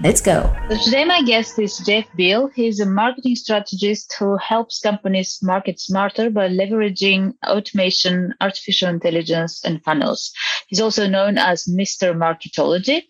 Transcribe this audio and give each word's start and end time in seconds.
Let's 0.00 0.20
go. 0.20 0.54
So 0.70 0.76
today, 0.76 1.04
my 1.04 1.22
guest 1.22 1.58
is 1.58 1.78
Jeff 1.78 2.04
Beale. 2.14 2.50
He's 2.54 2.78
a 2.78 2.86
marketing 2.86 3.34
strategist 3.34 4.14
who 4.16 4.36
helps 4.36 4.78
companies 4.78 5.40
market 5.42 5.80
smarter 5.80 6.30
by 6.30 6.48
leveraging 6.48 7.34
automation, 7.44 8.32
artificial 8.40 8.90
intelligence, 8.90 9.64
and 9.64 9.82
funnels. 9.82 10.30
He's 10.68 10.80
also 10.80 11.08
known 11.08 11.36
as 11.36 11.64
Mr. 11.64 12.16
Marketology. 12.16 13.02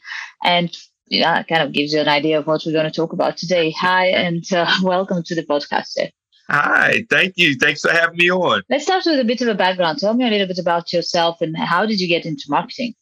And 0.43 0.75
yeah, 1.09 1.43
kind 1.43 1.63
of 1.63 1.73
gives 1.73 1.93
you 1.93 2.01
an 2.01 2.09
idea 2.09 2.39
of 2.39 2.47
what 2.47 2.63
we're 2.65 2.73
going 2.73 2.91
to 2.91 2.91
talk 2.91 3.13
about 3.13 3.37
today. 3.37 3.71
Hi, 3.73 4.07
and 4.07 4.51
uh, 4.51 4.73
welcome 4.83 5.23
to 5.25 5.35
the 5.35 5.43
podcast, 5.43 5.89
Jeff. 5.95 6.11
Hi, 6.49 7.05
thank 7.11 7.35
you. 7.37 7.55
Thanks 7.57 7.83
for 7.83 7.91
having 7.91 8.17
me 8.17 8.31
on. 8.31 8.63
Let's 8.71 8.85
start 8.85 9.03
with 9.05 9.21
a 9.21 9.25
bit 9.25 9.43
of 9.43 9.49
a 9.49 9.55
background. 9.55 9.99
Tell 9.99 10.15
me 10.15 10.27
a 10.27 10.31
little 10.31 10.47
bit 10.47 10.59
about 10.59 10.91
yourself 10.95 11.43
and 11.43 11.55
how 11.55 11.85
did 11.85 12.01
you 12.01 12.09
get 12.09 12.25
into 12.25 12.45
marketing? 12.49 12.95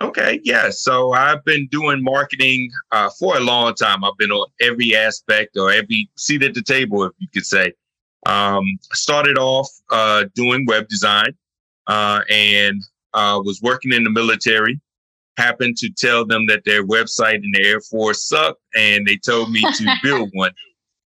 Okay, 0.00 0.40
yeah. 0.44 0.70
So 0.70 1.12
I've 1.12 1.44
been 1.44 1.66
doing 1.68 2.02
marketing 2.04 2.70
uh, 2.92 3.10
for 3.18 3.36
a 3.36 3.40
long 3.40 3.74
time. 3.74 4.04
I've 4.04 4.16
been 4.16 4.30
on 4.30 4.46
every 4.60 4.94
aspect 4.94 5.56
or 5.56 5.72
every 5.72 6.08
seat 6.16 6.44
at 6.44 6.54
the 6.54 6.62
table, 6.62 7.04
if 7.04 7.12
you 7.18 7.26
could 7.32 7.46
say. 7.46 7.72
Um, 8.26 8.64
started 8.92 9.38
off 9.38 9.68
uh, 9.90 10.24
doing 10.34 10.66
web 10.66 10.88
design 10.88 11.34
uh, 11.88 12.20
and 12.30 12.80
uh, 13.14 13.40
was 13.44 13.60
working 13.60 13.92
in 13.92 14.04
the 14.04 14.10
military. 14.10 14.80
Happened 15.36 15.76
to 15.78 15.90
tell 15.90 16.24
them 16.24 16.46
that 16.46 16.64
their 16.64 16.84
website 16.84 17.36
in 17.36 17.50
the 17.52 17.64
Air 17.64 17.80
Force 17.80 18.28
sucked, 18.28 18.60
and 18.76 19.06
they 19.06 19.16
told 19.16 19.50
me 19.50 19.60
to 19.60 19.94
build 20.02 20.30
one. 20.32 20.52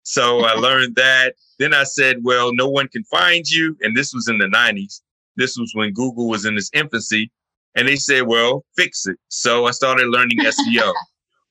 So 0.03 0.45
I 0.45 0.55
learned 0.55 0.97
that. 0.97 1.34
Then 1.61 1.75
I 1.75 1.84
said, 1.84 2.19
well, 2.23 2.53
no 2.55 2.69
one 2.69 2.89
can 2.89 3.05
find 3.05 3.48
you. 3.48 3.77
And 3.83 3.97
this 3.97 4.12
was 4.12 4.29
in 4.29 4.39
the 4.39 4.47
90s. 4.47 5.03
This 5.36 5.57
was 5.57 5.73
when 5.75 5.92
Google 5.92 6.29
was 6.29 6.45
in 6.45 6.57
its 6.57 6.70
infancy. 6.73 7.31
And 7.77 7.87
they 7.87 7.97
said, 7.97 8.23
well, 8.23 8.65
fix 8.77 9.07
it. 9.07 9.17
So 9.29 9.67
I 9.67 9.71
started 9.71 10.09
learning 10.09 10.39
SEO. 10.39 10.93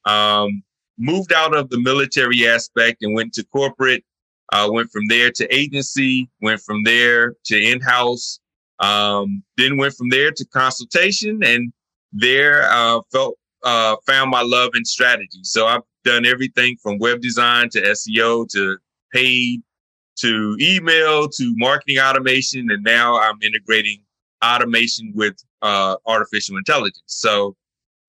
Um, 0.06 0.64
moved 0.98 1.34
out 1.34 1.54
of 1.54 1.70
the 1.70 1.80
military 1.80 2.48
aspect 2.48 3.04
and 3.04 3.14
went 3.14 3.34
to 3.34 3.44
corporate. 3.46 4.04
Uh, 4.52 4.68
went 4.72 4.90
from 4.92 5.04
there 5.08 5.30
to 5.30 5.56
agency, 5.56 6.30
went 6.42 6.62
from 6.62 6.84
there 6.84 7.36
to 7.46 7.62
in-house, 7.62 8.40
um, 8.80 9.44
then 9.58 9.78
went 9.78 9.94
from 9.94 10.10
there 10.10 10.32
to 10.32 10.46
consultation, 10.46 11.44
and 11.44 11.72
there 12.12 12.64
uh, 12.72 13.00
felt 13.12 13.38
uh, 13.64 13.96
found 14.08 14.32
my 14.32 14.42
love 14.42 14.72
in 14.74 14.86
strategy. 14.86 15.40
So 15.44 15.68
I've 15.68 15.84
done 16.04 16.26
everything 16.26 16.78
from 16.82 16.98
web 16.98 17.22
design 17.22 17.70
to 17.72 17.82
SEO 17.82 18.50
to 18.54 18.78
paid 19.14 19.62
to 20.20 20.58
email 20.60 21.28
to 21.30 21.54
marketing 21.58 22.00
automation, 22.00 22.72
and 22.72 22.84
now 22.84 23.20
I'm 23.20 23.38
integrating 23.44 24.02
automation 24.44 25.12
with 25.14 25.36
uh, 25.62 25.96
artificial 26.06 26.58
intelligence. 26.58 27.04
So 27.06 27.56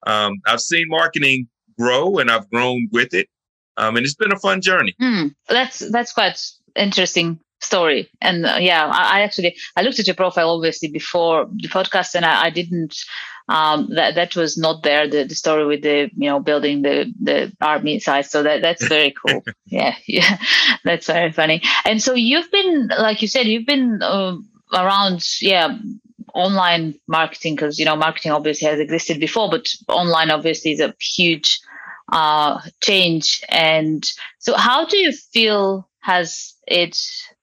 um, 0.06 0.34
I've 0.46 0.60
seen 0.60 0.86
marketing 0.88 1.48
grow, 1.78 2.18
and 2.18 2.30
I've 2.30 2.48
grown 2.50 2.88
with 2.92 3.14
it, 3.14 3.28
um, 3.76 3.96
and 3.96 4.04
it's 4.04 4.14
been 4.14 4.32
a 4.32 4.38
fun 4.38 4.60
journey. 4.60 4.94
Mm, 5.00 5.34
that's 5.48 5.78
that's 5.90 6.12
quite 6.12 6.40
interesting 6.76 7.40
story 7.60 8.08
and 8.22 8.46
uh, 8.46 8.56
yeah 8.58 8.86
I, 8.86 9.18
I, 9.18 9.20
actually 9.20 9.56
i 9.76 9.82
looked 9.82 9.98
at 9.98 10.06
your 10.06 10.16
profile 10.16 10.50
obviously 10.50 10.88
before 10.88 11.46
the 11.56 11.68
podcast 11.68 12.14
and 12.14 12.24
i, 12.24 12.44
I 12.44 12.50
didn't 12.50 12.96
um, 13.48 13.88
that 13.96 14.14
that 14.14 14.36
was 14.36 14.56
not 14.56 14.82
there 14.82 15.08
the, 15.08 15.25
the 15.25 15.34
story 15.34 15.66
with 15.66 15.82
the 15.82 16.10
you 16.16 16.30
know 16.30 16.41
building 16.41 16.82
the 16.82 17.12
the 17.20 17.52
army 17.60 17.98
side 17.98 18.26
so 18.26 18.42
that 18.44 18.62
that's 18.62 18.86
very 18.86 19.12
cool 19.26 19.42
yeah 19.66 19.94
yeah 20.06 20.38
that's 20.84 21.06
very 21.06 21.32
funny 21.32 21.60
and 21.84 22.02
so 22.02 22.14
you've 22.14 22.50
been 22.50 22.88
like 22.98 23.20
you 23.20 23.28
said 23.28 23.46
you've 23.46 23.66
been 23.66 24.00
uh, 24.02 24.36
around 24.72 25.22
yeah 25.41 25.76
online 26.34 26.94
marketing 27.08 27.54
because 27.54 27.78
you 27.78 27.84
know 27.84 27.96
marketing 27.96 28.32
obviously 28.32 28.68
has 28.68 28.80
existed 28.80 29.20
before 29.20 29.50
but 29.50 29.72
online 29.88 30.30
obviously 30.30 30.72
is 30.72 30.80
a 30.80 30.94
huge 31.00 31.60
uh, 32.12 32.60
change 32.80 33.42
and 33.48 34.04
so 34.38 34.56
how 34.56 34.84
do 34.84 34.96
you 34.96 35.12
feel 35.12 35.88
has 36.00 36.54
it 36.66 36.98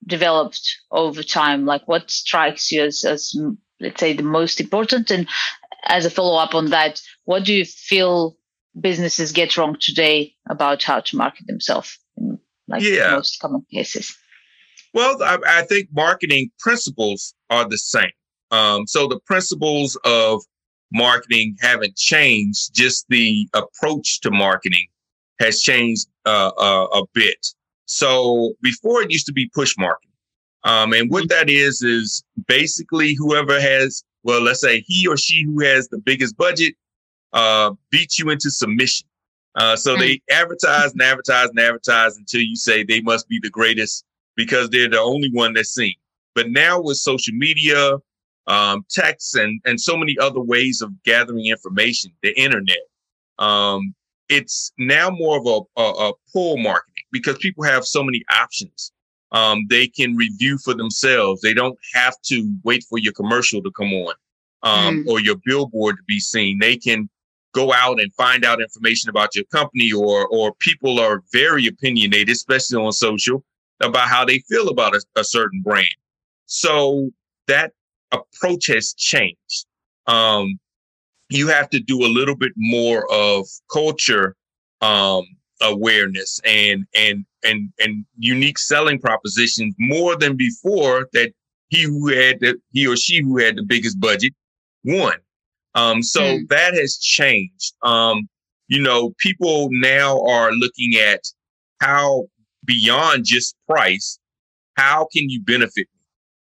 developed 0.05 0.77
over 0.91 1.23
time 1.23 1.65
like 1.65 1.87
what 1.87 2.09
strikes 2.11 2.71
you 2.71 2.83
as, 2.83 3.03
as 3.05 3.33
let's 3.79 3.99
say 3.99 4.13
the 4.13 4.23
most 4.23 4.59
important 4.59 5.09
and 5.11 5.27
as 5.87 6.05
a 6.05 6.09
follow 6.09 6.37
up 6.37 6.53
on 6.53 6.69
that, 6.69 7.01
what 7.25 7.45
do 7.45 7.53
you 7.53 7.65
feel 7.65 8.37
businesses 8.79 9.31
get 9.31 9.57
wrong 9.57 9.75
today 9.79 10.33
about 10.49 10.83
how 10.83 10.99
to 10.99 11.17
market 11.17 11.47
themselves 11.47 11.97
in 12.17 12.39
like 12.67 12.83
yeah. 12.83 13.11
most 13.11 13.39
common 13.39 13.65
cases? 13.71 14.15
Well, 14.93 15.21
I, 15.21 15.37
I, 15.47 15.61
think 15.63 15.89
marketing 15.93 16.51
principles 16.59 17.33
are 17.49 17.67
the 17.67 17.77
same. 17.77 18.11
Um, 18.51 18.87
so 18.87 19.07
the 19.07 19.19
principles 19.19 19.97
of 20.03 20.41
marketing 20.91 21.57
haven't 21.59 21.95
changed. 21.95 22.73
Just 22.73 23.05
the 23.09 23.47
approach 23.53 24.21
to 24.21 24.31
marketing 24.31 24.87
has 25.39 25.61
changed 25.61 26.07
uh, 26.25 26.51
uh, 26.57 26.87
a 26.93 27.03
bit. 27.13 27.47
So 27.85 28.53
before 28.61 29.01
it 29.01 29.11
used 29.11 29.25
to 29.27 29.33
be 29.33 29.49
push 29.53 29.75
marketing. 29.77 30.11
Um, 30.63 30.91
and 30.93 31.09
what 31.09 31.29
that 31.29 31.49
is, 31.49 31.81
is 31.81 32.23
basically 32.47 33.13
whoever 33.13 33.61
has 33.61 34.03
well, 34.27 34.41
let's 34.41 34.59
say 34.59 34.83
he 34.85 35.07
or 35.07 35.15
she 35.15 35.43
who 35.45 35.61
has 35.61 35.87
the 35.87 35.99
biggest 35.99 36.35
budget 36.35 36.75
uh, 37.31 37.71
beats 37.91 38.19
you 38.19 38.29
into 38.29 38.51
submission. 38.51 39.07
Uh, 39.55 39.75
so 39.77 39.95
mm. 39.95 39.99
they 39.99 40.21
advertise 40.29 40.91
and 40.91 41.01
advertise 41.01 41.47
and 41.47 41.59
advertise 41.59 42.17
until 42.17 42.41
you 42.41 42.57
say 42.57 42.83
they 42.83 42.99
must 42.99 43.29
be 43.29 43.39
the 43.41 43.49
greatest 43.49 44.03
because 44.35 44.69
they're 44.69 44.89
the 44.89 44.99
only 44.99 45.31
one 45.31 45.53
that's 45.53 45.73
seen. 45.73 45.95
But 46.35 46.49
now 46.49 46.81
with 46.81 46.97
social 46.97 47.33
media, 47.35 47.97
um, 48.47 48.85
text, 48.89 49.35
and 49.35 49.61
and 49.65 49.79
so 49.79 49.97
many 49.97 50.17
other 50.19 50.41
ways 50.41 50.81
of 50.81 50.91
gathering 51.03 51.45
information, 51.47 52.11
the 52.23 52.37
internet, 52.39 52.77
um, 53.39 53.93
it's 54.29 54.71
now 54.77 55.09
more 55.09 55.37
of 55.37 55.45
a, 55.45 55.81
a, 55.81 56.09
a 56.09 56.13
pull 56.33 56.57
marketing 56.57 57.03
because 57.11 57.37
people 57.37 57.63
have 57.63 57.85
so 57.85 58.03
many 58.03 58.23
options 58.31 58.91
um, 59.31 59.65
they 59.69 59.87
can 59.87 60.15
review 60.15 60.57
for 60.57 60.73
themselves. 60.73 61.41
They 61.41 61.53
don't 61.53 61.77
have 61.93 62.15
to 62.25 62.55
wait 62.63 62.85
for 62.89 62.97
your 62.97 63.13
commercial 63.13 63.61
to 63.61 63.71
come 63.71 63.93
on 63.93 64.13
um, 64.63 65.03
mm. 65.03 65.07
or 65.07 65.19
your 65.19 65.35
billboard 65.45 65.97
to 65.97 66.03
be 66.07 66.19
seen. 66.19 66.59
They 66.59 66.77
can 66.77 67.09
go 67.53 67.73
out 67.73 67.99
and 67.99 68.13
find 68.13 68.45
out 68.45 68.61
information 68.61 69.09
about 69.09 69.35
your 69.35 69.45
company 69.45 69.91
or 69.91 70.27
or 70.27 70.53
people 70.59 70.99
are 70.99 71.23
very 71.31 71.67
opinionated, 71.67 72.29
especially 72.29 72.81
on 72.81 72.91
social, 72.91 73.43
about 73.81 74.07
how 74.07 74.23
they 74.23 74.39
feel 74.49 74.69
about 74.69 74.95
a, 74.95 75.01
a 75.15 75.23
certain 75.23 75.61
brand. 75.61 75.87
So 76.45 77.09
that 77.47 77.73
approach 78.12 78.68
has 78.68 78.94
changed. 78.94 79.66
Um, 80.07 80.59
you 81.29 81.47
have 81.47 81.69
to 81.72 81.79
do 81.79 82.06
a 82.06 82.07
little 82.07 82.35
bit 82.35 82.53
more 82.56 83.12
of 83.12 83.47
culture 83.72 84.35
um, 84.81 85.25
awareness 85.62 86.40
and 86.45 86.85
and 86.95 87.25
and 87.44 87.72
and 87.79 88.06
unique 88.18 88.59
selling 88.59 89.00
propositions 89.00 89.75
more 89.79 90.16
than 90.16 90.38
before 90.38 91.09
that 91.13 91.34
he 91.69 91.84
who 91.84 92.07
had 92.09 92.40
the 92.40 92.56
he 92.72 92.88
or 92.88 92.95
she 92.95 93.22
who 93.22 93.38
had 93.38 93.56
the 93.57 93.63
biggest 93.63 94.00
budget 94.00 94.34
won. 94.84 95.16
Um, 95.75 96.01
so 96.01 96.22
mm. 96.22 96.47
that 96.50 96.74
has 96.74 96.97
changed. 96.97 97.74
Um, 97.84 98.28
you 98.68 98.81
know, 98.81 99.13
people 99.19 99.69
now 99.72 100.22
are 100.25 100.51
looking 100.51 100.95
at 100.95 101.22
how 101.79 102.25
beyond 102.66 103.25
just 103.25 103.56
price, 103.68 104.19
how 104.75 105.07
can 105.13 105.30
you 105.30 105.42
benefit? 105.42 105.88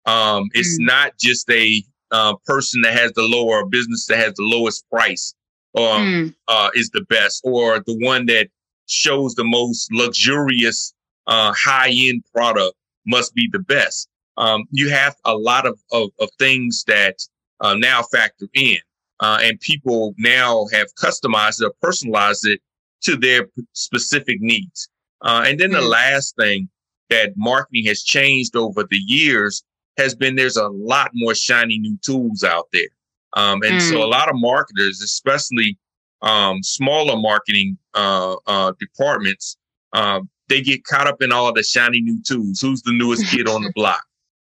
Um, 0.07 0.49
it's 0.55 0.81
mm. 0.81 0.87
not 0.87 1.13
just 1.19 1.51
a 1.51 1.85
uh, 2.11 2.35
person 2.47 2.83
that 2.83 2.95
has 2.95 3.13
the 3.13 3.23
lower 3.23 3.65
business 3.67 4.07
that 4.07 4.19
has 4.19 4.35
the 4.35 4.43
lowest 4.43 4.89
price 4.91 5.35
um, 5.77 5.85
mm. 5.85 6.35
uh, 6.49 6.71
is 6.75 6.91
the 6.91 7.03
best, 7.03 7.43
or 7.45 7.81
the 7.81 7.97
one 8.05 8.27
that 8.27 8.49
shows 8.87 9.35
the 9.35 9.45
most 9.45 9.93
luxurious, 9.93 10.93
uh, 11.27 11.53
high 11.57 11.91
end 11.91 12.25
product 12.35 12.75
must 13.07 13.35
be 13.35 13.49
the 13.53 13.61
best. 13.61 14.09
Um, 14.37 14.65
you 14.71 14.91
have 14.91 15.15
a 15.25 15.35
lot 15.35 15.67
of, 15.67 15.79
of, 15.93 16.11
of 16.19 16.31
things 16.39 16.85
that 16.87 17.17
uh, 17.61 17.75
now 17.75 18.03
factor 18.03 18.47
in. 18.55 18.79
Uh, 19.21 19.39
and 19.43 19.61
people 19.61 20.15
now 20.17 20.67
have 20.73 20.87
customized 20.95 21.61
it 21.61 21.67
or 21.67 21.73
personalized 21.83 22.47
it 22.47 22.61
to 23.03 23.17
their 23.17 23.47
specific 23.75 24.41
needs. 24.41 24.89
Uh, 25.21 25.45
and 25.47 25.61
then 25.61 25.71
the 25.71 25.79
mm. 25.79 25.91
last 25.91 26.35
thing 26.37 26.69
that 27.11 27.35
marketing 27.37 27.85
has 27.85 28.03
changed 28.03 28.57
over 28.57 28.83
the 28.91 29.01
years 29.07 29.63
has 29.97 30.15
been 30.15 30.37
there's 30.37 30.57
a 30.57 30.69
lot 30.69 31.11
more 31.15 31.35
shiny 31.35 31.79
new 31.79 31.99
tools 32.03 32.45
out 32.45 32.69
there. 32.73 32.89
Um, 33.35 33.63
and 33.63 33.81
mm. 33.81 33.91
so 33.91 34.03
a 34.03 34.07
lot 34.07 34.29
of 34.29 34.35
marketers, 34.37 35.01
especially 35.03 35.79
um, 36.23 36.63
smaller 36.63 37.17
marketing 37.17 37.79
uh, 37.95 38.37
uh, 38.47 38.73
departments, 38.79 39.57
uh, 39.93 40.21
they 40.49 40.61
get 40.61 40.85
caught 40.85 41.07
up 41.07 41.23
in 41.23 41.33
all 41.33 41.53
the 41.53 41.63
shiny 41.63 42.01
new 42.01 42.21
tools. 42.23 42.61
Who's 42.61 42.83
the 42.83 42.93
newest 42.93 43.27
kid 43.31 43.49
on 43.49 43.63
the 43.63 43.73
block? 43.75 44.03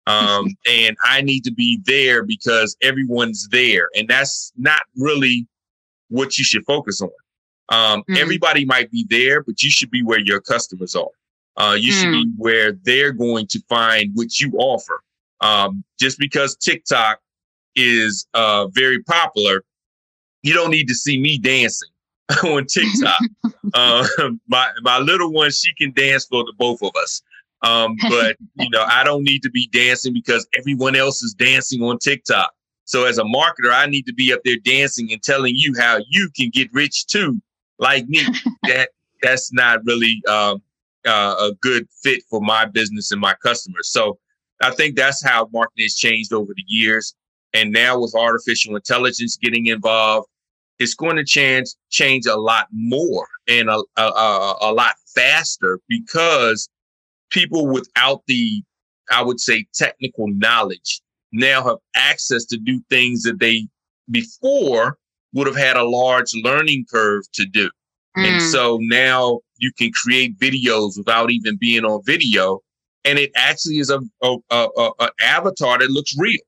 Um, 0.07 0.47
and 0.69 0.95
I 1.03 1.21
need 1.21 1.43
to 1.43 1.51
be 1.51 1.79
there 1.85 2.23
because 2.23 2.75
everyone's 2.81 3.47
there. 3.49 3.89
And 3.95 4.07
that's 4.07 4.51
not 4.57 4.81
really 4.95 5.47
what 6.07 6.37
you 6.37 6.43
should 6.43 6.65
focus 6.65 7.01
on. 7.01 7.09
Um, 7.69 7.99
mm-hmm. 8.01 8.17
Everybody 8.17 8.65
might 8.65 8.91
be 8.91 9.05
there, 9.09 9.43
but 9.43 9.61
you 9.61 9.69
should 9.69 9.91
be 9.91 10.03
where 10.03 10.19
your 10.19 10.41
customers 10.41 10.95
are. 10.95 11.07
Uh, 11.57 11.73
you 11.73 11.91
mm. 11.91 12.01
should 12.01 12.11
be 12.11 12.25
mm. 12.25 12.33
where 12.37 12.71
they're 12.83 13.11
going 13.11 13.45
to 13.47 13.61
find 13.67 14.11
what 14.15 14.39
you 14.39 14.51
offer. 14.57 15.03
Um, 15.41 15.83
just 15.99 16.19
because 16.19 16.55
TikTok 16.55 17.19
is 17.75 18.27
uh, 18.33 18.67
very 18.67 19.01
popular, 19.03 19.63
you 20.43 20.53
don't 20.53 20.71
need 20.71 20.87
to 20.87 20.95
see 20.95 21.19
me 21.19 21.37
dancing 21.37 21.89
on 22.43 22.65
TikTok. 22.65 23.19
uh, 23.73 24.07
my 24.47 24.71
my 24.81 24.99
little 24.99 25.31
one, 25.31 25.51
she 25.51 25.73
can 25.75 25.91
dance 25.93 26.25
for 26.25 26.43
the 26.43 26.53
both 26.57 26.81
of 26.81 26.91
us. 27.01 27.21
Um, 27.61 27.97
but 28.09 28.37
you 28.55 28.69
know, 28.69 28.85
I 28.87 29.03
don't 29.03 29.23
need 29.23 29.43
to 29.43 29.49
be 29.49 29.67
dancing 29.71 30.13
because 30.13 30.47
everyone 30.57 30.95
else 30.95 31.21
is 31.21 31.33
dancing 31.33 31.81
on 31.83 31.97
TikTok. 31.99 32.53
So 32.85 33.05
as 33.05 33.17
a 33.17 33.23
marketer, 33.23 33.71
I 33.71 33.85
need 33.85 34.05
to 34.07 34.13
be 34.13 34.33
up 34.33 34.39
there 34.45 34.57
dancing 34.63 35.11
and 35.11 35.21
telling 35.21 35.53
you 35.55 35.75
how 35.77 35.99
you 36.09 36.29
can 36.35 36.49
get 36.49 36.69
rich 36.73 37.05
too, 37.05 37.39
like 37.77 38.07
me. 38.07 38.21
that 38.63 38.89
that's 39.21 39.51
not 39.53 39.83
really 39.85 40.21
um, 40.27 40.61
uh, 41.05 41.35
a 41.39 41.51
good 41.61 41.87
fit 42.01 42.23
for 42.29 42.41
my 42.41 42.65
business 42.65 43.11
and 43.11 43.19
my 43.19 43.35
customers. 43.43 43.91
So 43.91 44.17
I 44.61 44.71
think 44.71 44.95
that's 44.95 45.23
how 45.23 45.49
marketing 45.53 45.85
has 45.85 45.95
changed 45.95 46.33
over 46.33 46.53
the 46.55 46.63
years. 46.67 47.15
And 47.53 47.71
now 47.71 47.99
with 47.99 48.13
artificial 48.15 48.75
intelligence 48.75 49.37
getting 49.37 49.67
involved, 49.67 50.27
it's 50.77 50.93
going 50.93 51.17
to 51.17 51.25
change 51.25 51.67
change 51.89 52.25
a 52.25 52.37
lot 52.37 52.67
more 52.71 53.27
and 53.47 53.69
a, 53.69 53.83
a, 53.97 54.55
a, 54.61 54.71
lot 54.71 54.95
faster 55.13 55.79
because 55.89 56.69
people 57.31 57.67
without 57.67 58.21
the, 58.27 58.63
I 59.11 59.21
would 59.21 59.39
say, 59.39 59.65
technical 59.73 60.27
knowledge 60.29 61.01
now 61.33 61.63
have 61.63 61.77
access 61.95 62.45
to 62.45 62.57
do 62.57 62.81
things 62.89 63.23
that 63.23 63.39
they 63.39 63.67
before 64.09 64.97
would 65.33 65.47
have 65.47 65.55
had 65.55 65.75
a 65.77 65.83
large 65.83 66.33
learning 66.43 66.85
curve 66.89 67.23
to 67.33 67.45
do. 67.45 67.69
Mm. 68.17 68.25
And 68.25 68.41
so 68.41 68.79
now 68.81 69.39
you 69.57 69.71
can 69.77 69.91
create 69.91 70.39
videos 70.39 70.97
without 70.97 71.31
even 71.31 71.57
being 71.57 71.85
on 71.85 72.01
video. 72.05 72.61
And 73.09 73.17
it 73.17 73.31
actually 73.35 73.79
is 73.79 73.89
a, 73.89 73.99
a, 74.21 74.37
a, 74.51 74.91
a 74.99 75.09
avatar 75.21 75.79
that 75.79 75.89
looks 75.89 76.15
real. 76.17 76.39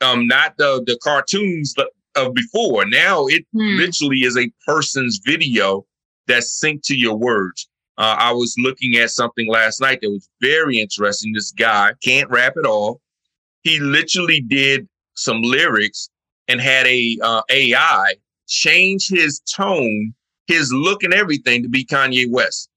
Um, 0.00 0.26
not 0.26 0.56
the, 0.56 0.82
the 0.86 0.98
cartoons 1.02 1.74
of 2.16 2.34
before. 2.34 2.86
Now 2.86 3.26
it 3.26 3.44
mm. 3.54 3.76
literally 3.76 4.20
is 4.20 4.38
a 4.38 4.50
person's 4.66 5.20
video 5.24 5.84
that's 6.26 6.58
synced 6.62 6.84
to 6.84 6.96
your 6.96 7.16
words. 7.16 7.68
Uh, 7.98 8.16
I 8.18 8.32
was 8.32 8.54
looking 8.58 8.96
at 8.96 9.10
something 9.10 9.46
last 9.48 9.80
night 9.80 9.98
that 10.00 10.10
was 10.10 10.28
very 10.40 10.78
interesting. 10.78 11.32
This 11.32 11.52
guy 11.52 11.92
can't 12.02 12.30
rap 12.30 12.54
at 12.56 12.66
all. 12.66 13.00
He 13.62 13.78
literally 13.80 14.40
did 14.40 14.88
some 15.14 15.42
lyrics 15.42 16.08
and 16.48 16.60
had 16.60 16.86
a 16.86 17.18
uh, 17.22 17.42
AI 17.50 18.14
change 18.48 19.08
his 19.08 19.40
tone, 19.40 20.14
his 20.46 20.72
look, 20.72 21.02
and 21.02 21.14
everything 21.14 21.62
to 21.62 21.68
be 21.68 21.84
Kanye 21.84 22.28
West, 22.28 22.68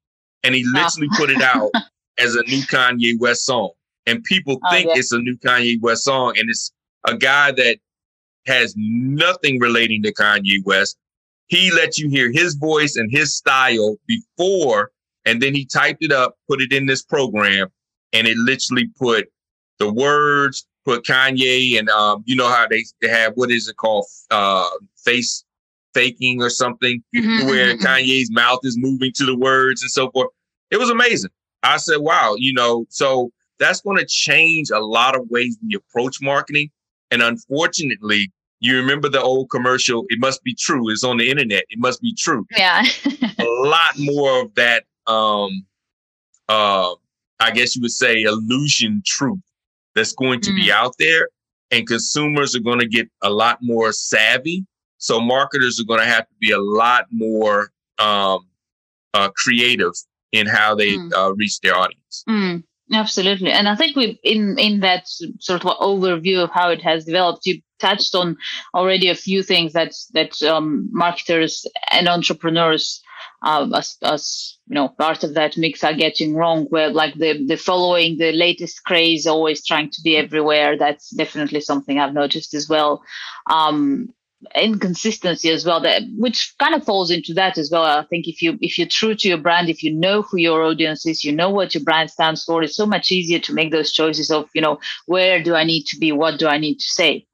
and 0.43 0.53
he 0.53 0.63
literally 0.65 1.09
oh. 1.13 1.17
put 1.17 1.29
it 1.29 1.41
out 1.41 1.71
as 2.17 2.35
a 2.35 2.43
new 2.43 2.61
Kanye 2.63 3.19
West 3.19 3.45
song. 3.45 3.71
And 4.05 4.23
people 4.23 4.59
oh, 4.63 4.71
think 4.71 4.87
yeah. 4.87 4.95
it's 4.97 5.11
a 5.11 5.19
new 5.19 5.37
Kanye 5.37 5.81
West 5.81 6.03
song, 6.03 6.35
and 6.37 6.49
it's 6.49 6.71
a 7.07 7.15
guy 7.15 7.51
that 7.53 7.77
has 8.45 8.73
nothing 8.77 9.59
relating 9.59 10.03
to 10.03 10.13
Kanye 10.13 10.63
West. 10.63 10.97
He 11.47 11.71
let 11.71 11.97
you 11.97 12.09
hear 12.09 12.31
his 12.31 12.55
voice 12.55 12.95
and 12.95 13.11
his 13.11 13.35
style 13.35 13.97
before 14.07 14.91
and 15.25 15.41
then 15.41 15.53
he 15.53 15.65
typed 15.65 16.03
it 16.03 16.11
up, 16.11 16.37
put 16.47 16.61
it 16.61 16.71
in 16.71 16.85
this 16.85 17.01
program, 17.01 17.67
and 18.13 18.27
it 18.27 18.37
literally 18.37 18.87
put 18.97 19.27
the 19.79 19.91
words, 19.91 20.67
put 20.85 21.03
Kanye, 21.03 21.77
and 21.77 21.89
um, 21.89 22.23
you 22.25 22.35
know 22.35 22.47
how 22.47 22.67
they, 22.69 22.85
they 23.01 23.09
have 23.09 23.33
what 23.35 23.51
is 23.51 23.67
it 23.67 23.75
called, 23.75 24.05
uh, 24.31 24.69
face 25.03 25.43
faking 25.93 26.41
or 26.41 26.49
something, 26.49 27.03
mm-hmm. 27.15 27.47
where 27.47 27.73
mm-hmm, 27.73 27.83
mm-hmm. 27.83 27.85
Kanye's 27.85 28.31
mouth 28.31 28.59
is 28.63 28.77
moving 28.77 29.11
to 29.15 29.25
the 29.25 29.35
words 29.35 29.81
and 29.81 29.91
so 29.91 30.11
forth. 30.11 30.29
It 30.71 30.77
was 30.77 30.89
amazing. 30.89 31.31
I 31.63 31.77
said, 31.77 31.97
wow, 31.97 32.35
you 32.37 32.53
know, 32.53 32.85
so 32.89 33.31
that's 33.59 33.81
going 33.81 33.97
to 33.97 34.05
change 34.05 34.69
a 34.69 34.79
lot 34.79 35.15
of 35.15 35.27
ways 35.29 35.57
we 35.65 35.75
approach 35.75 36.21
marketing. 36.21 36.69
And 37.11 37.21
unfortunately, 37.21 38.31
you 38.59 38.77
remember 38.77 39.09
the 39.09 39.21
old 39.21 39.49
commercial, 39.49 40.05
it 40.09 40.19
must 40.19 40.43
be 40.43 40.55
true. 40.55 40.89
It's 40.89 41.03
on 41.03 41.17
the 41.17 41.29
internet. 41.29 41.63
It 41.69 41.79
must 41.79 42.01
be 42.01 42.13
true. 42.13 42.45
Yeah. 42.55 42.83
a 43.39 43.43
lot 43.43 43.93
more 43.97 44.41
of 44.41 44.53
that 44.55 44.83
um, 45.07 45.65
uh, 46.49 46.93
I 47.39 47.51
guess 47.51 47.75
you 47.75 47.81
would 47.81 47.91
say, 47.91 48.21
illusion 48.21 49.01
truth 49.05 49.39
that's 49.93 50.13
going 50.13 50.41
to 50.41 50.49
mm-hmm. 50.49 50.65
be 50.65 50.71
out 50.71 50.93
there. 50.99 51.29
And 51.71 51.87
consumers 51.87 52.55
are 52.55 52.61
going 52.61 52.79
to 52.79 52.87
get 52.87 53.09
a 53.21 53.29
lot 53.29 53.57
more 53.61 53.91
savvy. 53.91 54.65
So 54.97 55.19
marketers 55.19 55.79
are 55.79 55.85
going 55.85 55.99
to 55.99 56.05
have 56.05 56.27
to 56.27 56.33
be 56.39 56.51
a 56.51 56.61
lot 56.61 57.05
more 57.11 57.71
um, 57.99 58.47
uh, 59.13 59.29
creative 59.35 59.93
in 60.35 60.47
how 60.47 60.75
they 60.75 60.93
mm. 60.93 61.13
uh, 61.13 61.33
reach 61.33 61.59
their 61.61 61.75
audience. 61.75 62.23
Mm. 62.29 62.63
Absolutely, 62.93 63.51
and 63.51 63.67
I 63.67 63.75
think 63.75 63.95
we 63.95 64.19
in 64.23 64.59
in 64.59 64.81
that 64.81 65.07
sort 65.39 65.65
of 65.65 65.77
overview 65.79 66.43
of 66.43 66.51
how 66.51 66.69
it 66.69 66.83
has 66.83 67.05
developed, 67.05 67.47
you 67.47 67.59
touched 67.79 68.13
on 68.13 68.37
already 68.75 69.09
a 69.09 69.15
few 69.15 69.41
things 69.41 69.73
that 69.73 69.93
that 70.13 70.41
um, 70.43 70.87
marketers 70.91 71.65
and 71.91 72.07
entrepreneurs 72.07 73.01
uh, 73.43 73.67
as, 73.75 73.97
as 74.01 74.57
you 74.67 74.75
know 74.75 74.89
part 74.89 75.23
of 75.23 75.33
that 75.33 75.57
mix 75.57 75.83
are 75.83 75.93
getting 75.93 76.35
wrong 76.35 76.65
where 76.69 76.89
like 76.89 77.13
the 77.15 77.45
the 77.45 77.57
following 77.57 78.17
the 78.17 78.31
latest 78.31 78.83
craze 78.83 79.27
always 79.27 79.65
trying 79.65 79.89
to 79.89 80.01
be 80.03 80.17
everywhere 80.17 80.77
that's 80.77 81.09
definitely 81.11 81.61
something 81.61 81.99
i've 81.99 82.13
noticed 82.13 82.53
as 82.53 82.67
well 82.67 83.03
um 83.49 84.09
inconsistency 84.55 85.49
as 85.49 85.65
well 85.65 85.79
that 85.79 86.01
which 86.17 86.53
kind 86.59 86.75
of 86.75 86.83
falls 86.83 87.11
into 87.11 87.33
that 87.33 87.57
as 87.57 87.69
well 87.71 87.83
i 87.83 88.03
think 88.05 88.27
if 88.27 88.41
you 88.41 88.57
if 88.61 88.77
you're 88.77 88.87
true 88.87 89.15
to 89.15 89.27
your 89.27 89.37
brand 89.37 89.69
if 89.69 89.83
you 89.83 89.93
know 89.93 90.21
who 90.21 90.37
your 90.37 90.63
audience 90.63 91.05
is 91.05 91.23
you 91.23 91.31
know 91.31 91.49
what 91.49 91.73
your 91.73 91.83
brand 91.83 92.09
stands 92.09 92.43
for 92.43 92.63
it's 92.63 92.75
so 92.75 92.85
much 92.85 93.11
easier 93.11 93.39
to 93.39 93.53
make 93.53 93.71
those 93.71 93.91
choices 93.91 94.31
of 94.31 94.49
you 94.53 94.61
know 94.61 94.79
where 95.05 95.41
do 95.41 95.55
i 95.55 95.63
need 95.63 95.83
to 95.83 95.97
be 95.97 96.11
what 96.11 96.39
do 96.39 96.47
i 96.47 96.57
need 96.57 96.75
to 96.79 96.85
say. 96.85 97.25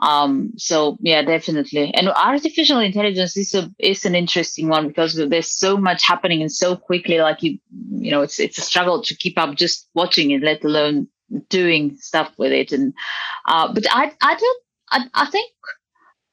Um 0.00 0.52
so 0.58 0.98
yeah 1.00 1.22
definitely. 1.22 1.92
And 1.94 2.08
artificial 2.10 2.80
intelligence 2.80 3.34
is 3.36 3.54
a 3.54 3.70
is 3.78 4.04
an 4.04 4.14
interesting 4.14 4.68
one 4.68 4.88
because 4.88 5.14
there's 5.14 5.50
so 5.50 5.78
much 5.78 6.04
happening 6.04 6.42
and 6.42 6.52
so 6.52 6.76
quickly 6.76 7.18
like 7.18 7.42
you 7.42 7.58
you 8.04 8.10
know 8.10 8.20
it's 8.20 8.38
it's 8.38 8.58
a 8.58 8.68
struggle 8.70 9.02
to 9.02 9.16
keep 9.16 9.38
up 9.38 9.54
just 9.54 9.88
watching 9.94 10.32
it 10.32 10.42
let 10.42 10.62
alone 10.64 11.08
doing 11.48 11.96
stuff 11.96 12.30
with 12.36 12.52
it. 12.52 12.72
And 12.72 12.92
uh 13.48 13.72
but 13.72 13.84
i 13.90 14.12
i 14.20 14.34
don't 14.34 14.62
i, 14.92 14.98
I 15.14 15.26
think 15.30 15.50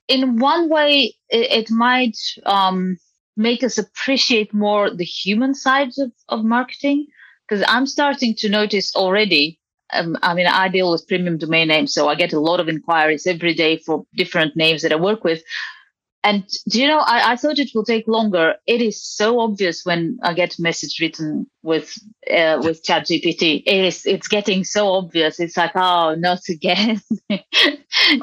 in 0.07 0.38
one 0.38 0.69
way 0.69 1.15
it, 1.29 1.67
it 1.67 1.72
might 1.72 2.17
um 2.45 2.98
make 3.36 3.63
us 3.63 3.77
appreciate 3.77 4.53
more 4.53 4.89
the 4.95 5.05
human 5.05 5.55
sides 5.55 5.98
of, 5.98 6.12
of 6.29 6.43
marketing 6.43 7.07
because 7.48 7.63
i'm 7.67 7.86
starting 7.86 8.36
to 8.36 8.50
notice 8.50 8.95
already 8.95 9.60
um, 9.93 10.17
I 10.24 10.33
mean, 10.33 10.48
I 10.48 10.69
deal 10.69 10.91
with 10.91 11.07
premium 11.07 11.38
domain 11.38 11.67
names, 11.67 11.93
so 11.93 12.07
I 12.07 12.15
get 12.15 12.33
a 12.33 12.39
lot 12.39 12.60
of 12.60 12.67
inquiries 12.67 13.27
every 13.27 13.53
day 13.53 13.77
for 13.77 14.05
different 14.15 14.55
names 14.55 14.81
that 14.81 14.91
I 14.91 14.95
work 14.95 15.24
with. 15.24 15.43
And 16.25 16.48
do 16.70 16.82
you 16.82 16.88
know, 16.88 17.00
I, 17.00 17.34
I 17.34 17.36
thought 17.36 17.60
it 17.60 17.72
will 17.75 17.84
take 17.84 18.08
longer. 18.08 18.56
It 18.65 18.82
is 18.82 19.03
so 19.03 19.42
obvious 19.42 19.82
when 19.84 20.18
I 20.24 20.34
get 20.34 20.58
a 20.58 20.62
message 20.62 20.98
written 21.01 21.46
with 21.63 21.98
uh, 22.32 22.62
with 22.63 22.82
ChatGPT. 22.86 23.63
It 23.65 23.86
is 23.86 24.06
it's 24.06 24.30
getting 24.30 24.63
so 24.63 24.88
obvious. 24.88 25.42
It's 25.42 25.58
like, 25.58 25.74
oh, 25.75 26.15
not 26.15 26.39
again. 26.50 27.01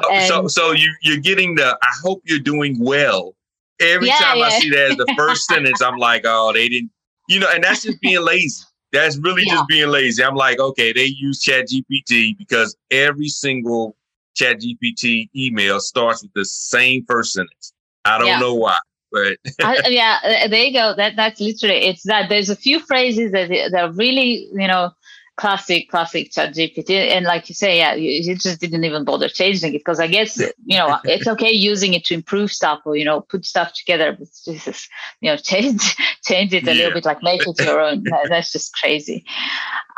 Oh, 0.05 0.27
so 0.27 0.47
so 0.49 0.73
you 0.73 0.93
you're 1.01 1.21
getting 1.21 1.55
the 1.55 1.79
I 1.83 1.91
hope 2.03 2.23
you're 2.25 2.39
doing 2.39 2.77
well. 2.81 3.35
Every 3.81 4.09
yeah, 4.09 4.19
time 4.19 4.39
yeah. 4.39 4.45
I 4.45 4.51
see 4.59 4.71
that 4.71 4.91
as 4.91 4.97
the 4.97 5.15
first 5.17 5.47
sentence, 5.49 5.81
I'm 5.81 5.97
like, 5.97 6.23
oh, 6.27 6.53
they 6.53 6.69
didn't, 6.69 6.91
you 7.29 7.41
know, 7.41 7.49
and 7.51 7.65
that's 7.65 7.85
just 7.85 8.01
being 8.01 8.23
lazy. 8.23 8.63
That's 8.93 9.17
really 9.19 9.45
yeah. 9.47 9.55
just 9.55 9.69
being 9.69 9.89
lazy. 9.89 10.23
I'm 10.23 10.35
like, 10.35 10.59
okay, 10.59 10.93
they 10.93 11.05
use 11.05 11.41
Chat 11.41 11.69
GPT 11.69 12.37
because 12.37 12.77
every 12.91 13.29
single 13.29 13.97
Chat 14.35 14.61
GPT 14.61 15.31
email 15.35 15.81
starts 15.81 16.23
with 16.23 16.33
the 16.35 16.45
same 16.45 17.05
first 17.07 17.33
sentence. 17.33 17.73
I 18.05 18.19
don't 18.19 18.27
yeah. 18.27 18.39
know 18.39 18.55
why, 18.55 18.79
but 19.13 19.37
uh, 19.63 19.75
yeah, 19.87 20.19
uh, 20.23 20.49
there 20.49 20.65
you 20.65 20.73
go. 20.73 20.95
That 20.97 21.17
that's 21.17 21.41
literally 21.41 21.77
it's 21.87 22.05
that. 22.05 22.29
There's 22.29 22.51
a 22.51 22.57
few 22.57 22.81
phrases 22.81 23.33
that 23.33 23.49
that 23.49 23.75
are 23.75 23.93
really 23.93 24.49
you 24.53 24.69
know 24.69 24.93
classic, 25.41 25.89
classic 25.89 26.31
chat 26.31 26.55
GPT. 26.55 26.91
And 26.91 27.25
like 27.25 27.49
you 27.49 27.55
say, 27.55 27.79
yeah, 27.79 27.95
you, 27.95 28.11
you, 28.11 28.37
just 28.37 28.61
didn't 28.61 28.85
even 28.85 29.05
bother 29.05 29.29
changing 29.29 29.75
it 29.75 29.79
because 29.79 29.99
I 29.99 30.07
guess, 30.07 30.39
you 30.39 30.77
know, 30.77 30.99
it's 31.05 31.27
okay 31.27 31.51
using 31.51 31.95
it 31.95 32.05
to 32.05 32.15
improve 32.15 32.53
stuff 32.53 32.81
or, 32.85 32.95
you 32.95 33.07
know, 33.07 33.23
put 33.23 33.47
stuff 33.47 33.73
together, 33.73 34.15
but 34.19 34.29
just, 34.45 34.89
you 35.23 35.31
know, 35.31 35.37
change, 35.51 35.97
change 36.25 36.53
it 36.53 36.65
a 36.65 36.67
yeah. 36.67 36.73
little 36.75 36.93
bit, 36.93 37.07
like 37.07 37.23
make 37.23 37.41
it 37.47 37.59
your 37.59 37.81
own. 37.81 38.05
That's 38.29 38.53
just 38.53 38.75
crazy. 38.75 39.25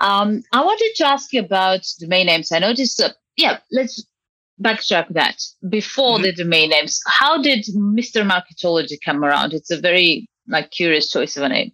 Um, 0.00 0.44
I 0.52 0.64
wanted 0.64 0.92
to 0.96 1.08
ask 1.08 1.32
you 1.32 1.40
about 1.40 1.84
domain 1.98 2.26
names. 2.26 2.52
I 2.52 2.60
noticed, 2.60 3.02
uh, 3.02 3.10
yeah, 3.36 3.58
let's 3.72 4.06
backtrack 4.62 5.08
that 5.10 5.42
before 5.68 6.16
mm-hmm. 6.16 6.24
the 6.24 6.32
domain 6.32 6.70
names. 6.70 7.00
How 7.06 7.40
did 7.40 7.64
Mr. 7.74 8.28
Marketology 8.28 8.98
come 9.04 9.24
around? 9.24 9.52
It's 9.52 9.70
a 9.70 9.80
very 9.80 10.28
like 10.48 10.70
curious 10.70 11.10
choice 11.10 11.36
of 11.36 11.42
a 11.42 11.48
name. 11.48 11.72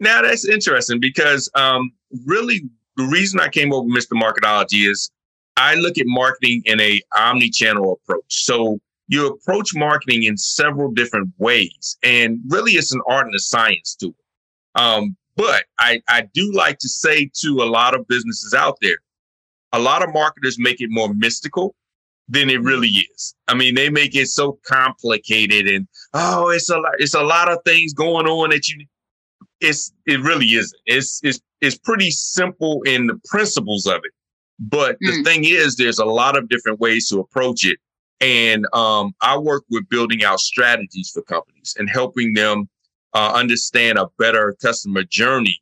Now 0.00 0.22
that's 0.22 0.46
interesting 0.46 1.00
because 1.00 1.50
um, 1.54 1.92
really 2.26 2.62
the 2.96 3.04
reason 3.04 3.40
I 3.40 3.48
came 3.48 3.72
over 3.72 3.86
with 3.86 3.96
Mr. 3.96 4.20
Marketology 4.20 4.88
is 4.88 5.10
I 5.56 5.74
look 5.74 5.98
at 5.98 6.06
marketing 6.06 6.62
in 6.64 6.80
a 6.80 7.00
omni-channel 7.16 8.00
approach. 8.02 8.44
So 8.44 8.80
you 9.08 9.26
approach 9.26 9.70
marketing 9.74 10.24
in 10.24 10.36
several 10.36 10.90
different 10.90 11.30
ways, 11.38 11.96
and 12.02 12.40
really, 12.48 12.72
it's 12.72 12.92
an 12.92 13.02
art 13.08 13.26
and 13.26 13.34
a 13.34 13.38
science 13.38 13.94
to 13.96 14.08
it. 14.08 14.80
Um, 14.80 15.16
but 15.36 15.64
I, 15.78 16.00
I 16.08 16.28
do 16.32 16.52
like 16.52 16.78
to 16.78 16.88
say 16.88 17.30
to 17.42 17.62
a 17.62 17.66
lot 17.66 17.94
of 17.94 18.06
businesses 18.08 18.54
out 18.54 18.78
there, 18.80 18.96
a 19.72 19.78
lot 19.78 20.02
of 20.02 20.12
marketers 20.14 20.58
make 20.58 20.80
it 20.80 20.88
more 20.90 21.12
mystical 21.12 21.74
than 22.28 22.48
it 22.50 22.62
really 22.62 22.88
is. 22.88 23.34
I 23.48 23.54
mean, 23.54 23.74
they 23.74 23.90
make 23.90 24.14
it 24.14 24.28
so 24.28 24.58
complicated 24.66 25.68
and 25.68 25.86
oh, 26.14 26.50
it's 26.50 26.70
a 26.70 26.78
lot, 26.78 26.92
it's 26.98 27.14
a 27.14 27.22
lot 27.22 27.50
of 27.50 27.58
things 27.64 27.92
going 27.92 28.26
on 28.26 28.50
that 28.50 28.68
you 28.68 28.86
it's 29.60 29.92
it 30.06 30.20
really 30.20 30.46
isn't. 30.46 30.80
It's 30.86 31.20
it's 31.22 31.40
it's 31.60 31.78
pretty 31.78 32.10
simple 32.10 32.82
in 32.82 33.06
the 33.06 33.18
principles 33.26 33.86
of 33.86 33.96
it. 34.04 34.12
But 34.58 34.96
mm. 34.96 34.98
the 35.00 35.16
hmm. 35.16 35.22
thing 35.22 35.44
is 35.44 35.76
there's 35.76 35.98
a 35.98 36.04
lot 36.04 36.36
of 36.36 36.48
different 36.48 36.80
ways 36.80 37.08
to 37.08 37.20
approach 37.20 37.64
it. 37.64 37.78
And 38.20 38.66
um, 38.72 39.12
I 39.20 39.36
work 39.36 39.64
with 39.70 39.88
building 39.88 40.24
out 40.24 40.40
strategies 40.40 41.10
for 41.12 41.22
companies 41.22 41.74
and 41.78 41.90
helping 41.90 42.34
them 42.34 42.68
uh, 43.12 43.32
understand 43.34 43.98
a 43.98 44.08
better 44.18 44.56
customer 44.62 45.02
journey 45.02 45.60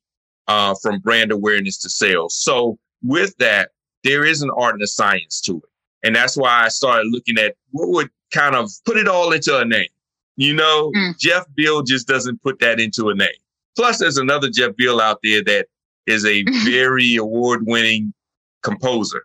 uh, 0.49 0.75
from 0.83 1.01
brand 1.01 1.33
awareness 1.33 1.79
to 1.79 1.89
sales. 1.89 2.37
So 2.37 2.79
with 3.03 3.37
that, 3.39 3.71
there 4.05 4.25
is 4.25 4.43
an 4.43 4.51
art 4.57 4.75
and 4.75 4.83
a 4.83 4.87
science 4.87 5.41
to 5.43 5.57
it. 5.57 5.72
And 6.03 6.15
that's 6.15 6.37
why 6.37 6.65
I 6.65 6.69
started 6.69 7.09
looking 7.11 7.39
at 7.39 7.55
what 7.71 7.89
would 7.89 8.11
kind 8.33 8.55
of 8.55 8.71
put 8.85 8.97
it 8.97 9.09
all 9.09 9.33
into 9.33 9.57
a 9.57 9.65
name. 9.65 9.89
You 10.37 10.55
know, 10.55 10.91
mm. 10.95 11.19
Jeff 11.19 11.45
Beale 11.55 11.83
just 11.83 12.09
doesn't 12.09 12.43
put 12.43 12.59
that 12.61 12.81
into 12.81 13.11
a 13.11 13.15
name. 13.15 13.29
Plus, 13.77 13.99
there's 13.99 14.17
another 14.17 14.51
Jeff 14.51 14.77
Beal 14.77 15.01
out 15.01 15.21
there 15.23 15.43
that 15.45 15.67
is 16.07 16.25
a 16.27 16.43
very 16.65 17.17
award 17.17 17.67
winning 17.67 18.13
composer. 18.63 19.25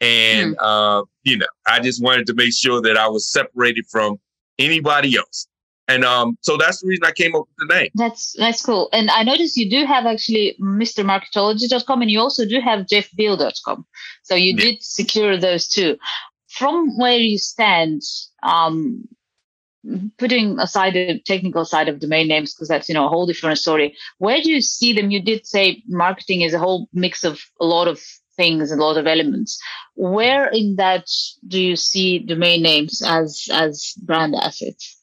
And, 0.00 0.56
mm. 0.56 0.58
uh, 0.60 1.04
you 1.24 1.36
know, 1.36 1.46
I 1.66 1.80
just 1.80 2.02
wanted 2.02 2.26
to 2.26 2.34
make 2.34 2.54
sure 2.54 2.80
that 2.82 2.96
I 2.96 3.08
was 3.08 3.30
separated 3.30 3.86
from 3.86 4.18
anybody 4.58 5.16
else. 5.16 5.47
And 5.88 6.04
um, 6.04 6.36
so 6.42 6.58
that's 6.58 6.82
the 6.82 6.88
reason 6.88 7.04
I 7.04 7.12
came 7.12 7.34
up 7.34 7.48
with 7.48 7.68
the 7.68 7.74
name. 7.74 7.88
That's 7.94 8.34
that's 8.38 8.62
cool. 8.62 8.90
And 8.92 9.10
I 9.10 9.22
noticed 9.22 9.56
you 9.56 9.70
do 9.70 9.86
have 9.86 10.04
actually 10.04 10.54
MrMarketology.com 10.60 12.02
and 12.02 12.10
you 12.10 12.20
also 12.20 12.44
do 12.44 12.60
have 12.60 12.86
JeffBeale.com. 12.86 13.86
So 14.22 14.34
you 14.34 14.54
yeah. 14.54 14.64
did 14.64 14.82
secure 14.82 15.38
those 15.38 15.66
two. 15.66 15.96
From 16.50 16.96
where 16.98 17.16
you 17.16 17.38
stand, 17.38 18.02
um, 18.42 19.08
putting 20.18 20.58
aside 20.58 20.94
the 20.94 21.20
technical 21.20 21.64
side 21.64 21.88
of 21.88 22.00
domain 22.00 22.28
names 22.28 22.54
because 22.54 22.68
that's 22.68 22.88
you 22.88 22.94
know 22.94 23.06
a 23.06 23.08
whole 23.08 23.26
different 23.26 23.58
story. 23.58 23.96
Where 24.18 24.42
do 24.42 24.50
you 24.50 24.60
see 24.60 24.92
them? 24.92 25.10
You 25.10 25.22
did 25.22 25.46
say 25.46 25.82
marketing 25.88 26.42
is 26.42 26.52
a 26.52 26.58
whole 26.58 26.88
mix 26.92 27.24
of 27.24 27.40
a 27.60 27.64
lot 27.64 27.88
of 27.88 28.00
things, 28.36 28.70
a 28.70 28.76
lot 28.76 28.98
of 28.98 29.06
elements. 29.06 29.58
Where 29.94 30.48
in 30.48 30.76
that 30.76 31.08
do 31.46 31.60
you 31.60 31.76
see 31.76 32.18
domain 32.18 32.62
names 32.62 33.02
as 33.04 33.48
as 33.50 33.94
brand 34.02 34.34
assets? 34.34 34.97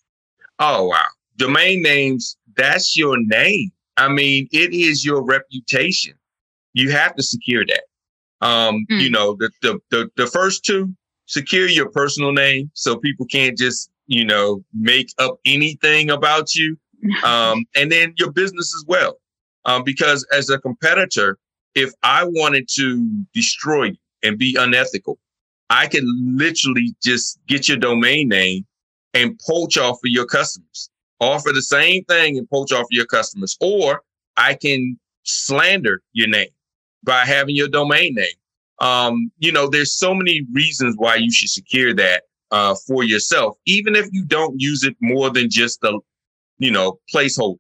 Oh, 0.60 0.86
wow. 0.86 1.06
Domain 1.38 1.82
names, 1.82 2.38
that's 2.56 2.96
your 2.96 3.18
name. 3.18 3.72
I 3.98 4.10
mean, 4.10 4.48
it 4.52 4.74
is 4.74 5.06
your 5.06 5.24
reputation. 5.24 6.14
You 6.74 6.92
have 6.92 7.16
to 7.16 7.24
secure 7.24 7.66
that. 7.66 7.84
Um, 8.46 8.86
mm. 8.92 9.02
you 9.02 9.10
know, 9.10 9.36
the, 9.40 9.50
the, 9.62 9.80
the, 9.92 10.10
the 10.18 10.28
first 10.28 10.66
two, 10.66 10.94
secure 11.26 11.68
your 11.68 11.90
personal 11.90 12.32
name 12.32 12.70
so 12.74 12.98
people 12.98 13.26
can't 13.26 13.58
just, 13.58 13.90
you 14.08 14.26
know, 14.26 14.64
make 14.74 15.10
up 15.18 15.40
anything 15.46 16.10
about 16.10 16.56
you. 16.56 16.78
Um, 17.24 17.66
and 17.76 17.92
then 17.92 18.16
your 18.18 18.32
business 18.32 18.74
as 18.76 18.84
well. 18.88 19.20
Um, 19.66 19.84
because 19.84 20.26
as 20.34 20.50
a 20.50 20.58
competitor, 20.58 21.38
if 21.76 21.92
I 22.02 22.24
wanted 22.24 22.68
to 22.78 23.08
destroy 23.32 23.86
you 23.86 23.98
and 24.24 24.40
be 24.40 24.56
unethical, 24.58 25.20
I 25.70 25.86
could 25.86 26.04
literally 26.04 26.96
just 27.04 27.38
get 27.48 27.68
your 27.68 27.78
domain 27.78 28.30
name 28.30 28.66
and 29.16 29.40
poach 29.48 29.78
off 29.78 29.96
of 29.96 30.12
your 30.12 30.26
customers. 30.26 30.90
Offer 31.20 31.54
the 31.54 31.62
same 31.62 32.04
thing 32.06 32.38
and 32.38 32.48
poach 32.50 32.72
off 32.72 32.82
of 32.82 32.92
your 32.92 33.06
customers. 33.06 33.58
Or 33.62 34.04
I 34.38 34.54
can 34.54 35.00
slander 35.24 36.02
your 36.14 36.28
name 36.28 36.50
by 37.04 37.26
having 37.26 37.56
your 37.56 37.70
domain 37.70 38.16
name. 38.16 38.28
Um, 38.80 39.32
you 39.40 39.52
know, 39.52 39.70
there's 39.70 39.94
so 39.94 40.14
many 40.14 40.46
reasons 40.52 40.96
why 40.98 41.16
you 41.16 41.32
should 41.32 41.50
secure 41.50 41.94
that 41.94 42.24
uh, 42.52 42.76
for 42.86 43.04
yourself, 43.04 43.58
even 43.66 43.96
if 43.96 44.08
you 44.12 44.26
don't 44.26 44.60
use 44.60 44.84
it 44.84 44.96
more 45.02 45.30
than 45.30 45.50
just 45.50 45.84
a, 45.84 45.98
you 46.58 46.72
know, 46.72 47.00
placeholder. 47.14 47.58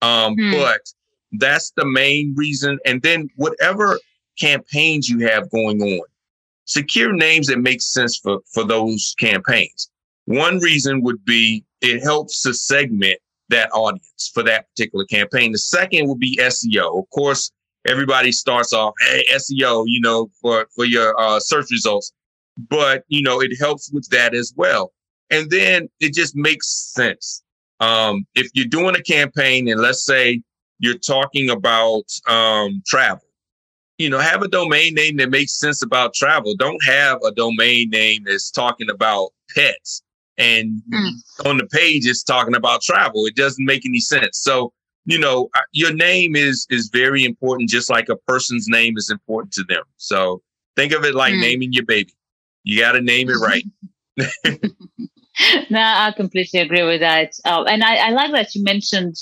Um, 0.00 0.34
hmm. 0.34 0.52
But 0.52 0.80
that's 1.32 1.72
the 1.72 1.84
main 1.84 2.34
reason. 2.34 2.78
And 2.86 3.02
then 3.02 3.28
whatever 3.36 4.00
campaigns 4.38 5.08
you 5.08 5.26
have 5.28 5.50
going 5.50 5.82
on, 5.82 6.06
secure 6.64 7.12
names 7.12 7.48
that 7.48 7.58
make 7.58 7.82
sense 7.82 8.16
for 8.16 8.40
for 8.52 8.64
those 8.64 9.14
campaigns. 9.18 9.90
One 10.26 10.58
reason 10.58 11.02
would 11.02 11.24
be 11.24 11.64
it 11.80 12.02
helps 12.02 12.42
to 12.42 12.52
segment 12.52 13.18
that 13.48 13.70
audience 13.72 14.30
for 14.34 14.42
that 14.42 14.68
particular 14.70 15.04
campaign. 15.04 15.52
The 15.52 15.58
second 15.58 16.08
would 16.08 16.18
be 16.18 16.36
SEO. 16.36 16.98
Of 16.98 17.08
course, 17.10 17.52
everybody 17.86 18.32
starts 18.32 18.72
off, 18.72 18.94
hey, 19.00 19.24
SEO, 19.32 19.84
you 19.86 20.00
know, 20.00 20.28
for, 20.40 20.66
for 20.74 20.84
your 20.84 21.18
uh, 21.20 21.38
search 21.38 21.66
results. 21.70 22.12
But, 22.68 23.04
you 23.08 23.22
know, 23.22 23.40
it 23.40 23.56
helps 23.58 23.90
with 23.92 24.08
that 24.10 24.34
as 24.34 24.52
well. 24.56 24.92
And 25.30 25.50
then 25.50 25.88
it 26.00 26.14
just 26.14 26.34
makes 26.34 26.68
sense. 26.68 27.42
Um, 27.80 28.26
if 28.34 28.48
you're 28.54 28.66
doing 28.66 28.96
a 28.96 29.02
campaign 29.02 29.68
and 29.68 29.80
let's 29.80 30.04
say 30.04 30.42
you're 30.78 30.98
talking 30.98 31.50
about 31.50 32.04
um, 32.26 32.82
travel, 32.86 33.22
you 33.98 34.10
know, 34.10 34.18
have 34.18 34.42
a 34.42 34.48
domain 34.48 34.94
name 34.94 35.16
that 35.18 35.30
makes 35.30 35.58
sense 35.58 35.82
about 35.82 36.14
travel. 36.14 36.54
Don't 36.56 36.82
have 36.84 37.18
a 37.24 37.32
domain 37.32 37.90
name 37.90 38.24
that's 38.24 38.50
talking 38.50 38.90
about 38.90 39.30
pets 39.54 40.02
and 40.38 40.82
mm. 40.92 41.10
on 41.44 41.58
the 41.58 41.66
page 41.66 42.06
it's 42.06 42.22
talking 42.22 42.54
about 42.54 42.82
travel. 42.82 43.26
It 43.26 43.36
doesn't 43.36 43.64
make 43.64 43.86
any 43.86 44.00
sense. 44.00 44.38
So, 44.38 44.72
you 45.04 45.18
know, 45.18 45.48
your 45.72 45.92
name 45.92 46.36
is 46.36 46.66
is 46.70 46.88
very 46.92 47.24
important, 47.24 47.70
just 47.70 47.90
like 47.90 48.08
a 48.08 48.16
person's 48.16 48.66
name 48.68 48.96
is 48.96 49.10
important 49.10 49.52
to 49.54 49.64
them. 49.64 49.82
So 49.96 50.42
think 50.76 50.92
of 50.92 51.04
it 51.04 51.14
like 51.14 51.34
mm. 51.34 51.40
naming 51.40 51.72
your 51.72 51.84
baby. 51.84 52.12
You 52.64 52.80
got 52.80 52.92
to 52.92 53.00
name 53.00 53.28
it 53.30 53.36
right. 53.36 53.64
no, 55.70 55.80
I 55.80 56.12
completely 56.16 56.60
agree 56.60 56.82
with 56.82 57.00
that. 57.00 57.32
Uh, 57.44 57.64
and 57.64 57.84
I, 57.84 58.08
I 58.08 58.10
like 58.10 58.32
that 58.32 58.54
you 58.54 58.64
mentioned 58.64 59.16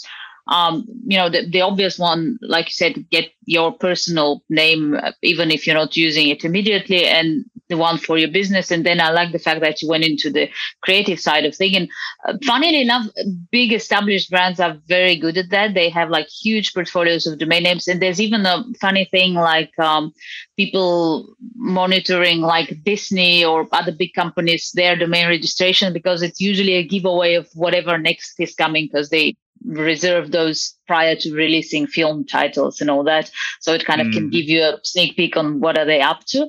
um, 0.46 0.84
you 1.06 1.16
know, 1.16 1.30
the, 1.30 1.48
the 1.48 1.62
obvious 1.62 1.98
one, 1.98 2.38
like 2.42 2.66
you 2.66 2.72
said, 2.72 3.08
get 3.10 3.30
your 3.46 3.72
personal 3.72 4.42
name, 4.50 4.94
uh, 4.94 5.12
even 5.22 5.50
if 5.50 5.66
you're 5.66 5.76
not 5.76 5.96
using 5.96 6.28
it 6.28 6.44
immediately, 6.44 7.06
and 7.06 7.44
the 7.74 7.80
one 7.80 7.98
for 7.98 8.16
your 8.16 8.30
business. 8.30 8.70
And 8.70 8.86
then 8.86 9.00
I 9.00 9.10
like 9.10 9.32
the 9.32 9.38
fact 9.38 9.60
that 9.60 9.82
you 9.82 9.88
went 9.88 10.04
into 10.04 10.30
the 10.30 10.48
creative 10.82 11.18
side 11.20 11.44
of 11.44 11.54
thing. 11.56 11.76
And 11.76 11.88
uh, 12.26 12.34
funnily 12.44 12.80
enough, 12.80 13.06
big 13.50 13.72
established 13.72 14.30
brands 14.30 14.60
are 14.60 14.78
very 14.86 15.16
good 15.16 15.36
at 15.36 15.50
that. 15.50 15.74
They 15.74 15.88
have 15.90 16.10
like 16.10 16.28
huge 16.28 16.72
portfolios 16.72 17.26
of 17.26 17.38
domain 17.38 17.64
names. 17.64 17.88
And 17.88 18.00
there's 18.00 18.20
even 18.20 18.46
a 18.46 18.64
funny 18.80 19.06
thing 19.10 19.34
like 19.34 19.76
um, 19.78 20.12
people 20.56 21.34
monitoring 21.56 22.40
like 22.40 22.82
Disney 22.84 23.44
or 23.44 23.66
other 23.72 23.92
big 23.92 24.12
companies, 24.14 24.70
their 24.74 24.96
domain 24.96 25.26
registration, 25.26 25.92
because 25.92 26.22
it's 26.22 26.40
usually 26.40 26.74
a 26.74 26.86
giveaway 26.86 27.34
of 27.34 27.48
whatever 27.54 27.98
next 27.98 28.38
is 28.38 28.54
coming 28.54 28.86
because 28.86 29.10
they 29.10 29.36
reserve 29.66 30.30
those 30.30 30.74
prior 30.86 31.16
to 31.16 31.34
releasing 31.34 31.86
film 31.86 32.24
titles 32.24 32.80
and 32.80 32.90
all 32.90 33.02
that 33.02 33.30
so 33.60 33.72
it 33.72 33.84
kind 33.86 34.00
of 34.00 34.08
mm. 34.08 34.12
can 34.12 34.28
give 34.28 34.44
you 34.44 34.62
a 34.62 34.78
sneak 34.82 35.16
peek 35.16 35.36
on 35.36 35.58
what 35.58 35.78
are 35.78 35.86
they 35.86 36.02
up 36.02 36.22
to 36.26 36.46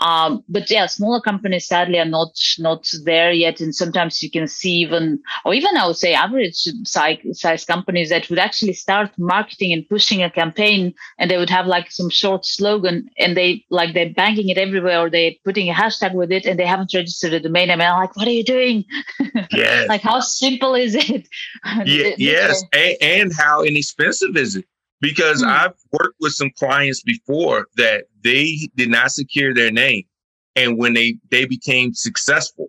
um, 0.00 0.42
but 0.48 0.70
yeah, 0.70 0.86
smaller 0.86 1.20
companies 1.20 1.66
sadly 1.66 1.98
are 1.98 2.06
not 2.06 2.32
not 2.58 2.88
there 3.04 3.32
yet, 3.32 3.60
and 3.60 3.74
sometimes 3.74 4.22
you 4.22 4.30
can 4.30 4.48
see 4.48 4.72
even, 4.76 5.20
or 5.44 5.52
even 5.52 5.76
I 5.76 5.86
would 5.86 5.96
say, 5.96 6.14
average 6.14 6.66
size, 6.84 7.64
companies 7.66 8.08
that 8.08 8.30
would 8.30 8.38
actually 8.38 8.72
start 8.72 9.10
marketing 9.18 9.72
and 9.74 9.88
pushing 9.88 10.22
a 10.22 10.30
campaign, 10.30 10.94
and 11.18 11.30
they 11.30 11.36
would 11.36 11.50
have 11.50 11.66
like 11.66 11.90
some 11.90 12.08
short 12.08 12.46
slogan, 12.46 13.10
and 13.18 13.36
they 13.36 13.64
like 13.70 13.92
they're 13.92 14.14
banking 14.14 14.48
it 14.48 14.56
everywhere, 14.56 15.00
or 15.00 15.10
they're 15.10 15.32
putting 15.44 15.68
a 15.68 15.74
hashtag 15.74 16.14
with 16.14 16.32
it, 16.32 16.46
and 16.46 16.58
they 16.58 16.66
haven't 16.66 16.94
registered 16.94 17.34
a 17.34 17.40
domain 17.40 17.68
name. 17.68 17.80
And 17.80 17.90
I'm 17.90 18.00
like, 18.00 18.16
what 18.16 18.26
are 18.26 18.32
you 18.32 18.44
doing? 18.44 18.84
Yes. 19.52 19.88
like 19.88 20.00
how 20.00 20.20
simple 20.20 20.74
is 20.74 20.94
it? 20.94 21.28
yeah, 21.84 22.14
yes, 22.16 22.62
and, 22.72 22.96
and 23.02 23.32
how 23.34 23.62
inexpensive 23.62 24.36
is 24.36 24.56
it? 24.56 24.64
Because 25.00 25.42
mm. 25.42 25.48
I've 25.48 25.74
worked 25.92 26.16
with 26.20 26.32
some 26.32 26.50
clients 26.58 27.02
before 27.02 27.66
that 27.76 28.04
they 28.22 28.68
did 28.76 28.90
not 28.90 29.12
secure 29.12 29.54
their 29.54 29.70
name. 29.70 30.04
And 30.56 30.78
when 30.78 30.94
they, 30.94 31.16
they 31.30 31.44
became 31.46 31.94
successful, 31.94 32.68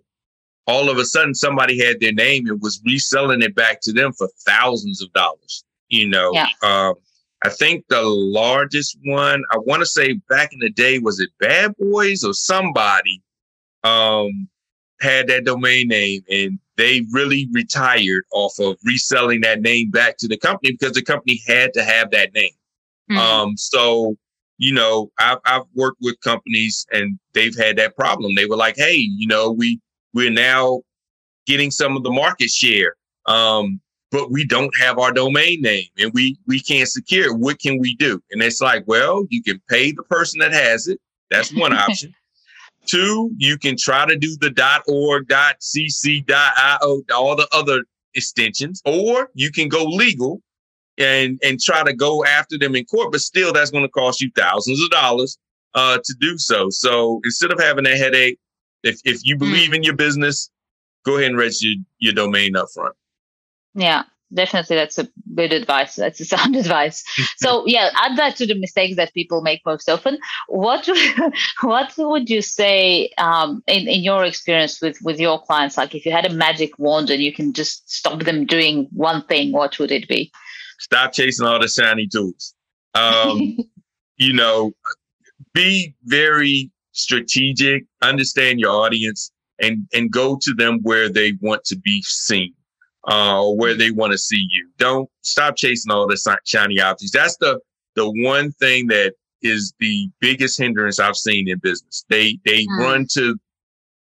all 0.66 0.88
of 0.88 0.98
a 0.98 1.04
sudden 1.04 1.34
somebody 1.34 1.84
had 1.84 2.00
their 2.00 2.12
name 2.12 2.46
and 2.46 2.60
was 2.62 2.80
reselling 2.86 3.42
it 3.42 3.54
back 3.54 3.80
to 3.82 3.92
them 3.92 4.12
for 4.12 4.28
thousands 4.46 5.02
of 5.02 5.12
dollars. 5.12 5.64
You 5.88 6.08
know, 6.08 6.30
yeah. 6.32 6.46
um, 6.62 6.94
I 7.44 7.50
think 7.50 7.84
the 7.88 8.02
largest 8.02 8.96
one, 9.04 9.42
I 9.50 9.58
want 9.58 9.80
to 9.80 9.86
say 9.86 10.14
back 10.28 10.52
in 10.52 10.60
the 10.60 10.70
day, 10.70 10.98
was 11.00 11.20
it 11.20 11.30
Bad 11.40 11.74
Boys 11.78 12.24
or 12.24 12.32
somebody 12.32 13.20
um, 13.84 14.48
had 15.02 15.26
that 15.28 15.44
domain 15.44 15.88
name 15.88 16.22
and 16.30 16.58
they 16.76 17.02
really 17.12 17.48
retired 17.52 18.24
off 18.32 18.58
of 18.58 18.76
reselling 18.84 19.42
that 19.42 19.60
name 19.60 19.90
back 19.90 20.16
to 20.18 20.28
the 20.28 20.38
company 20.38 20.72
because 20.72 20.94
the 20.94 21.02
company 21.02 21.40
had 21.46 21.72
to 21.74 21.82
have 21.84 22.10
that 22.12 22.32
name. 22.32 22.52
Mm-hmm. 23.10 23.18
Um, 23.18 23.56
so 23.56 24.16
you 24.62 24.72
know, 24.72 25.10
I've, 25.18 25.38
I've 25.44 25.64
worked 25.74 25.98
with 26.00 26.20
companies 26.20 26.86
and 26.92 27.18
they've 27.34 27.56
had 27.56 27.76
that 27.78 27.96
problem. 27.96 28.36
They 28.36 28.46
were 28.46 28.56
like, 28.56 28.76
Hey, 28.76 28.94
you 28.94 29.26
know, 29.26 29.50
we, 29.50 29.80
we're 30.14 30.30
now 30.30 30.82
getting 31.46 31.72
some 31.72 31.96
of 31.96 32.04
the 32.04 32.12
market 32.12 32.48
share. 32.48 32.94
Um, 33.26 33.80
but 34.12 34.30
we 34.30 34.46
don't 34.46 34.72
have 34.78 35.00
our 35.00 35.10
domain 35.10 35.62
name 35.62 35.86
and 35.98 36.12
we, 36.12 36.38
we 36.46 36.60
can't 36.60 36.88
secure 36.88 37.32
it. 37.32 37.38
What 37.38 37.58
can 37.58 37.80
we 37.80 37.96
do? 37.96 38.22
And 38.30 38.40
it's 38.40 38.60
like, 38.60 38.84
well, 38.86 39.24
you 39.30 39.42
can 39.42 39.60
pay 39.68 39.90
the 39.90 40.04
person 40.04 40.38
that 40.38 40.52
has 40.52 40.86
it. 40.86 41.00
That's 41.28 41.52
one 41.52 41.72
option. 41.76 42.14
Two, 42.86 43.30
you 43.36 43.58
can 43.58 43.76
try 43.78 44.06
to 44.06 44.16
do 44.16 44.36
the 44.40 44.82
.org, 44.88 45.28
.cc, 45.28 46.24
.io, 46.30 47.02
all 47.14 47.36
the 47.36 47.48
other 47.52 47.84
extensions, 48.14 48.82
or 48.84 49.30
you 49.34 49.50
can 49.50 49.68
go 49.68 49.84
legal 49.84 50.42
and 50.98 51.38
and 51.42 51.60
try 51.60 51.82
to 51.82 51.92
go 51.92 52.24
after 52.24 52.58
them 52.58 52.74
in 52.76 52.84
court. 52.84 53.12
But 53.12 53.20
still, 53.20 53.52
that's 53.52 53.70
going 53.70 53.84
to 53.84 53.90
cost 53.90 54.20
you 54.20 54.30
thousands 54.36 54.82
of 54.82 54.90
dollars 54.90 55.38
uh, 55.74 55.98
to 56.02 56.14
do 56.20 56.38
so. 56.38 56.68
So 56.70 57.20
instead 57.24 57.52
of 57.52 57.60
having 57.60 57.86
a 57.86 57.96
headache, 57.96 58.38
if 58.82 59.00
if 59.04 59.20
you 59.24 59.36
believe 59.36 59.70
mm. 59.70 59.76
in 59.76 59.82
your 59.82 59.96
business, 59.96 60.50
go 61.04 61.16
ahead 61.16 61.30
and 61.30 61.38
register 61.38 61.68
your 61.98 62.12
domain 62.12 62.56
up 62.56 62.68
front. 62.74 62.94
Yeah, 63.74 64.04
definitely 64.32 64.76
that's 64.76 64.98
a 64.98 65.08
good 65.34 65.52
advice 65.52 65.96
that's 65.96 66.20
a 66.20 66.24
sound 66.24 66.56
advice. 66.62 67.02
So 67.36 67.64
yeah 67.66 67.90
add 67.96 68.16
that 68.18 68.36
to 68.36 68.46
the 68.46 68.54
mistakes 68.54 68.96
that 68.96 69.14
people 69.14 69.42
make 69.42 69.62
most 69.66 69.88
often. 69.88 70.18
What 70.48 70.88
what 71.60 71.92
would 71.98 72.30
you 72.30 72.42
say 72.42 73.10
um, 73.18 73.62
in, 73.66 73.88
in 73.88 74.02
your 74.02 74.24
experience 74.24 74.80
with 74.80 74.98
with 75.02 75.18
your 75.20 75.40
clients? 75.42 75.76
Like 75.76 75.94
if 75.94 76.06
you 76.06 76.12
had 76.12 76.26
a 76.26 76.34
magic 76.34 76.78
wand 76.78 77.10
and 77.10 77.22
you 77.22 77.32
can 77.32 77.52
just 77.52 77.90
stop 77.90 78.22
them 78.24 78.46
doing 78.46 78.88
one 78.92 79.24
thing 79.26 79.52
what 79.52 79.78
would 79.78 79.90
it 79.90 80.08
be? 80.08 80.30
Stop 80.78 81.12
chasing 81.12 81.46
all 81.46 81.60
the 81.60 81.68
shiny 81.68 82.08
tools. 82.08 82.54
Um, 82.94 83.56
you 84.16 84.32
know 84.32 84.72
be 85.54 85.94
very 86.04 86.70
strategic 86.92 87.84
understand 88.02 88.60
your 88.60 88.70
audience 88.70 89.30
and 89.60 89.86
and 89.92 90.10
go 90.10 90.38
to 90.40 90.54
them 90.54 90.78
where 90.82 91.08
they 91.08 91.32
want 91.40 91.64
to 91.64 91.76
be 91.76 92.02
seen 92.02 92.54
uh, 93.04 93.44
where 93.44 93.74
they 93.74 93.90
want 93.90 94.12
to 94.12 94.18
see 94.18 94.46
you. 94.50 94.68
Don't 94.78 95.08
stop 95.22 95.56
chasing 95.56 95.90
all 95.90 96.06
the 96.06 96.38
shiny 96.44 96.80
objects. 96.80 97.12
That's 97.12 97.36
the 97.38 97.60
the 97.94 98.10
one 98.24 98.52
thing 98.52 98.86
that 98.88 99.14
is 99.42 99.74
the 99.80 100.08
biggest 100.20 100.58
hindrance 100.58 100.98
I've 100.98 101.16
seen 101.16 101.48
in 101.48 101.58
business. 101.58 102.04
They 102.08 102.38
they 102.44 102.64
mm. 102.64 102.78
run 102.78 103.06
to 103.12 103.36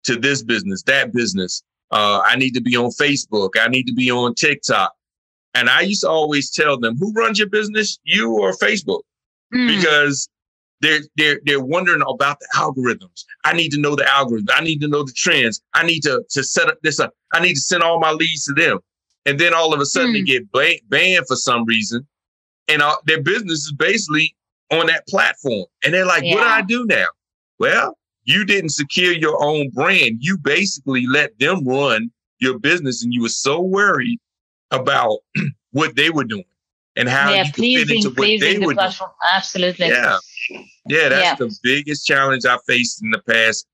to 0.03 0.15
this 0.15 0.43
business, 0.43 0.83
that 0.83 1.13
business. 1.13 1.63
Uh, 1.91 2.21
I 2.25 2.37
need 2.37 2.51
to 2.51 2.61
be 2.61 2.75
on 2.77 2.91
Facebook. 2.91 3.51
I 3.59 3.67
need 3.67 3.83
to 3.83 3.93
be 3.93 4.09
on 4.09 4.33
TikTok. 4.35 4.93
And 5.53 5.69
I 5.69 5.81
used 5.81 6.01
to 6.01 6.09
always 6.09 6.49
tell 6.49 6.79
them, 6.79 6.95
who 6.97 7.11
runs 7.11 7.37
your 7.37 7.49
business, 7.49 7.99
you 8.03 8.31
or 8.39 8.53
Facebook? 8.53 9.01
Mm. 9.53 9.75
Because 9.75 10.29
they're 10.79 11.01
they're 11.17 11.41
they're 11.43 11.63
wondering 11.63 12.01
about 12.07 12.39
the 12.39 12.47
algorithms. 12.55 13.25
I 13.43 13.53
need 13.53 13.69
to 13.69 13.79
know 13.79 13.95
the 13.95 14.03
algorithms. 14.03 14.49
I 14.55 14.63
need 14.63 14.79
to 14.81 14.87
know 14.87 15.03
the 15.03 15.11
trends. 15.11 15.61
I 15.73 15.85
need 15.85 16.01
to 16.01 16.23
to 16.29 16.43
set 16.43 16.69
up 16.69 16.77
this 16.83 16.99
up. 16.99 17.13
I 17.33 17.41
need 17.41 17.55
to 17.55 17.59
send 17.59 17.83
all 17.83 17.99
my 17.99 18.11
leads 18.11 18.45
to 18.45 18.53
them 18.53 18.79
and 19.25 19.39
then 19.39 19.53
all 19.53 19.73
of 19.73 19.79
a 19.79 19.85
sudden 19.85 20.11
mm. 20.11 20.13
they 20.13 20.19
hmm. 20.19 20.25
get 20.25 20.51
ba- 20.51 20.87
banned 20.89 21.27
for 21.27 21.35
some 21.35 21.65
reason, 21.65 22.07
and 22.67 22.81
their 23.05 23.21
business 23.21 23.59
is 23.59 23.73
basically 23.77 24.35
on 24.71 24.87
that 24.87 25.07
platform. 25.07 25.65
And 25.83 25.93
they're 25.93 26.05
like, 26.05 26.23
yeah. 26.23 26.35
"What 26.35 26.43
do 26.43 26.49
I 26.49 26.61
do 26.61 26.85
now?" 26.85 27.07
Well, 27.59 27.97
you 28.23 28.45
didn't 28.45 28.69
secure 28.69 29.13
your 29.13 29.43
own 29.43 29.69
brand. 29.69 30.17
You 30.19 30.37
basically 30.37 31.05
let 31.07 31.37
them 31.39 31.65
run 31.67 32.11
your 32.39 32.59
business, 32.59 33.03
and 33.03 33.13
you 33.13 33.21
were 33.21 33.29
so 33.29 33.61
worried 33.61 34.19
about 34.71 35.19
what 35.71 35.95
they 35.95 36.09
were 36.09 36.23
doing 36.23 36.45
and 36.95 37.07
how 37.07 37.31
yeah, 37.31 37.43
you 37.45 37.53
pleasing, 37.53 37.87
fit 37.87 37.95
into 37.97 38.09
what 38.09 38.39
they 38.39 38.57
the 38.57 38.65
were 38.65 38.73
platform. 38.73 39.09
doing. 39.09 39.31
Absolutely. 39.35 39.87
Yeah, 39.87 40.17
yeah, 40.87 41.09
that's 41.09 41.23
yeah. 41.23 41.35
the 41.35 41.55
biggest 41.63 42.05
challenge 42.05 42.45
I 42.45 42.57
faced 42.67 43.03
in 43.03 43.11
the 43.11 43.21
past 43.27 43.65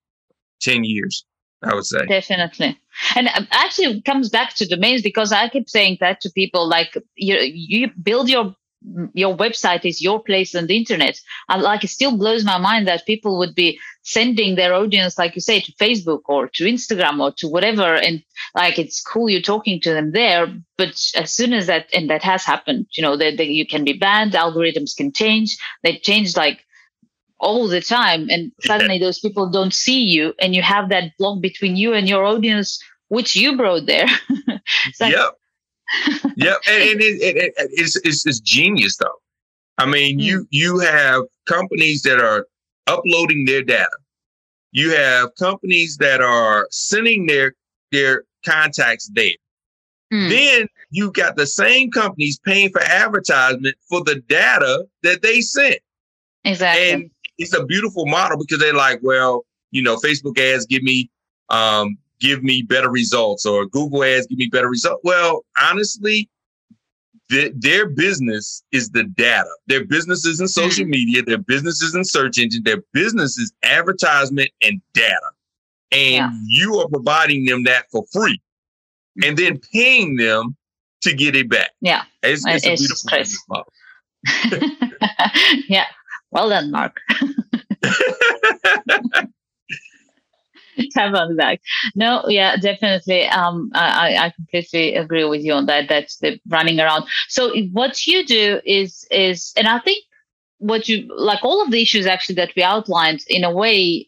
ten 0.59 0.83
years. 0.83 1.25
I 1.63 1.73
would 1.73 1.85
say. 1.85 2.05
Definitely. 2.05 2.79
And 3.15 3.27
uh, 3.27 3.41
actually 3.51 4.01
comes 4.01 4.29
back 4.29 4.55
to 4.55 4.67
domains 4.67 5.01
because 5.01 5.31
I 5.31 5.49
keep 5.49 5.69
saying 5.69 5.97
that 6.01 6.21
to 6.21 6.29
people 6.31 6.67
like 6.67 6.97
you 7.15 7.37
you 7.39 7.89
build 8.01 8.29
your 8.29 8.55
your 9.13 9.35
website 9.35 9.85
is 9.85 10.01
your 10.01 10.21
place 10.21 10.53
on 10.55 10.67
the 10.67 10.77
internet. 10.77 11.19
And 11.49 11.61
like 11.61 11.83
it 11.83 11.89
still 11.89 12.17
blows 12.17 12.45
my 12.45 12.57
mind 12.57 12.87
that 12.87 13.05
people 13.05 13.37
would 13.39 13.55
be 13.55 13.79
sending 14.03 14.55
their 14.55 14.73
audience, 14.73 15.17
like 15.17 15.35
you 15.35 15.41
say, 15.41 15.59
to 15.59 15.71
Facebook 15.73 16.21
or 16.25 16.47
to 16.53 16.63
Instagram 16.63 17.19
or 17.19 17.33
to 17.37 17.47
whatever. 17.47 17.95
And 17.95 18.23
like 18.55 18.77
it's 18.77 19.01
cool 19.01 19.29
you're 19.29 19.41
talking 19.41 19.81
to 19.81 19.93
them 19.93 20.11
there. 20.11 20.47
But 20.77 20.99
as 21.15 21.33
soon 21.33 21.53
as 21.53 21.67
that 21.67 21.87
and 21.93 22.09
that 22.09 22.23
has 22.23 22.43
happened, 22.45 22.87
you 22.95 23.01
know, 23.01 23.17
that 23.17 23.45
you 23.45 23.65
can 23.65 23.83
be 23.83 23.93
banned, 23.93 24.33
algorithms 24.33 24.95
can 24.95 25.11
change. 25.11 25.57
They 25.83 25.97
change 25.97 26.37
like 26.37 26.63
all 27.39 27.67
the 27.67 27.81
time 27.81 28.29
and 28.29 28.51
suddenly 28.61 28.97
those 28.97 29.19
people 29.19 29.49
don't 29.49 29.73
see 29.73 30.01
you 30.01 30.33
and 30.39 30.55
you 30.55 30.61
have 30.61 30.89
that 30.89 31.11
block 31.17 31.41
between 31.41 31.75
you 31.75 31.93
and 31.93 32.07
your 32.07 32.25
audience 32.25 32.81
which 33.09 33.35
you 33.35 33.55
brought 33.55 33.85
there. 33.85 34.07
Like, 34.99 35.13
yep. 35.13 35.31
Yep 36.35 36.57
and, 36.67 36.83
and 36.83 37.01
it, 37.01 37.21
it, 37.21 37.37
it, 37.37 37.53
it's, 37.57 37.95
it's, 38.03 38.25
it's 38.25 38.39
genius 38.39 38.97
though. 38.97 39.19
I 39.77 39.85
mean 39.85 40.19
mm. 40.19 40.23
you 40.23 40.47
you 40.49 40.79
have 40.79 41.23
companies 41.47 42.01
that 42.03 42.19
are 42.19 42.47
uploading 42.87 43.45
their 43.45 43.63
data. 43.63 43.97
You 44.71 44.91
have 44.91 45.29
companies 45.35 45.97
that 45.97 46.21
are 46.21 46.67
sending 46.71 47.27
their 47.27 47.53
their 47.91 48.23
contacts 48.45 49.09
there. 49.13 49.31
Mm. 50.11 50.29
then 50.29 50.67
you 50.89 51.11
got 51.11 51.35
the 51.35 51.45
same 51.45 51.91
companies 51.91 52.39
paying 52.39 52.69
for 52.69 52.81
advertisement 52.81 53.75
for 53.89 54.03
the 54.05 54.15
data 54.15 54.85
that 55.03 55.21
they 55.21 55.41
sent. 55.41 55.79
Exactly. 56.45 56.91
And 56.91 57.11
it's 57.37 57.53
a 57.53 57.65
beautiful 57.65 58.05
model 58.05 58.37
because 58.37 58.59
they're 58.59 58.73
like, 58.73 58.99
well, 59.01 59.45
you 59.71 59.81
know, 59.81 59.97
Facebook 59.97 60.39
ads 60.39 60.65
give 60.65 60.83
me 60.83 61.09
um, 61.49 61.97
give 62.19 62.43
me 62.43 62.61
better 62.61 62.89
results 62.89 63.45
or 63.45 63.65
Google 63.65 64.03
ads 64.03 64.27
give 64.27 64.37
me 64.37 64.47
better 64.47 64.69
results. 64.69 65.01
Well, 65.03 65.45
honestly, 65.61 66.29
th- 67.29 67.53
their 67.55 67.87
business 67.89 68.63
is 68.71 68.89
the 68.89 69.03
data. 69.03 69.49
Their 69.67 69.85
business 69.85 70.25
is 70.25 70.39
in 70.39 70.47
social 70.47 70.83
mm-hmm. 70.83 70.91
media. 70.91 71.23
Their 71.23 71.37
business 71.37 71.81
is 71.81 71.95
in 71.95 72.03
search 72.03 72.37
engine. 72.37 72.63
Their 72.63 72.83
business 72.93 73.37
is 73.37 73.51
advertisement 73.63 74.49
and 74.61 74.81
data. 74.93 75.31
And 75.91 76.01
yeah. 76.11 76.31
you 76.47 76.75
are 76.75 76.87
providing 76.89 77.45
them 77.45 77.63
that 77.63 77.85
for 77.91 78.03
free 78.11 78.41
and 79.23 79.37
then 79.37 79.59
paying 79.71 80.17
them 80.17 80.55
to 81.01 81.13
get 81.13 81.35
it 81.35 81.49
back. 81.49 81.71
Yeah. 81.81 82.03
It's, 82.23 82.43
it's, 82.45 82.65
it's 82.65 83.05
a 83.05 83.15
beautiful 83.15 83.35
model. 83.49 83.73
yeah. 85.69 85.85
Well 86.37 86.49
done, 86.49 86.69
Mark. 86.69 87.01
Have 90.95 91.15
on 91.15 91.35
back. 91.35 91.59
No, 91.95 92.23
yeah, 92.27 92.57
definitely. 92.57 93.25
Um, 93.25 93.71
I, 93.73 94.17
I 94.17 94.29
completely 94.29 94.93
agree 94.93 95.23
with 95.23 95.41
you 95.41 95.53
on 95.53 95.65
that. 95.65 95.89
That's 95.89 96.17
the 96.17 96.39
running 96.47 96.79
around. 96.79 97.05
So 97.27 97.57
what 97.71 98.05
you 98.05 98.23
do 98.23 98.61
is 98.65 99.07
is, 99.09 99.51
and 99.57 99.67
I 99.67 99.79
think 99.79 100.05
what 100.59 100.87
you 100.87 101.11
like 101.17 101.43
all 101.43 101.63
of 101.63 101.71
the 101.71 101.81
issues 101.81 102.05
actually 102.05 102.35
that 102.35 102.51
we 102.55 102.61
outlined 102.61 103.21
in 103.27 103.43
a 103.43 103.51
way 103.51 104.07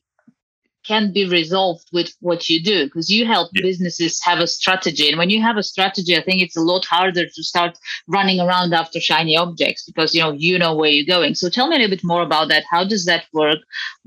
can 0.90 1.14
be 1.14 1.26
resolved 1.40 1.88
with 1.94 2.10
what 2.20 2.50
you 2.50 2.58
do 2.62 2.86
because 2.86 3.10
you 3.16 3.26
help 3.26 3.48
yeah. 3.54 3.62
businesses 3.70 4.20
have 4.24 4.40
a 4.40 4.48
strategy. 4.48 5.08
And 5.08 5.18
when 5.20 5.30
you 5.30 5.42
have 5.48 5.58
a 5.58 5.70
strategy 5.74 6.14
i 6.18 6.24
think 6.24 6.42
it's 6.42 6.58
a 6.58 6.68
lot 6.72 6.84
harder 6.96 7.26
to 7.36 7.44
start 7.52 7.78
running 8.08 8.40
around 8.40 8.74
after 8.74 9.00
shiny 9.00 9.36
objects 9.46 9.82
because 9.90 10.16
you 10.16 10.22
know 10.24 10.34
you 10.48 10.58
know 10.58 10.74
where 10.76 10.94
you're 10.96 11.16
going. 11.16 11.36
So 11.36 11.50
tell 11.50 11.68
me 11.68 11.76
a 11.76 11.80
little 11.80 11.96
bit 11.96 12.12
more 12.14 12.24
about 12.30 12.48
that. 12.50 12.64
How 12.74 12.84
does 12.94 13.06
that 13.06 13.24
work? 13.42 13.60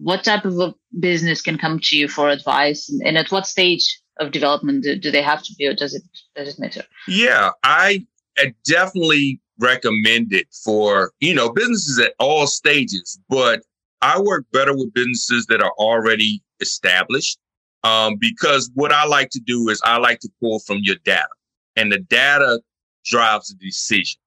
What 0.08 0.24
type 0.24 0.44
of 0.44 0.58
a 0.66 0.74
business 1.08 1.40
can 1.46 1.56
come 1.64 1.78
to 1.86 1.96
you 1.98 2.08
for 2.08 2.28
advice? 2.28 2.82
And, 2.90 3.00
and 3.06 3.16
at 3.22 3.32
what 3.34 3.46
stage 3.46 3.86
of 4.20 4.32
development 4.38 4.84
do, 4.84 4.96
do 5.04 5.10
they 5.10 5.22
have 5.22 5.42
to 5.42 5.52
be 5.58 5.66
or 5.66 5.74
does 5.74 5.94
it 5.98 6.02
does 6.36 6.48
it 6.52 6.58
matter? 6.58 6.84
Yeah 7.06 7.50
i, 7.62 8.04
I 8.38 8.54
definitely 8.76 9.40
recommend 9.70 10.32
it 10.40 10.48
for 10.64 11.12
you 11.20 11.34
know 11.34 11.48
businesses 11.60 11.98
at 12.06 12.14
all 12.18 12.46
stages 12.46 13.18
but 13.28 13.62
I 14.02 14.20
work 14.20 14.44
better 14.52 14.76
with 14.76 14.92
businesses 14.92 15.46
that 15.46 15.62
are 15.62 15.72
already 15.78 16.42
established. 16.62 17.38
Um, 17.84 18.16
because 18.16 18.70
what 18.74 18.92
I 18.92 19.04
like 19.06 19.30
to 19.30 19.40
do 19.40 19.68
is 19.68 19.80
I 19.84 19.98
like 19.98 20.20
to 20.20 20.28
pull 20.40 20.60
from 20.60 20.78
your 20.82 20.96
data 21.04 21.28
and 21.76 21.90
the 21.90 21.98
data 21.98 22.60
drives 23.04 23.48
the 23.48 23.56
decision. 23.56 24.20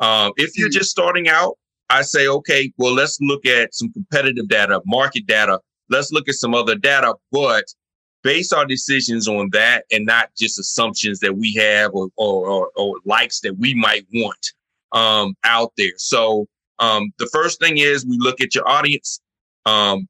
Um, 0.00 0.32
if 0.36 0.56
you're 0.56 0.68
mm-hmm. 0.68 0.78
just 0.78 0.90
starting 0.90 1.28
out, 1.28 1.58
I 1.90 2.02
say, 2.02 2.26
okay, 2.26 2.72
well, 2.78 2.94
let's 2.94 3.18
look 3.20 3.44
at 3.46 3.74
some 3.74 3.92
competitive 3.92 4.48
data, 4.48 4.80
market 4.86 5.26
data. 5.26 5.60
Let's 5.90 6.12
look 6.12 6.28
at 6.28 6.34
some 6.34 6.54
other 6.54 6.74
data, 6.74 7.14
but 7.30 7.64
base 8.22 8.52
our 8.52 8.64
decisions 8.64 9.28
on 9.28 9.50
that 9.52 9.84
and 9.92 10.06
not 10.06 10.30
just 10.36 10.58
assumptions 10.58 11.20
that 11.20 11.36
we 11.36 11.52
have 11.54 11.90
or, 11.92 12.08
or, 12.16 12.48
or, 12.48 12.70
or 12.74 12.94
likes 13.04 13.40
that 13.40 13.56
we 13.58 13.74
might 13.74 14.06
want 14.14 14.52
um, 14.92 15.34
out 15.44 15.72
there. 15.76 15.92
So 15.98 16.46
um, 16.78 17.12
the 17.18 17.28
first 17.32 17.60
thing 17.60 17.78
is 17.78 18.06
we 18.06 18.16
look 18.18 18.40
at 18.40 18.54
your 18.54 18.66
audience. 18.66 19.20
Um, 19.66 20.08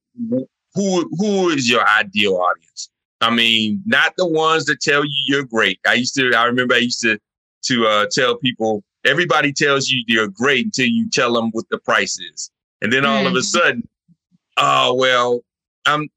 who 0.74 1.08
who 1.18 1.50
is 1.50 1.68
your 1.68 1.86
ideal 1.88 2.36
audience? 2.36 2.90
I 3.20 3.30
mean, 3.30 3.82
not 3.86 4.14
the 4.16 4.26
ones 4.26 4.66
that 4.66 4.80
tell 4.80 5.04
you 5.04 5.22
you're 5.26 5.44
great. 5.44 5.80
I 5.86 5.94
used 5.94 6.14
to, 6.16 6.32
I 6.34 6.44
remember 6.44 6.74
I 6.74 6.78
used 6.78 7.00
to 7.02 7.18
to 7.66 7.86
uh, 7.86 8.06
tell 8.12 8.36
people 8.36 8.84
everybody 9.04 9.52
tells 9.52 9.88
you 9.88 10.02
you're 10.06 10.28
great 10.28 10.66
until 10.66 10.86
you 10.86 11.08
tell 11.10 11.32
them 11.32 11.50
what 11.52 11.68
the 11.70 11.78
price 11.78 12.18
is. 12.18 12.50
And 12.82 12.92
then 12.92 13.04
all 13.04 13.24
mm. 13.24 13.28
of 13.28 13.34
a 13.34 13.42
sudden, 13.42 13.88
oh, 14.56 14.94
well, 14.94 15.40
I'm, 15.86 16.08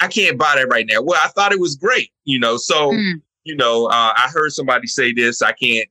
I 0.00 0.08
can't 0.08 0.38
buy 0.38 0.54
that 0.56 0.68
right 0.68 0.86
now. 0.88 1.02
Well, 1.02 1.20
I 1.22 1.28
thought 1.28 1.52
it 1.52 1.60
was 1.60 1.76
great, 1.76 2.10
you 2.24 2.38
know. 2.38 2.56
So, 2.56 2.92
mm. 2.92 3.20
you 3.44 3.56
know, 3.56 3.86
uh, 3.86 4.12
I 4.16 4.28
heard 4.32 4.52
somebody 4.52 4.86
say 4.86 5.12
this. 5.12 5.42
I 5.42 5.52
can't 5.52 5.88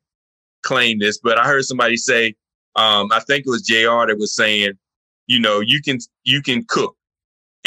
claim 0.64 1.00
this, 1.00 1.18
but 1.18 1.38
I 1.38 1.46
heard 1.46 1.66
somebody 1.66 1.98
say, 1.98 2.36
um, 2.76 3.10
I 3.12 3.20
think 3.22 3.46
it 3.46 3.50
was 3.50 3.64
JR 3.64 4.08
that 4.08 4.18
was 4.18 4.34
saying, 4.36 4.74
you 5.28 5.40
know, 5.40 5.60
you 5.60 5.82
can 5.82 6.00
you 6.24 6.42
can 6.42 6.64
cook. 6.68 6.96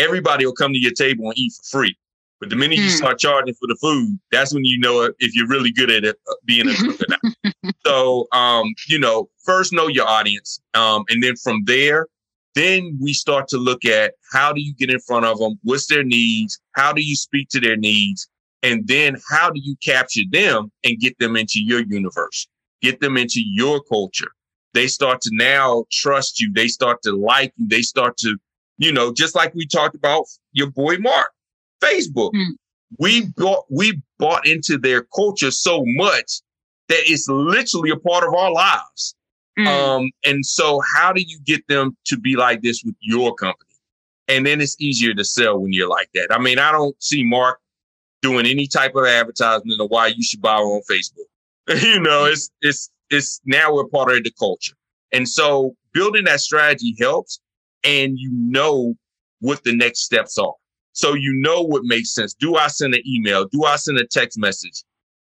Everybody 0.01 0.47
will 0.47 0.55
come 0.55 0.73
to 0.73 0.79
your 0.79 0.93
table 0.93 1.27
and 1.27 1.39
eat 1.39 1.53
for 1.53 1.79
free. 1.79 1.97
But 2.41 2.49
the 2.49 2.57
minute 2.57 2.79
you 2.79 2.85
hmm. 2.85 2.97
start 2.97 3.19
charging 3.19 3.55
for 3.55 3.67
the 3.67 3.77
food, 3.81 4.19
that's 4.33 4.55
when 4.55 4.65
you 4.65 4.79
know 4.79 5.03
if 5.19 5.37
you're 5.37 5.47
really 5.47 5.71
good 5.71 5.91
at 5.91 6.05
it, 6.05 6.17
uh, 6.29 6.35
being 6.47 6.69
a 6.69 6.75
cook 6.75 6.99
or 7.01 7.07
not. 7.45 7.75
so, 7.87 8.27
um, 8.33 8.73
you 8.89 8.99
know, 8.99 9.29
first 9.45 9.75
know 9.75 9.89
your 9.89 10.07
audience, 10.07 10.59
um, 10.73 11.05
and 11.11 11.23
then 11.23 11.37
from 11.37 11.63
there, 11.67 12.07
then 12.55 12.99
we 13.01 13.13
start 13.13 13.47
to 13.49 13.59
look 13.59 13.85
at 13.85 14.15
how 14.33 14.53
do 14.53 14.61
you 14.61 14.75
get 14.75 14.91
in 14.91 14.99
front 15.01 15.27
of 15.27 15.39
them? 15.39 15.59
What's 15.63 15.87
their 15.87 16.03
needs? 16.03 16.59
How 16.73 16.93
do 16.93 17.03
you 17.03 17.15
speak 17.15 17.49
to 17.51 17.61
their 17.61 17.77
needs? 17.77 18.29
And 18.63 18.87
then 18.87 19.17
how 19.31 19.51
do 19.51 19.61
you 19.63 19.77
capture 19.85 20.23
them 20.31 20.73
and 20.85 20.99
get 20.99 21.19
them 21.19 21.37
into 21.37 21.61
your 21.63 21.83
universe? 21.89 22.49
Get 22.83 23.01
them 23.01 23.17
into 23.17 23.41
your 23.43 23.83
culture. 23.83 24.33
They 24.75 24.87
start 24.87 25.21
to 25.23 25.31
now 25.33 25.85
trust 25.91 26.41
you. 26.41 26.53
They 26.53 26.69
start 26.69 27.03
to 27.03 27.13
like 27.13 27.53
you. 27.57 27.69
They 27.69 27.83
start 27.83 28.17
to, 28.19 28.37
you 28.81 28.91
know, 28.91 29.13
just 29.13 29.35
like 29.35 29.55
we 29.55 29.67
talked 29.67 29.95
about 29.95 30.25
your 30.53 30.71
boy 30.71 30.97
Mark, 30.97 31.31
Facebook. 31.85 32.33
Mm. 32.33 32.53
We 32.99 33.27
bought, 33.37 33.67
we 33.71 34.01
bought 34.19 34.47
into 34.47 34.79
their 34.79 35.03
culture 35.15 35.51
so 35.51 35.85
much 35.87 36.41
that 36.89 36.99
it's 37.05 37.29
literally 37.29 37.91
a 37.91 37.97
part 37.97 38.27
of 38.27 38.35
our 38.35 38.51
lives. 38.51 39.15
Mm. 39.59 39.67
Um, 39.67 40.11
and 40.25 40.45
so 40.45 40.81
how 40.95 41.13
do 41.13 41.21
you 41.21 41.39
get 41.45 41.65
them 41.69 41.95
to 42.07 42.19
be 42.19 42.37
like 42.37 42.63
this 42.63 42.83
with 42.83 42.97
your 43.01 43.35
company? 43.35 43.69
And 44.29 44.47
then 44.47 44.63
it's 44.63 44.81
easier 44.81 45.13
to 45.13 45.25
sell 45.25 45.59
when 45.59 45.75
you're 45.75 45.89
like 45.89 46.09
that. 46.15 46.29
I 46.31 46.39
mean, 46.39 46.59
I 46.59 46.73
don't 46.73 47.01
see 47.03 47.23
Mark 47.23 47.61
doing 48.23 48.47
any 48.47 48.67
type 48.67 48.95
of 48.95 49.05
advertisement 49.05 49.79
of 49.79 49.91
why 49.91 50.07
you 50.07 50.23
should 50.23 50.41
buy 50.41 50.57
on 50.57 50.81
Facebook. 50.91 51.83
you 51.83 52.01
know, 52.01 52.25
it's 52.25 52.51
it's 52.63 52.91
it's 53.11 53.43
now 53.45 53.75
we're 53.75 53.89
part 53.89 54.17
of 54.17 54.25
the 54.25 54.33
culture. 54.39 54.75
And 55.13 55.29
so 55.29 55.77
building 55.93 56.25
that 56.25 56.41
strategy 56.41 56.97
helps 56.99 57.41
and 57.85 58.19
you 58.19 58.31
know 58.33 58.95
what 59.41 59.63
the 59.65 59.75
next 59.75 60.01
steps 60.01 60.39
are. 60.39 60.55
So 60.93 61.15
you 61.15 61.33
know 61.33 61.63
what 61.63 61.83
makes 61.85 62.13
sense. 62.13 62.35
Do 62.35 62.57
I 62.57 62.69
send 62.69 62.95
an 62.95 63.03
email? 63.07 63.47
Do 63.47 63.65
I 63.65 63.77
send 63.77 63.99
a 63.99 64.07
text 64.07 64.39
message? 64.39 64.85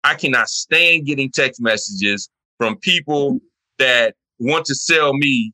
I 0.05 0.15
cannot 0.15 0.49
stand 0.49 1.07
getting 1.07 1.31
text 1.31 1.61
messages 1.61 2.29
from 2.59 2.77
people 2.79 3.41
that 3.79 4.15
want 4.39 4.65
to 4.67 4.75
sell 4.75 5.15
me 5.15 5.53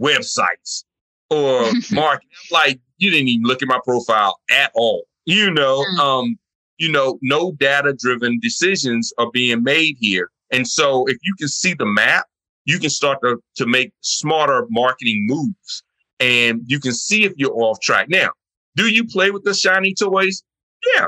websites 0.00 0.84
or 1.30 1.70
marketing. 1.92 2.28
like, 2.50 2.80
you 2.98 3.10
didn't 3.10 3.28
even 3.28 3.44
look 3.44 3.62
at 3.62 3.68
my 3.68 3.80
profile 3.84 4.38
at 4.50 4.70
all. 4.74 5.04
You 5.26 5.50
know, 5.50 5.84
mm. 5.94 5.98
um, 5.98 6.38
you 6.78 6.90
know, 6.90 7.18
no 7.22 7.52
data 7.52 7.94
driven 7.98 8.38
decisions 8.40 9.12
are 9.18 9.30
being 9.32 9.62
made 9.62 9.96
here. 10.00 10.30
And 10.52 10.66
so 10.66 11.06
if 11.06 11.16
you 11.22 11.34
can 11.38 11.48
see 11.48 11.74
the 11.74 11.86
map, 11.86 12.26
you 12.64 12.78
can 12.78 12.90
start 12.90 13.18
to, 13.22 13.38
to 13.56 13.66
make 13.66 13.92
smarter 14.00 14.66
marketing 14.70 15.26
moves 15.28 15.83
and 16.20 16.60
you 16.66 16.80
can 16.80 16.92
see 16.92 17.24
if 17.24 17.32
you're 17.36 17.54
off 17.54 17.80
track. 17.80 18.08
Now, 18.08 18.30
do 18.76 18.88
you 18.88 19.04
play 19.04 19.30
with 19.30 19.44
the 19.44 19.54
shiny 19.54 19.94
toys? 19.94 20.42
Yeah, 20.96 21.06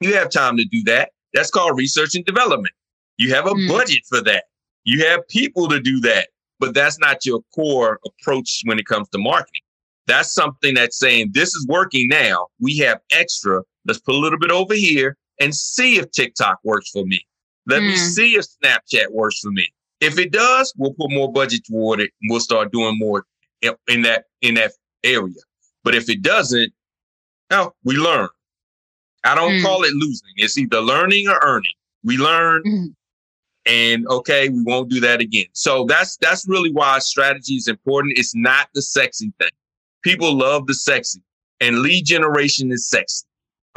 you 0.00 0.14
have 0.14 0.30
time 0.30 0.56
to 0.56 0.64
do 0.64 0.82
that. 0.84 1.10
That's 1.32 1.50
called 1.50 1.76
research 1.76 2.14
and 2.14 2.24
development. 2.24 2.74
You 3.16 3.34
have 3.34 3.46
a 3.46 3.50
mm. 3.50 3.68
budget 3.68 4.00
for 4.08 4.20
that. 4.22 4.44
You 4.84 5.06
have 5.06 5.26
people 5.28 5.68
to 5.68 5.80
do 5.80 6.00
that, 6.00 6.28
but 6.58 6.74
that's 6.74 6.98
not 6.98 7.24
your 7.24 7.40
core 7.54 8.00
approach 8.04 8.62
when 8.64 8.78
it 8.78 8.86
comes 8.86 9.08
to 9.10 9.18
marketing. 9.18 9.62
That's 10.06 10.34
something 10.34 10.74
that's 10.74 10.98
saying 10.98 11.30
this 11.32 11.54
is 11.54 11.66
working 11.68 12.08
now. 12.08 12.48
We 12.60 12.78
have 12.78 12.98
extra. 13.12 13.62
Let's 13.86 14.00
put 14.00 14.14
a 14.14 14.18
little 14.18 14.38
bit 14.38 14.50
over 14.50 14.74
here 14.74 15.16
and 15.40 15.54
see 15.54 15.98
if 15.98 16.10
TikTok 16.10 16.58
works 16.64 16.90
for 16.90 17.04
me. 17.04 17.24
Let 17.66 17.82
mm. 17.82 17.90
me 17.90 17.96
see 17.96 18.34
if 18.34 18.44
Snapchat 18.62 19.12
works 19.12 19.38
for 19.38 19.50
me. 19.52 19.72
If 20.00 20.18
it 20.18 20.32
does, 20.32 20.74
we'll 20.76 20.94
put 20.94 21.12
more 21.12 21.30
budget 21.30 21.64
toward 21.64 22.00
it 22.00 22.10
and 22.20 22.30
we'll 22.30 22.40
start 22.40 22.72
doing 22.72 22.98
more 22.98 23.24
in 23.88 24.02
that 24.02 24.24
in 24.40 24.54
that 24.54 24.72
area. 25.04 25.34
But 25.84 25.94
if 25.94 26.08
it 26.08 26.22
doesn't, 26.22 26.72
no, 27.50 27.74
we 27.84 27.96
learn. 27.96 28.28
I 29.24 29.34
don't 29.34 29.52
mm. 29.52 29.62
call 29.62 29.84
it 29.84 29.92
losing. 29.92 30.28
It's 30.36 30.58
either 30.58 30.80
learning 30.80 31.28
or 31.28 31.38
earning. 31.42 31.74
We 32.04 32.16
learn 32.18 32.62
mm. 32.64 32.94
and 33.66 34.06
okay, 34.08 34.48
we 34.48 34.62
won't 34.62 34.90
do 34.90 35.00
that 35.00 35.20
again. 35.20 35.46
So 35.52 35.84
that's 35.84 36.16
that's 36.16 36.48
really 36.48 36.72
why 36.72 36.98
strategy 36.98 37.54
is 37.54 37.68
important. 37.68 38.18
It's 38.18 38.34
not 38.34 38.68
the 38.74 38.82
sexy 38.82 39.32
thing. 39.38 39.50
People 40.02 40.36
love 40.36 40.66
the 40.66 40.74
sexy 40.74 41.22
and 41.60 41.78
lead 41.78 42.04
generation 42.04 42.72
is 42.72 42.88
sexy. 42.88 43.24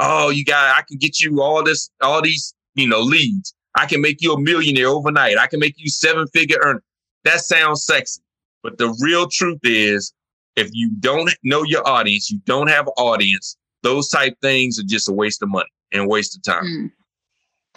Oh, 0.00 0.30
you 0.30 0.44
got 0.44 0.76
I 0.76 0.82
can 0.82 0.98
get 0.98 1.20
you 1.20 1.40
all 1.40 1.62
this 1.62 1.90
all 2.00 2.20
these, 2.22 2.54
you 2.74 2.88
know, 2.88 3.00
leads. 3.00 3.54
I 3.76 3.86
can 3.86 4.00
make 4.00 4.22
you 4.22 4.32
a 4.32 4.40
millionaire 4.40 4.88
overnight. 4.88 5.38
I 5.38 5.46
can 5.46 5.60
make 5.60 5.74
you 5.76 5.88
seven 5.88 6.26
figure 6.28 6.58
earner. 6.62 6.82
That 7.24 7.40
sounds 7.40 7.84
sexy. 7.84 8.22
But 8.62 8.78
the 8.78 8.96
real 9.00 9.28
truth 9.28 9.60
is, 9.62 10.12
if 10.56 10.70
you 10.72 10.90
don't 10.98 11.30
know 11.42 11.62
your 11.64 11.86
audience, 11.86 12.30
you 12.30 12.40
don't 12.44 12.68
have 12.68 12.88
audience, 12.96 13.56
those 13.82 14.08
type 14.08 14.36
things 14.40 14.78
are 14.78 14.86
just 14.86 15.08
a 15.08 15.12
waste 15.12 15.42
of 15.42 15.50
money 15.50 15.68
and 15.92 16.08
waste 16.08 16.36
of 16.36 16.42
time. 16.42 16.64
Mm. 16.64 16.90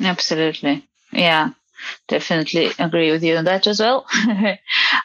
Absolutely. 0.02 0.88
Yeah. 1.12 1.52
Definitely 2.08 2.72
agree 2.78 3.12
with 3.12 3.24
you 3.24 3.38
on 3.38 3.46
that 3.46 3.68
as 3.68 3.80
well. 3.80 4.06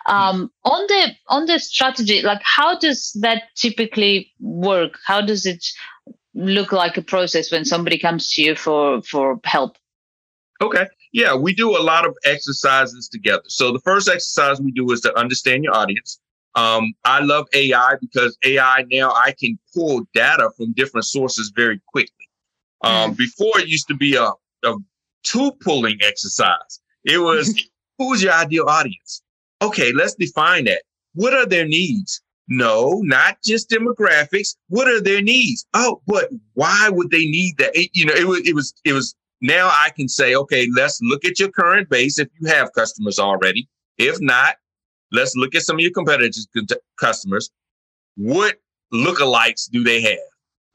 um, 0.06 0.50
on 0.64 0.86
the 0.88 1.12
on 1.28 1.46
the 1.46 1.60
strategy, 1.60 2.20
like 2.22 2.40
how 2.42 2.76
does 2.76 3.16
that 3.20 3.44
typically 3.54 4.32
work? 4.40 4.98
How 5.06 5.20
does 5.20 5.46
it 5.46 5.64
look 6.34 6.72
like 6.72 6.96
a 6.96 7.02
process 7.02 7.52
when 7.52 7.64
somebody 7.64 7.96
comes 7.96 8.32
to 8.32 8.42
you 8.42 8.56
for 8.56 9.02
for 9.02 9.38
help? 9.44 9.76
Okay. 10.60 10.86
Yeah, 11.12 11.34
we 11.34 11.54
do 11.54 11.76
a 11.76 11.82
lot 11.82 12.06
of 12.06 12.16
exercises 12.24 13.08
together. 13.08 13.42
So 13.48 13.72
the 13.72 13.80
first 13.80 14.08
exercise 14.08 14.60
we 14.60 14.72
do 14.72 14.90
is 14.92 15.00
to 15.02 15.16
understand 15.18 15.64
your 15.64 15.74
audience. 15.74 16.20
Um, 16.54 16.94
I 17.04 17.20
love 17.20 17.48
AI 17.54 17.96
because 18.00 18.38
AI 18.44 18.84
now 18.90 19.10
I 19.10 19.34
can 19.38 19.58
pull 19.74 20.02
data 20.14 20.50
from 20.56 20.72
different 20.72 21.06
sources 21.06 21.52
very 21.54 21.80
quickly. 21.88 22.28
Um, 22.82 23.12
mm. 23.12 23.16
Before 23.16 23.58
it 23.58 23.66
used 23.66 23.88
to 23.88 23.94
be 23.94 24.14
a, 24.14 24.30
a 24.64 24.74
tool 25.24 25.56
pulling 25.60 25.98
exercise. 26.02 26.80
It 27.04 27.18
was 27.18 27.54
who's 27.98 28.22
your 28.22 28.32
ideal 28.32 28.66
audience? 28.68 29.22
Okay, 29.62 29.92
let's 29.92 30.14
define 30.14 30.64
that. 30.64 30.82
What 31.14 31.32
are 31.32 31.46
their 31.46 31.66
needs? 31.66 32.20
No, 32.46 33.00
not 33.02 33.38
just 33.42 33.70
demographics. 33.70 34.54
What 34.68 34.86
are 34.86 35.00
their 35.00 35.22
needs? 35.22 35.66
Oh, 35.72 36.02
but 36.06 36.28
why 36.52 36.90
would 36.90 37.10
they 37.10 37.24
need 37.24 37.56
that? 37.58 37.74
It, 37.74 37.90
you 37.94 38.04
know, 38.04 38.14
it 38.14 38.26
was 38.26 38.40
it 38.46 38.54
was 38.54 38.74
it 38.84 38.92
was 38.92 39.14
now 39.40 39.68
I 39.68 39.90
can 39.94 40.08
say, 40.08 40.34
okay, 40.34 40.68
let's 40.74 41.00
look 41.02 41.24
at 41.24 41.38
your 41.38 41.50
current 41.50 41.88
base 41.88 42.18
if 42.18 42.28
you 42.40 42.48
have 42.48 42.72
customers 42.72 43.18
already. 43.18 43.68
If 43.98 44.20
not, 44.20 44.56
let's 45.12 45.36
look 45.36 45.54
at 45.54 45.62
some 45.62 45.76
of 45.76 45.80
your 45.80 45.92
competitors' 45.92 46.48
customers. 46.98 47.50
What 48.16 48.56
lookalikes 48.92 49.70
do 49.70 49.84
they 49.84 50.00
have? 50.00 50.18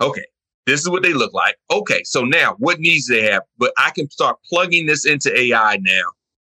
Okay, 0.01 0.25
this 0.65 0.81
is 0.81 0.89
what 0.89 1.03
they 1.03 1.13
look 1.13 1.33
like. 1.33 1.55
Okay, 1.71 2.03
so 2.03 2.23
now 2.23 2.55
what 2.59 2.79
needs 2.79 3.07
they 3.07 3.23
have? 3.23 3.43
But 3.57 3.73
I 3.77 3.91
can 3.91 4.09
start 4.09 4.37
plugging 4.49 4.85
this 4.85 5.05
into 5.05 5.37
AI 5.37 5.77
now, 5.81 6.03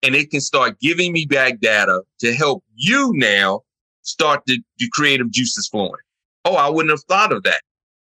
and 0.02 0.14
it 0.14 0.30
can 0.30 0.40
start 0.40 0.80
giving 0.80 1.12
me 1.12 1.26
back 1.26 1.60
data 1.60 2.02
to 2.20 2.34
help 2.34 2.64
you 2.74 3.12
now 3.14 3.62
start 4.02 4.42
the, 4.46 4.60
the 4.78 4.88
creative 4.92 5.30
juices 5.30 5.68
flowing. 5.68 5.92
Oh, 6.44 6.54
I 6.54 6.68
wouldn't 6.68 6.92
have 6.92 7.02
thought 7.04 7.32
of 7.32 7.42
that. 7.42 7.60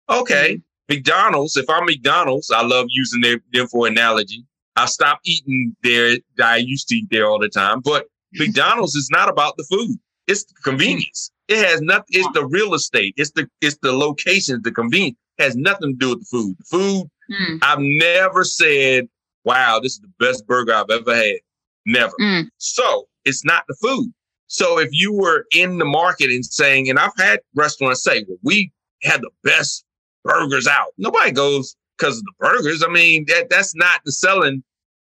Okay. 0.09 0.59
McDonald's, 0.91 1.55
if 1.55 1.69
I'm 1.69 1.85
McDonald's, 1.85 2.51
I 2.51 2.63
love 2.63 2.87
using 2.89 3.21
them, 3.21 3.41
them 3.53 3.67
for 3.67 3.87
analogy. 3.87 4.43
I 4.75 4.85
stopped 4.85 5.21
eating 5.25 5.73
there. 5.83 6.17
I 6.43 6.57
used 6.57 6.89
to 6.89 6.95
eat 6.95 7.07
there 7.09 7.27
all 7.27 7.39
the 7.39 7.47
time, 7.47 7.79
but 7.79 8.07
McDonald's 8.33 8.95
is 8.95 9.09
not 9.09 9.29
about 9.29 9.55
the 9.55 9.63
food. 9.63 9.97
It's 10.27 10.43
the 10.43 10.53
convenience. 10.63 11.31
It 11.47 11.65
has 11.65 11.81
nothing. 11.81 12.07
It's 12.09 12.27
the 12.33 12.45
real 12.45 12.73
estate. 12.73 13.13
It's 13.15 13.31
the 13.31 13.49
it's 13.61 13.77
the 13.81 13.93
locations, 13.93 14.63
the 14.63 14.71
convenience. 14.71 15.17
It 15.37 15.43
has 15.43 15.55
nothing 15.55 15.93
to 15.93 15.97
do 15.97 16.09
with 16.09 16.19
the 16.19 16.25
food. 16.25 16.55
The 16.59 16.77
food. 16.77 17.09
Mm. 17.31 17.59
I've 17.61 17.79
never 17.79 18.43
said, 18.43 19.07
"Wow, 19.45 19.79
this 19.79 19.93
is 19.93 19.99
the 19.99 20.25
best 20.25 20.45
burger 20.45 20.73
I've 20.73 20.89
ever 20.89 21.15
had." 21.15 21.39
Never. 21.85 22.13
Mm. 22.19 22.49
So 22.57 23.07
it's 23.23 23.45
not 23.45 23.63
the 23.67 23.75
food. 23.81 24.11
So 24.47 24.77
if 24.77 24.89
you 24.91 25.13
were 25.13 25.45
in 25.53 25.77
the 25.77 25.85
market 25.85 26.29
and 26.31 26.45
saying, 26.45 26.89
and 26.89 26.99
I've 26.99 27.15
had 27.17 27.39
restaurants 27.55 28.03
say, 28.03 28.25
"Well, 28.27 28.37
we 28.43 28.71
had 29.03 29.21
the 29.21 29.31
best 29.43 29.85
burgers 30.23 30.67
out. 30.67 30.93
Nobody 30.97 31.31
goes 31.31 31.75
because 31.97 32.17
of 32.17 32.23
the 32.23 32.33
burgers. 32.39 32.83
I 32.83 32.91
mean, 32.91 33.25
that 33.27 33.49
that's 33.49 33.75
not 33.75 34.01
the 34.05 34.11
selling 34.11 34.63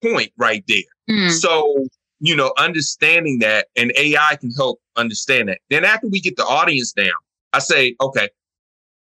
point 0.01 0.31
right 0.37 0.63
there. 0.67 0.77
Mm. 1.09 1.31
So, 1.31 1.87
you 2.19 2.35
know, 2.35 2.53
understanding 2.57 3.39
that 3.39 3.67
and 3.75 3.91
AI 3.97 4.37
can 4.39 4.51
help 4.51 4.79
understand 4.95 5.49
that. 5.49 5.59
Then 5.69 5.85
after 5.85 6.07
we 6.07 6.19
get 6.19 6.35
the 6.35 6.45
audience 6.45 6.91
down, 6.91 7.13
I 7.53 7.59
say, 7.59 7.95
okay, 8.01 8.29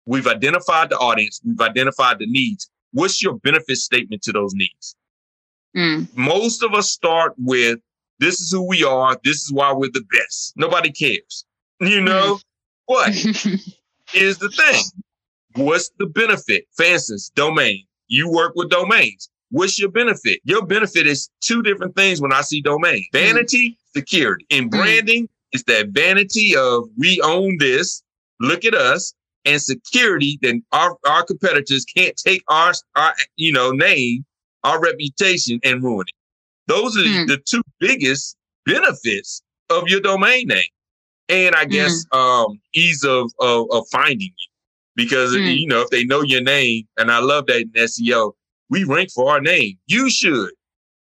we've 0.07 0.27
identified 0.27 0.91
the 0.91 0.99
audience, 0.99 1.41
we've 1.45 1.61
identified 1.61 2.19
the 2.19 2.27
needs. 2.27 2.71
What's 2.93 3.23
your 3.23 3.35
benefit 3.35 3.77
statement 3.77 4.23
to 4.23 4.33
those 4.33 4.55
needs? 4.55 4.97
Mm. 5.77 6.09
Most 6.17 6.63
of 6.63 6.73
us 6.75 6.91
start 6.91 7.35
with 7.39 7.79
this 8.19 8.41
is 8.41 8.51
who 8.51 8.67
we 8.67 8.83
are, 8.85 9.19
this 9.25 9.43
is 9.43 9.53
why 9.53 9.73
we're 9.73 9.91
the 9.93 10.05
best. 10.11 10.55
Nobody 10.57 10.91
cares. 10.91 11.45
You 11.81 12.01
know, 12.01 12.37
mm. 12.37 12.43
But 12.89 13.11
here's 14.11 14.39
the 14.39 14.49
thing. 14.49 14.83
What's 15.57 15.91
the 15.99 16.07
benefit? 16.07 16.65
For 16.77 16.85
instance, 16.85 17.31
domain. 17.35 17.85
You 18.09 18.31
work 18.31 18.53
with 18.55 18.71
domains. 18.71 19.29
What's 19.51 19.79
your 19.79 19.91
benefit? 19.91 20.41
Your 20.45 20.65
benefit 20.67 21.07
is 21.07 21.31
two 21.41 21.63
different 21.63 21.97
things 21.97 22.21
when 22.21 22.33
I 22.33 22.43
see 22.43 22.61
domain. 22.61 23.07
Vanity, 23.13 23.71
mm-hmm. 23.71 23.99
security. 23.99 24.45
In 24.51 24.69
branding, 24.69 25.25
mm-hmm. 25.25 25.53
it's 25.53 25.65
that 25.65 25.89
vanity 25.89 26.55
of 26.57 26.85
we 26.99 27.21
own 27.23 27.57
this. 27.59 28.03
Look 28.41 28.65
at 28.65 28.75
us. 28.75 29.15
And 29.45 29.63
security, 29.63 30.39
then 30.43 30.65
our, 30.73 30.97
our 31.09 31.23
competitors 31.23 31.85
can't 31.85 32.17
take 32.17 32.43
our, 32.49 32.73
our, 32.97 33.15
you 33.37 33.53
know, 33.53 33.71
name, 33.71 34.25
our 34.65 34.81
reputation 34.81 35.61
and 35.63 35.83
ruin 35.83 36.05
it. 36.09 36.15
Those 36.67 36.97
are 36.97 37.03
mm-hmm. 37.03 37.27
the 37.27 37.39
two 37.39 37.63
biggest 37.79 38.37
benefits 38.67 39.43
of 39.71 39.85
your 39.87 40.01
domain 40.01 40.49
name. 40.49 40.65
And 41.29 41.55
I 41.55 41.65
guess 41.65 42.05
mm. 42.07 42.19
um, 42.19 42.61
ease 42.75 43.05
of, 43.05 43.31
of, 43.41 43.67
of 43.71 43.87
finding 43.91 44.33
you 44.37 44.49
because 44.97 45.35
mm. 45.35 45.57
you 45.57 45.67
know 45.67 45.83
if 45.83 45.91
they 45.91 46.05
know 46.05 46.23
your 46.23 46.43
name, 46.43 46.89
and 46.97 47.11
I 47.13 47.19
love 47.19 47.47
that 47.47 47.61
in 47.61 47.71
SEO, 47.71 48.33
we 48.69 48.85
rank 48.85 49.11
for 49.13 49.31
our 49.31 49.41
name. 49.41 49.79
You 49.87 50.11
should 50.11 50.51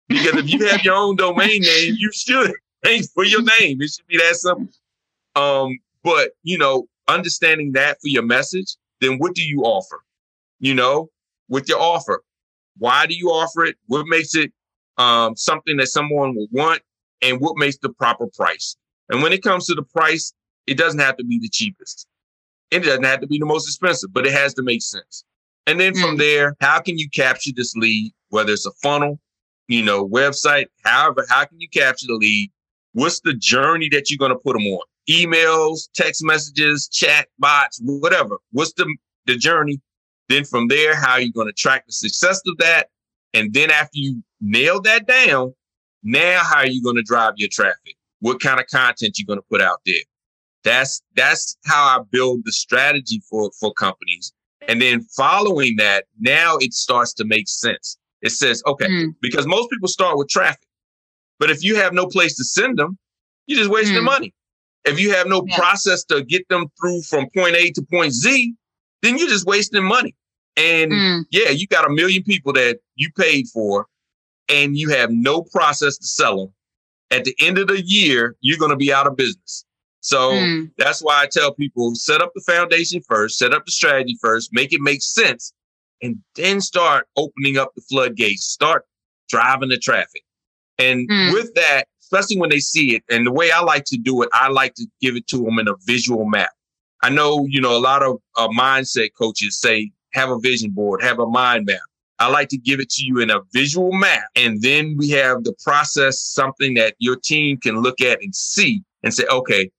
because 0.07 0.35
if 0.35 0.51
you 0.51 0.65
have 0.67 0.83
your 0.83 0.95
own 0.95 1.15
domain 1.15 1.61
name, 1.61 1.95
you 1.97 2.11
should 2.11 2.51
rank 2.85 3.05
for 3.13 3.23
your 3.23 3.41
name. 3.41 3.81
It 3.81 3.91
should 3.91 4.07
be 4.07 4.17
that 4.17 4.35
simple. 4.35 4.67
Um, 5.35 5.77
but 6.03 6.31
you 6.43 6.57
know, 6.57 6.87
understanding 7.07 7.73
that 7.73 7.97
for 8.01 8.07
your 8.07 8.23
message, 8.23 8.75
then 9.01 9.17
what 9.17 9.35
do 9.35 9.43
you 9.43 9.61
offer? 9.61 9.99
You 10.59 10.73
know, 10.73 11.09
with 11.49 11.67
your 11.67 11.79
offer, 11.79 12.23
why 12.77 13.05
do 13.05 13.13
you 13.13 13.27
offer 13.29 13.65
it? 13.65 13.75
What 13.87 14.07
makes 14.07 14.35
it 14.35 14.51
um, 14.97 15.35
something 15.35 15.77
that 15.77 15.87
someone 15.87 16.35
will 16.35 16.47
want, 16.51 16.81
and 17.21 17.39
what 17.39 17.57
makes 17.57 17.77
the 17.77 17.89
proper 17.89 18.27
price? 18.27 18.75
And 19.09 19.21
when 19.21 19.33
it 19.33 19.43
comes 19.43 19.65
to 19.67 19.75
the 19.75 19.83
price, 19.83 20.33
it 20.67 20.77
doesn't 20.77 20.99
have 20.99 21.17
to 21.17 21.25
be 21.25 21.39
the 21.39 21.49
cheapest. 21.49 22.07
It 22.71 22.79
doesn't 22.79 23.03
have 23.03 23.21
to 23.21 23.27
be 23.27 23.37
the 23.37 23.45
most 23.45 23.67
expensive, 23.67 24.11
but 24.13 24.25
it 24.25 24.33
has 24.33 24.53
to 24.55 24.63
make 24.63 24.81
sense. 24.81 25.23
And 25.67 25.79
then 25.79 25.93
from 25.93 26.15
mm. 26.15 26.19
there, 26.19 26.55
how 26.59 26.79
can 26.79 26.97
you 26.97 27.09
capture 27.09 27.51
this 27.55 27.75
lead? 27.75 28.11
Whether 28.29 28.53
it's 28.53 28.65
a 28.65 28.71
funnel, 28.81 29.19
you 29.67 29.83
know, 29.83 30.07
website, 30.07 30.65
however, 30.83 31.25
how 31.29 31.45
can 31.45 31.59
you 31.59 31.69
capture 31.69 32.07
the 32.07 32.15
lead? 32.15 32.51
What's 32.93 33.21
the 33.21 33.33
journey 33.33 33.89
that 33.91 34.09
you're 34.09 34.17
going 34.17 34.31
to 34.31 34.37
put 34.37 34.53
them 34.53 34.65
on? 34.65 34.85
Emails, 35.09 35.89
text 35.93 36.23
messages, 36.23 36.87
chat 36.91 37.27
bots, 37.39 37.79
whatever. 37.83 38.37
What's 38.51 38.73
the, 38.73 38.93
the 39.25 39.35
journey? 39.35 39.81
Then 40.29 40.45
from 40.45 40.67
there, 40.67 40.95
how 40.95 41.13
are 41.13 41.21
you 41.21 41.31
going 41.31 41.47
to 41.47 41.53
track 41.53 41.85
the 41.85 41.93
success 41.93 42.41
of 42.47 42.57
that? 42.57 42.87
And 43.33 43.53
then 43.53 43.71
after 43.71 43.91
you 43.93 44.23
nail 44.41 44.81
that 44.81 45.07
down, 45.07 45.53
now 46.03 46.39
how 46.43 46.57
are 46.57 46.67
you 46.67 46.83
going 46.83 46.95
to 46.95 47.03
drive 47.03 47.33
your 47.37 47.49
traffic? 47.51 47.95
What 48.19 48.39
kind 48.39 48.59
of 48.59 48.67
content 48.67 49.17
you're 49.17 49.25
going 49.25 49.39
to 49.39 49.45
put 49.49 49.61
out 49.61 49.79
there? 49.85 49.95
That's 50.63 51.01
that's 51.15 51.57
how 51.65 51.83
I 51.83 52.03
build 52.11 52.41
the 52.45 52.51
strategy 52.51 53.21
for 53.29 53.51
for 53.59 53.73
companies. 53.73 54.33
And 54.67 54.81
then 54.81 55.01
following 55.17 55.75
that, 55.77 56.05
now 56.19 56.57
it 56.57 56.73
starts 56.73 57.13
to 57.15 57.25
make 57.25 57.47
sense. 57.49 57.97
It 58.21 58.31
says, 58.31 58.63
okay, 58.65 58.87
mm. 58.87 59.15
because 59.21 59.45
most 59.45 59.69
people 59.69 59.89
start 59.89 60.17
with 60.17 60.29
traffic. 60.29 60.67
But 61.39 61.49
if 61.49 61.63
you 61.63 61.75
have 61.75 61.93
no 61.93 62.07
place 62.07 62.37
to 62.37 62.45
send 62.45 62.79
them, 62.79 62.97
you're 63.47 63.59
just 63.59 63.69
wasting 63.69 63.97
mm. 63.97 64.05
money. 64.05 64.33
If 64.85 64.99
you 64.99 65.13
have 65.13 65.27
no 65.27 65.43
yeah. 65.45 65.57
process 65.57 66.03
to 66.05 66.23
get 66.23 66.47
them 66.47 66.67
through 66.79 67.01
from 67.03 67.29
point 67.35 67.55
A 67.55 67.71
to 67.71 67.81
point 67.91 68.13
Z, 68.13 68.53
then 69.01 69.17
you're 69.17 69.29
just 69.29 69.45
wasting 69.45 69.83
money. 69.83 70.15
And 70.55 70.91
mm. 70.91 71.25
yeah, 71.31 71.49
you 71.49 71.67
got 71.67 71.89
a 71.89 71.93
million 71.93 72.23
people 72.23 72.53
that 72.53 72.79
you 72.95 73.09
paid 73.17 73.47
for 73.47 73.87
and 74.49 74.77
you 74.77 74.89
have 74.89 75.09
no 75.11 75.41
process 75.41 75.97
to 75.97 76.05
sell 76.05 76.37
them. 76.37 76.53
At 77.11 77.25
the 77.25 77.35
end 77.39 77.57
of 77.57 77.67
the 77.67 77.81
year, 77.81 78.35
you're 78.41 78.57
going 78.57 78.71
to 78.71 78.77
be 78.77 78.93
out 78.93 79.07
of 79.07 79.15
business. 79.15 79.65
So 80.03 80.31
mm. 80.33 80.69
that's 80.77 81.01
why 81.01 81.21
I 81.23 81.27
tell 81.27 81.53
people 81.53 81.95
set 81.95 82.21
up 82.21 82.33
the 82.35 82.41
foundation 82.41 83.01
first, 83.07 83.37
set 83.37 83.53
up 83.53 83.65
the 83.65 83.71
strategy 83.71 84.17
first, 84.21 84.49
make 84.51 84.73
it 84.73 84.81
make 84.81 85.01
sense, 85.01 85.53
and 86.01 86.17
then 86.35 86.59
start 86.59 87.07
opening 87.15 87.57
up 87.57 87.71
the 87.73 87.81
floodgates, 87.89 88.43
start 88.43 88.85
driving 89.29 89.69
the 89.69 89.77
traffic. 89.77 90.23
And 90.77 91.09
mm. 91.09 91.31
with 91.31 91.53
that, 91.53 91.85
especially 92.01 92.37
when 92.37 92.49
they 92.49 92.59
see 92.59 92.95
it, 92.95 93.03
and 93.09 93.25
the 93.25 93.31
way 93.31 93.51
I 93.51 93.61
like 93.61 93.85
to 93.85 93.97
do 93.97 94.21
it, 94.23 94.29
I 94.33 94.49
like 94.49 94.73
to 94.75 94.85
give 94.99 95.15
it 95.15 95.25
to 95.27 95.37
them 95.37 95.57
in 95.57 95.69
a 95.69 95.75
visual 95.85 96.25
map. 96.25 96.51
I 97.01 97.09
know, 97.09 97.45
you 97.47 97.61
know, 97.61 97.77
a 97.77 97.79
lot 97.79 98.03
of 98.03 98.17
uh, 98.35 98.49
mindset 98.49 99.11
coaches 99.17 99.57
say, 99.57 99.89
have 100.11 100.29
a 100.29 100.39
vision 100.39 100.71
board, 100.71 101.01
have 101.01 101.19
a 101.19 101.25
mind 101.25 101.65
map. 101.65 101.79
I 102.19 102.29
like 102.29 102.49
to 102.49 102.57
give 102.57 102.81
it 102.81 102.89
to 102.91 103.05
you 103.05 103.19
in 103.19 103.29
a 103.29 103.39
visual 103.53 103.93
map. 103.93 104.23
And 104.35 104.61
then 104.61 104.95
we 104.97 105.11
have 105.11 105.45
the 105.45 105.55
process, 105.63 106.19
something 106.19 106.73
that 106.73 106.95
your 106.99 107.15
team 107.15 107.57
can 107.57 107.81
look 107.81 108.01
at 108.01 108.21
and 108.21 108.35
see 108.35 108.83
and 109.01 109.13
say, 109.13 109.25
okay, 109.31 109.71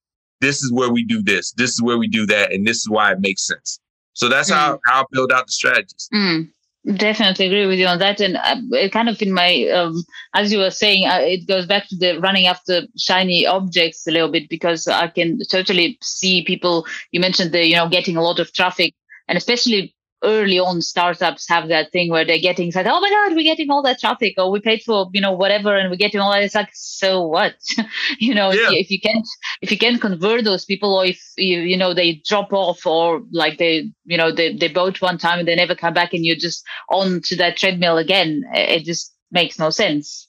this 0.44 0.62
is 0.62 0.72
where 0.72 0.90
we 0.90 1.04
do 1.04 1.22
this, 1.22 1.52
this 1.52 1.70
is 1.70 1.82
where 1.82 1.98
we 1.98 2.08
do 2.08 2.26
that, 2.26 2.52
and 2.52 2.66
this 2.66 2.78
is 2.78 2.88
why 2.88 3.12
it 3.12 3.20
makes 3.20 3.46
sense. 3.46 3.80
So 4.12 4.28
that's 4.28 4.50
mm. 4.50 4.54
how, 4.54 4.78
how 4.86 5.02
I 5.02 5.04
build 5.10 5.32
out 5.32 5.46
the 5.46 5.52
strategies. 5.52 6.08
Mm. 6.12 6.50
Definitely 6.96 7.46
agree 7.46 7.66
with 7.66 7.78
you 7.78 7.86
on 7.86 7.98
that. 8.00 8.20
And 8.20 8.36
uh, 8.36 8.88
kind 8.90 9.08
of 9.08 9.20
in 9.22 9.32
my, 9.32 9.66
um, 9.68 10.04
as 10.34 10.52
you 10.52 10.58
were 10.58 10.70
saying, 10.70 11.06
uh, 11.08 11.18
it 11.20 11.48
goes 11.48 11.64
back 11.64 11.88
to 11.88 11.96
the 11.96 12.18
running 12.18 12.46
after 12.46 12.82
shiny 12.98 13.46
objects 13.46 14.06
a 14.06 14.10
little 14.10 14.30
bit 14.30 14.50
because 14.50 14.86
I 14.86 15.08
can 15.08 15.38
totally 15.50 15.98
see 16.02 16.44
people. 16.44 16.86
You 17.10 17.20
mentioned 17.20 17.52
the, 17.52 17.66
you 17.66 17.76
know, 17.76 17.88
getting 17.88 18.18
a 18.18 18.22
lot 18.22 18.38
of 18.38 18.52
traffic 18.52 18.92
and 19.28 19.38
especially 19.38 19.94
early 20.24 20.58
on 20.58 20.80
startups 20.80 21.48
have 21.48 21.68
that 21.68 21.92
thing 21.92 22.10
where 22.10 22.24
they're 22.24 22.38
getting 22.38 22.72
said, 22.72 22.86
oh 22.86 23.00
my 23.00 23.10
god, 23.10 23.34
we're 23.34 23.42
getting 23.42 23.70
all 23.70 23.82
that 23.82 24.00
traffic, 24.00 24.34
or 24.38 24.50
we 24.50 24.60
paid 24.60 24.82
for 24.82 25.08
you 25.12 25.20
know 25.20 25.32
whatever, 25.32 25.76
and 25.76 25.90
we're 25.90 25.96
getting 25.96 26.20
all 26.20 26.32
that. 26.32 26.42
It's 26.42 26.54
like 26.54 26.70
so 26.72 27.26
what, 27.26 27.54
you 28.18 28.34
know, 28.34 28.50
yeah. 28.50 28.68
if, 28.70 28.86
if, 28.86 28.90
you 28.90 29.00
can't 29.00 29.26
if 29.60 29.70
you 29.70 29.78
can't 29.78 30.00
convert 30.00 30.44
those 30.44 30.64
people, 30.64 30.94
or 30.94 31.04
if 31.04 31.20
you 31.36 31.60
you 31.60 31.76
know 31.76 31.94
they 31.94 32.22
drop 32.26 32.52
off, 32.52 32.84
or 32.86 33.22
like 33.30 33.58
they 33.58 33.90
you 34.04 34.16
know 34.16 34.32
they 34.32 34.56
they 34.56 34.68
bought 34.68 35.00
one 35.00 35.18
time 35.18 35.38
and 35.38 35.46
they 35.46 35.56
never 35.56 35.74
come 35.74 35.94
back, 35.94 36.12
and 36.12 36.24
you're 36.24 36.36
just 36.36 36.64
on 36.90 37.20
to 37.24 37.36
that 37.36 37.56
treadmill 37.56 37.98
again, 37.98 38.42
it 38.54 38.84
just 38.84 39.14
makes 39.30 39.58
no 39.58 39.70
sense. 39.70 40.28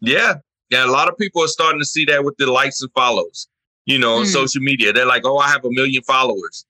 Yeah, 0.00 0.34
yeah, 0.70 0.86
a 0.86 0.90
lot 0.90 1.08
of 1.08 1.16
people 1.18 1.42
are 1.42 1.48
starting 1.48 1.80
to 1.80 1.86
see 1.86 2.04
that 2.06 2.24
with 2.24 2.36
the 2.38 2.50
likes 2.50 2.80
and 2.80 2.90
follows. 2.92 3.48
You 3.86 3.98
know, 3.98 4.14
on 4.14 4.24
mm. 4.24 4.32
social 4.32 4.62
media, 4.62 4.92
they're 4.92 5.06
like, 5.06 5.26
"Oh, 5.26 5.36
I 5.36 5.48
have 5.48 5.64
a 5.64 5.70
million 5.70 6.02
followers." 6.02 6.64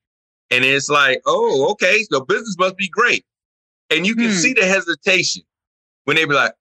And 0.54 0.64
it's 0.64 0.88
like, 0.88 1.20
oh, 1.26 1.72
okay, 1.72 2.04
so 2.12 2.20
business 2.20 2.54
must 2.58 2.76
be 2.76 2.88
great. 2.88 3.24
And 3.90 4.06
you 4.06 4.14
can 4.14 4.26
hmm. 4.26 4.34
see 4.34 4.52
the 4.52 4.64
hesitation 4.64 5.42
when 6.04 6.16
they 6.16 6.24
be 6.24 6.34
like, 6.34 6.52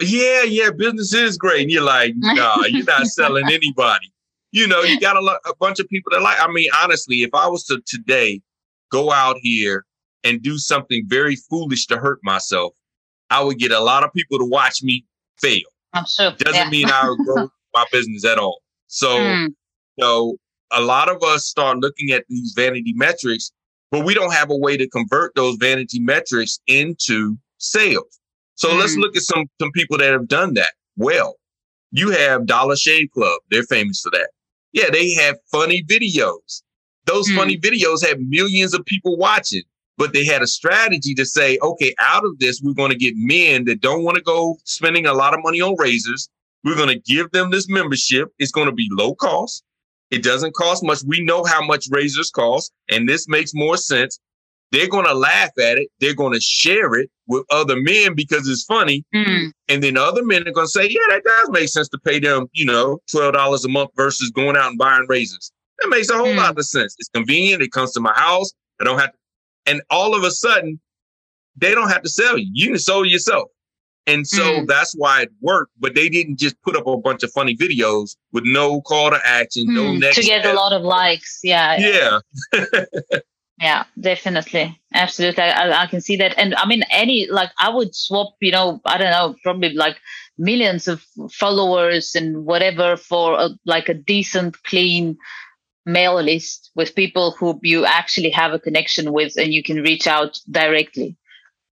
yeah, 0.00 0.42
yeah, 0.42 0.70
business 0.70 1.14
is 1.14 1.38
great. 1.38 1.62
And 1.62 1.70
you're 1.70 1.84
like, 1.84 2.14
nah, 2.16 2.64
you're 2.64 2.84
not 2.84 3.06
selling 3.06 3.46
anybody. 3.46 4.12
You 4.50 4.66
know, 4.66 4.82
you 4.82 4.98
got 4.98 5.16
a, 5.16 5.20
lot, 5.20 5.38
a 5.46 5.54
bunch 5.60 5.78
of 5.78 5.88
people 5.88 6.10
that 6.12 6.22
like, 6.22 6.40
I 6.40 6.50
mean, 6.50 6.66
honestly, 6.82 7.22
if 7.22 7.30
I 7.32 7.46
was 7.46 7.64
to 7.66 7.80
today 7.86 8.40
go 8.90 9.12
out 9.12 9.36
here 9.40 9.84
and 10.24 10.42
do 10.42 10.58
something 10.58 11.04
very 11.06 11.36
foolish 11.36 11.86
to 11.86 11.98
hurt 11.98 12.18
myself, 12.24 12.74
I 13.30 13.44
would 13.44 13.58
get 13.58 13.70
a 13.70 13.78
lot 13.78 14.02
of 14.02 14.12
people 14.12 14.40
to 14.40 14.44
watch 14.44 14.82
me 14.82 15.04
fail. 15.40 15.62
I'm 15.92 16.04
sure. 16.04 16.32
Doesn't 16.32 16.54
yeah. 16.54 16.68
mean 16.68 16.90
I 16.90 17.08
would 17.08 17.18
grow 17.26 17.48
my 17.74 17.84
business 17.92 18.24
at 18.24 18.38
all. 18.38 18.60
So, 18.88 19.08
mm. 19.08 19.54
know, 19.98 20.36
a 20.72 20.80
lot 20.80 21.08
of 21.08 21.22
us 21.22 21.46
start 21.46 21.78
looking 21.78 22.10
at 22.10 22.24
these 22.28 22.52
vanity 22.54 22.92
metrics, 22.94 23.52
but 23.90 24.04
we 24.04 24.14
don't 24.14 24.32
have 24.32 24.50
a 24.50 24.56
way 24.56 24.76
to 24.76 24.88
convert 24.88 25.34
those 25.34 25.56
vanity 25.56 26.00
metrics 26.00 26.60
into 26.66 27.36
sales. 27.58 28.20
So 28.54 28.68
mm-hmm. 28.68 28.78
let's 28.78 28.96
look 28.96 29.16
at 29.16 29.22
some, 29.22 29.46
some 29.60 29.72
people 29.72 29.98
that 29.98 30.12
have 30.12 30.28
done 30.28 30.54
that 30.54 30.72
well. 30.96 31.36
You 31.92 32.10
have 32.10 32.46
Dollar 32.46 32.76
Shave 32.76 33.10
Club. 33.12 33.40
They're 33.50 33.64
famous 33.64 34.00
for 34.00 34.10
that. 34.10 34.30
Yeah, 34.72 34.90
they 34.90 35.12
have 35.14 35.36
funny 35.50 35.82
videos. 35.82 36.62
Those 37.06 37.26
mm-hmm. 37.28 37.38
funny 37.38 37.58
videos 37.58 38.06
have 38.06 38.18
millions 38.20 38.74
of 38.74 38.84
people 38.84 39.16
watching, 39.16 39.62
but 39.98 40.12
they 40.12 40.24
had 40.24 40.42
a 40.42 40.46
strategy 40.46 41.14
to 41.14 41.26
say, 41.26 41.58
okay, 41.62 41.94
out 42.00 42.24
of 42.24 42.38
this, 42.38 42.60
we're 42.62 42.74
going 42.74 42.90
to 42.90 42.96
get 42.96 43.14
men 43.16 43.64
that 43.64 43.80
don't 43.80 44.04
want 44.04 44.16
to 44.16 44.22
go 44.22 44.56
spending 44.64 45.06
a 45.06 45.14
lot 45.14 45.34
of 45.34 45.40
money 45.42 45.60
on 45.60 45.74
razors. 45.78 46.28
We're 46.62 46.76
going 46.76 46.88
to 46.88 47.00
give 47.00 47.30
them 47.32 47.50
this 47.50 47.68
membership. 47.68 48.28
It's 48.38 48.52
going 48.52 48.66
to 48.66 48.72
be 48.72 48.88
low 48.92 49.14
cost. 49.14 49.64
It 50.10 50.22
doesn't 50.22 50.54
cost 50.54 50.82
much. 50.82 51.02
We 51.06 51.22
know 51.22 51.44
how 51.44 51.64
much 51.64 51.86
razors 51.90 52.30
cost, 52.30 52.72
and 52.90 53.08
this 53.08 53.28
makes 53.28 53.52
more 53.54 53.76
sense. 53.76 54.18
They're 54.72 54.88
going 54.88 55.06
to 55.06 55.14
laugh 55.14 55.50
at 55.58 55.78
it. 55.78 55.88
They're 55.98 56.14
going 56.14 56.32
to 56.32 56.40
share 56.40 56.94
it 56.94 57.10
with 57.26 57.44
other 57.50 57.80
men 57.80 58.14
because 58.14 58.48
it's 58.48 58.64
funny. 58.64 59.04
Mm. 59.14 59.50
And 59.68 59.82
then 59.82 59.96
other 59.96 60.24
men 60.24 60.46
are 60.46 60.52
going 60.52 60.66
to 60.66 60.70
say, 60.70 60.88
yeah, 60.88 61.00
that 61.08 61.24
does 61.24 61.50
make 61.50 61.68
sense 61.68 61.88
to 61.88 61.98
pay 61.98 62.20
them, 62.20 62.46
you 62.52 62.66
know, 62.66 63.00
$12 63.12 63.64
a 63.64 63.68
month 63.68 63.90
versus 63.96 64.30
going 64.30 64.56
out 64.56 64.70
and 64.70 64.78
buying 64.78 65.06
razors. 65.08 65.50
That 65.80 65.88
makes 65.88 66.08
a 66.08 66.16
whole 66.16 66.26
mm. 66.26 66.36
lot 66.36 66.56
of 66.56 66.64
sense. 66.64 66.94
It's 66.98 67.08
convenient. 67.08 67.62
It 67.62 67.72
comes 67.72 67.92
to 67.92 68.00
my 68.00 68.12
house. 68.14 68.52
I 68.80 68.84
don't 68.84 68.98
have 68.98 69.10
to. 69.10 69.18
And 69.66 69.82
all 69.90 70.14
of 70.14 70.22
a 70.22 70.30
sudden, 70.30 70.80
they 71.56 71.74
don't 71.74 71.90
have 71.90 72.02
to 72.02 72.08
sell 72.08 72.38
you. 72.38 72.48
You 72.52 72.68
can 72.68 72.78
sell 72.78 73.04
yourself. 73.04 73.48
And 74.10 74.26
so 74.26 74.42
mm. 74.42 74.66
that's 74.66 74.94
why 74.94 75.22
it 75.22 75.30
worked. 75.40 75.72
But 75.78 75.94
they 75.94 76.08
didn't 76.08 76.38
just 76.38 76.60
put 76.62 76.76
up 76.76 76.86
a 76.86 76.96
bunch 76.96 77.22
of 77.22 77.30
funny 77.32 77.56
videos 77.56 78.16
with 78.32 78.44
no 78.44 78.80
call 78.82 79.10
to 79.10 79.20
action, 79.24 79.66
mm. 79.68 79.74
no 79.74 79.92
next 79.94 80.16
to 80.16 80.22
get 80.22 80.42
step. 80.42 80.54
a 80.54 80.56
lot 80.56 80.72
of 80.72 80.82
likes. 80.82 81.40
Yeah. 81.42 81.78
Yeah. 81.78 82.60
yeah, 83.60 83.84
definitely, 84.00 84.80
absolutely. 84.94 85.44
I, 85.44 85.82
I 85.82 85.86
can 85.86 86.00
see 86.00 86.16
that. 86.16 86.36
And 86.38 86.54
I 86.54 86.66
mean, 86.66 86.82
any 86.90 87.26
like 87.26 87.50
I 87.58 87.68
would 87.70 87.94
swap. 87.94 88.34
You 88.40 88.52
know, 88.52 88.80
I 88.84 88.98
don't 88.98 89.10
know, 89.10 89.36
probably 89.42 89.74
like 89.74 89.98
millions 90.38 90.88
of 90.88 91.04
followers 91.30 92.14
and 92.14 92.46
whatever 92.46 92.96
for 92.96 93.38
a, 93.38 93.50
like 93.66 93.88
a 93.88 93.94
decent, 93.94 94.62
clean 94.64 95.18
mail 95.86 96.20
list 96.22 96.70
with 96.74 96.94
people 96.94 97.32
who 97.32 97.58
you 97.62 97.84
actually 97.84 98.30
have 98.30 98.52
a 98.52 98.58
connection 98.58 99.12
with 99.12 99.34
and 99.36 99.52
you 99.52 99.62
can 99.62 99.82
reach 99.82 100.06
out 100.06 100.38
directly. 100.50 101.16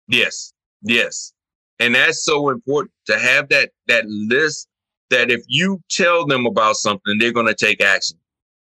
Yes. 0.08 0.52
Yes. 0.82 1.32
And 1.80 1.94
that's 1.94 2.24
so 2.24 2.50
important 2.50 2.92
to 3.06 3.18
have 3.18 3.48
that 3.48 3.70
that 3.88 4.06
list 4.06 4.68
that 5.08 5.30
if 5.30 5.42
you 5.48 5.82
tell 5.90 6.26
them 6.26 6.46
about 6.46 6.76
something, 6.76 7.18
they're 7.18 7.32
going 7.32 7.46
to 7.46 7.54
take 7.54 7.82
action. 7.82 8.16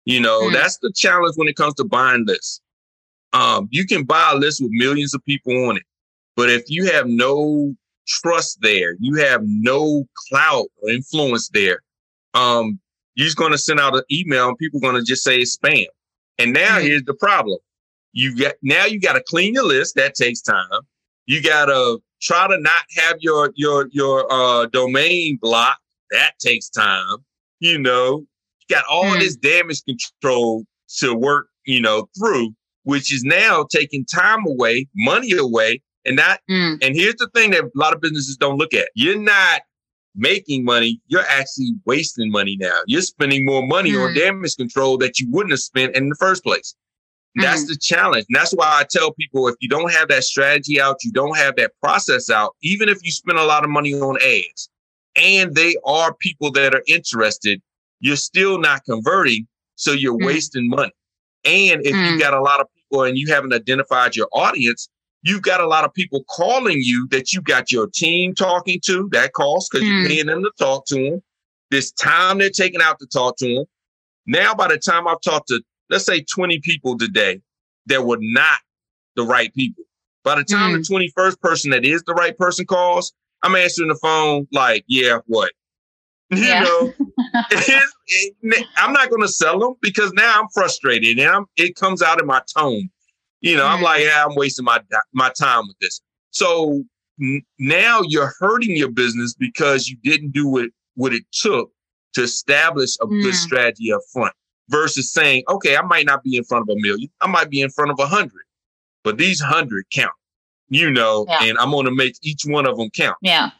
You 0.03 0.19
know, 0.19 0.41
mm. 0.41 0.53
that's 0.53 0.77
the 0.77 0.91
challenge 0.93 1.35
when 1.37 1.47
it 1.47 1.55
comes 1.55 1.73
to 1.75 1.85
buying 1.85 2.25
lists. 2.27 2.61
Um, 3.33 3.67
you 3.71 3.85
can 3.87 4.03
buy 4.03 4.31
a 4.33 4.37
list 4.37 4.61
with 4.61 4.71
millions 4.71 5.13
of 5.15 5.25
people 5.25 5.67
on 5.67 5.77
it, 5.77 5.83
but 6.35 6.49
if 6.49 6.63
you 6.67 6.85
have 6.91 7.07
no 7.07 7.75
trust 8.07 8.59
there, 8.61 8.95
you 8.99 9.15
have 9.15 9.41
no 9.43 10.05
clout 10.29 10.67
or 10.81 10.89
influence 10.89 11.49
there, 11.49 11.81
um, 12.33 12.79
you're 13.15 13.25
just 13.25 13.37
going 13.37 13.51
to 13.51 13.57
send 13.57 13.79
out 13.79 13.95
an 13.95 14.03
email 14.11 14.49
and 14.49 14.57
people 14.57 14.77
are 14.77 14.91
going 14.91 14.95
to 14.95 15.03
just 15.03 15.23
say 15.23 15.39
it's 15.39 15.57
spam. 15.57 15.85
And 16.37 16.53
now 16.53 16.77
mm. 16.77 16.83
here's 16.83 17.03
the 17.03 17.13
problem. 17.13 17.57
You 18.11 18.35
get 18.35 18.57
now 18.61 18.85
you 18.85 18.99
got 18.99 19.13
to 19.13 19.23
clean 19.27 19.53
your 19.53 19.65
list. 19.65 19.95
That 19.95 20.15
takes 20.15 20.41
time. 20.41 20.81
You 21.25 21.41
got 21.41 21.65
to 21.65 22.01
try 22.21 22.47
to 22.47 22.57
not 22.59 22.83
have 22.97 23.17
your 23.19 23.51
your 23.55 23.87
your 23.91 24.31
uh, 24.31 24.67
domain 24.67 25.37
blocked. 25.41 25.81
That 26.11 26.33
takes 26.39 26.69
time. 26.69 27.17
You 27.59 27.77
know, 27.77 28.25
you 28.59 28.75
got 28.75 28.85
all 28.89 29.05
mm. 29.05 29.19
this 29.19 29.35
damage 29.35 29.83
control 29.85 30.65
to 30.99 31.13
work, 31.13 31.47
you 31.65 31.81
know, 31.81 32.09
through, 32.17 32.53
which 32.83 33.13
is 33.13 33.23
now 33.23 33.65
taking 33.69 34.05
time 34.05 34.45
away, 34.45 34.87
money 34.95 35.31
away, 35.33 35.81
and 36.05 36.17
that. 36.19 36.41
Mm. 36.49 36.83
And 36.83 36.95
here's 36.95 37.15
the 37.15 37.29
thing 37.33 37.51
that 37.51 37.63
a 37.63 37.71
lot 37.75 37.93
of 37.93 38.01
businesses 38.01 38.37
don't 38.37 38.57
look 38.57 38.73
at: 38.73 38.89
you're 38.95 39.19
not 39.19 39.61
making 40.15 40.63
money, 40.63 41.01
you're 41.07 41.25
actually 41.29 41.73
wasting 41.85 42.31
money 42.31 42.57
now. 42.59 42.79
You're 42.87 43.01
spending 43.01 43.45
more 43.45 43.65
money 43.65 43.91
mm. 43.91 44.07
on 44.07 44.15
damage 44.15 44.55
control 44.55 44.97
that 44.99 45.19
you 45.19 45.27
wouldn't 45.29 45.51
have 45.51 45.59
spent 45.59 45.95
in 45.95 46.09
the 46.09 46.15
first 46.15 46.43
place. 46.43 46.75
That's 47.35 47.65
mm. 47.65 47.67
the 47.67 47.77
challenge. 47.77 48.25
And 48.29 48.35
that's 48.35 48.53
why 48.53 48.79
I 48.79 48.85
tell 48.89 49.11
people 49.13 49.47
if 49.47 49.55
you 49.59 49.69
don't 49.69 49.91
have 49.91 50.07
that 50.07 50.23
strategy 50.23 50.79
out, 50.79 50.97
you 51.03 51.11
don't 51.11 51.37
have 51.37 51.55
that 51.57 51.71
process 51.83 52.29
out, 52.29 52.55
even 52.61 52.89
if 52.89 52.97
you 53.03 53.11
spend 53.11 53.37
a 53.37 53.45
lot 53.45 53.63
of 53.63 53.69
money 53.69 53.93
on 53.93 54.17
ads 54.21 54.69
and 55.15 55.53
they 55.53 55.75
are 55.85 56.13
people 56.15 56.51
that 56.51 56.73
are 56.73 56.83
interested, 56.87 57.61
you're 57.99 58.15
still 58.15 58.59
not 58.59 58.83
converting. 58.85 59.47
So 59.75 59.91
you're 59.91 60.17
mm. 60.17 60.25
wasting 60.25 60.69
money. 60.69 60.91
And 61.43 61.85
if 61.85 61.93
mm. 61.93 62.11
you 62.11 62.19
got 62.19 62.33
a 62.33 62.41
lot 62.41 62.61
of 62.61 62.67
people 62.73 63.03
and 63.03 63.17
you 63.17 63.27
haven't 63.27 63.53
identified 63.53 64.15
your 64.15 64.29
audience, 64.31 64.89
you've 65.21 65.41
got 65.41 65.59
a 65.59 65.67
lot 65.67 65.83
of 65.83 65.93
people 65.93 66.23
calling 66.29 66.77
you 66.79 67.07
that 67.11 67.33
you 67.33 67.41
got 67.41 67.71
your 67.71 67.87
team 67.87 68.33
talking 68.33 68.79
to. 68.85 69.09
That 69.11 69.33
costs 69.33 69.69
because 69.69 69.87
you're 69.87 70.07
paying 70.07 70.27
them 70.27 70.43
to 70.43 70.51
talk 70.57 70.85
to 70.87 70.95
them. 70.95 71.23
This 71.71 71.91
time 71.91 72.37
they're 72.37 72.49
taking 72.49 72.81
out 72.81 72.99
to 72.99 73.07
talk 73.07 73.35
to 73.37 73.55
them. 73.55 73.65
Now, 74.27 74.55
by 74.55 74.69
the 74.69 74.77
time 74.77 75.07
I've 75.07 75.21
talked 75.21 75.49
to 75.49 75.61
let's 75.89 76.05
say 76.05 76.21
20 76.21 76.59
people 76.59 76.97
today 76.97 77.41
that 77.87 78.05
were 78.05 78.17
not 78.19 78.59
the 79.15 79.23
right 79.23 79.53
people. 79.53 79.83
By 80.23 80.35
the 80.35 80.43
time 80.43 80.73
mm. 80.73 80.87
the 80.87 81.11
21st 81.15 81.39
person 81.39 81.71
that 81.71 81.85
is 81.85 82.03
the 82.03 82.13
right 82.13 82.35
person 82.37 82.65
calls, 82.65 83.13
I'm 83.43 83.55
answering 83.55 83.89
the 83.89 83.95
phone 83.95 84.47
like, 84.51 84.83
yeah, 84.87 85.19
what? 85.25 85.51
Yeah. 86.31 86.63
You 86.63 86.65
know, 86.65 86.93
it, 87.51 88.67
I'm 88.77 88.91
not 88.91 89.11
going 89.11 89.21
to 89.21 89.27
sell 89.27 89.59
them 89.59 89.75
because 89.79 90.11
now 90.13 90.41
I'm 90.41 90.47
frustrated 90.55 91.19
and 91.19 91.29
I'm, 91.29 91.45
it 91.55 91.75
comes 91.75 92.01
out 92.01 92.19
in 92.19 92.25
my 92.25 92.41
tone. 92.57 92.89
You 93.41 93.55
know, 93.55 93.63
mm. 93.63 93.69
I'm 93.69 93.81
like, 93.83 94.03
yeah, 94.03 94.25
I'm 94.25 94.35
wasting 94.35 94.65
my 94.65 94.81
my 95.13 95.29
time 95.39 95.67
with 95.67 95.77
this. 95.79 96.01
So 96.31 96.83
n- 97.21 97.43
now 97.59 98.01
you're 98.01 98.33
hurting 98.39 98.75
your 98.75 98.89
business 98.89 99.35
because 99.35 99.87
you 99.87 99.97
didn't 100.03 100.31
do 100.31 100.47
what 100.47 100.69
what 100.95 101.13
it 101.13 101.23
took 101.31 101.69
to 102.15 102.23
establish 102.23 102.95
a 103.01 103.05
mm. 103.05 103.21
good 103.21 103.35
strategy 103.35 103.93
up 103.93 104.01
front 104.11 104.33
versus 104.69 105.11
saying, 105.11 105.43
okay, 105.49 105.77
I 105.77 105.81
might 105.81 106.05
not 106.05 106.23
be 106.23 106.37
in 106.37 106.43
front 106.43 106.69
of 106.69 106.75
a 106.75 106.79
million. 106.79 107.09
I 107.21 107.27
might 107.27 107.49
be 107.49 107.61
in 107.61 107.69
front 107.69 107.91
of 107.91 107.99
a 107.99 108.07
hundred, 108.07 108.43
but 109.03 109.17
these 109.17 109.39
hundred 109.39 109.85
count, 109.91 110.13
you 110.69 110.91
know, 110.91 111.25
yeah. 111.27 111.43
and 111.43 111.57
I'm 111.57 111.71
going 111.71 111.85
to 111.85 111.91
make 111.91 112.15
each 112.21 112.43
one 112.45 112.65
of 112.65 112.77
them 112.77 112.89
count. 112.89 113.17
Yeah. 113.21 113.51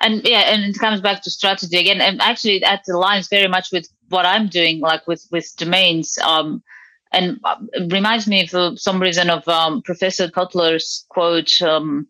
And 0.00 0.22
yeah, 0.24 0.52
and 0.52 0.62
it 0.64 0.78
comes 0.78 1.00
back 1.00 1.22
to 1.22 1.30
strategy 1.30 1.76
again. 1.76 2.00
And 2.00 2.20
actually 2.22 2.60
that 2.60 2.84
aligns 2.88 3.28
very 3.28 3.48
much 3.48 3.72
with 3.72 3.88
what 4.10 4.24
I'm 4.24 4.48
doing, 4.48 4.80
like 4.80 5.06
with, 5.08 5.26
with 5.32 5.52
domains. 5.56 6.18
Um, 6.18 6.62
and 7.10 7.40
uh, 7.42 7.56
reminds 7.90 8.28
me 8.28 8.46
for 8.46 8.72
some 8.76 9.00
reason 9.00 9.30
of 9.30 9.46
um, 9.48 9.82
Professor 9.82 10.28
Kotler's 10.28 11.04
quote, 11.08 11.60
um, 11.62 12.06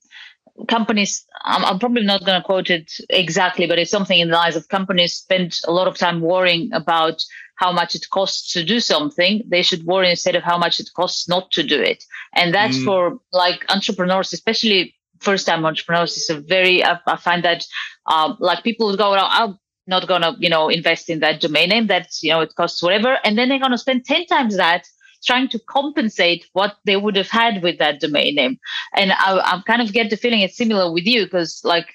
companies 0.66 1.24
I'm, 1.44 1.64
I'm, 1.64 1.78
probably 1.78 2.02
not 2.02 2.24
going 2.24 2.40
to 2.40 2.44
quote 2.44 2.68
it 2.68 2.92
exactly 3.10 3.66
but 3.66 3.78
it's 3.78 3.90
something 3.90 4.18
in 4.18 4.28
the 4.28 4.34
lines 4.34 4.56
of 4.56 4.68
companies 4.68 5.14
spend 5.14 5.56
a 5.66 5.72
lot 5.72 5.86
of 5.86 5.96
time 5.96 6.20
worrying 6.20 6.70
about 6.72 7.22
how 7.58 7.72
much 7.72 7.94
it 7.94 8.06
costs 8.10 8.52
to 8.52 8.64
do 8.64 8.80
something 8.80 9.42
they 9.46 9.62
should 9.62 9.84
worry 9.84 10.10
instead 10.10 10.36
of 10.36 10.42
how 10.42 10.56
much 10.56 10.80
it 10.80 10.88
costs 10.94 11.28
not 11.28 11.50
to 11.50 11.62
do 11.62 11.80
it. 11.80 12.04
And 12.34 12.54
that's 12.54 12.78
mm. 12.78 12.84
for 12.84 13.18
like 13.32 13.64
entrepreneurs 13.68 14.32
especially 14.32 14.94
first 15.20 15.46
time 15.46 15.66
entrepreneurs 15.66 16.16
is 16.16 16.30
a 16.30 16.40
very 16.40 16.84
i, 16.84 16.96
I 17.06 17.16
find 17.16 17.42
that 17.44 17.66
um, 18.06 18.36
like 18.38 18.62
people 18.62 18.86
would 18.86 18.98
go 18.98 19.14
i'm 19.14 19.58
not 19.88 20.06
going 20.06 20.22
to 20.22 20.36
you 20.38 20.48
know 20.48 20.68
invest 20.68 21.10
in 21.10 21.18
that 21.20 21.40
domain 21.40 21.70
name. 21.70 21.86
That's 21.88 22.22
you 22.22 22.30
know 22.30 22.40
it 22.42 22.54
costs 22.54 22.82
whatever. 22.82 23.18
And 23.24 23.36
then 23.36 23.48
they're 23.48 23.58
going 23.58 23.72
to 23.72 23.78
spend 23.78 24.04
10 24.04 24.26
times 24.26 24.56
that 24.56 24.86
trying 25.24 25.48
to 25.48 25.58
compensate 25.58 26.46
what 26.52 26.76
they 26.84 26.96
would 26.96 27.16
have 27.16 27.30
had 27.30 27.60
with 27.60 27.78
that 27.78 27.98
domain 27.98 28.36
name. 28.36 28.58
And 28.94 29.12
i, 29.12 29.38
I 29.38 29.62
kind 29.66 29.82
of 29.82 29.92
get 29.92 30.10
the 30.10 30.16
feeling 30.16 30.40
it's 30.40 30.56
similar 30.56 30.92
with 30.92 31.06
you 31.06 31.24
because 31.24 31.60
like 31.64 31.88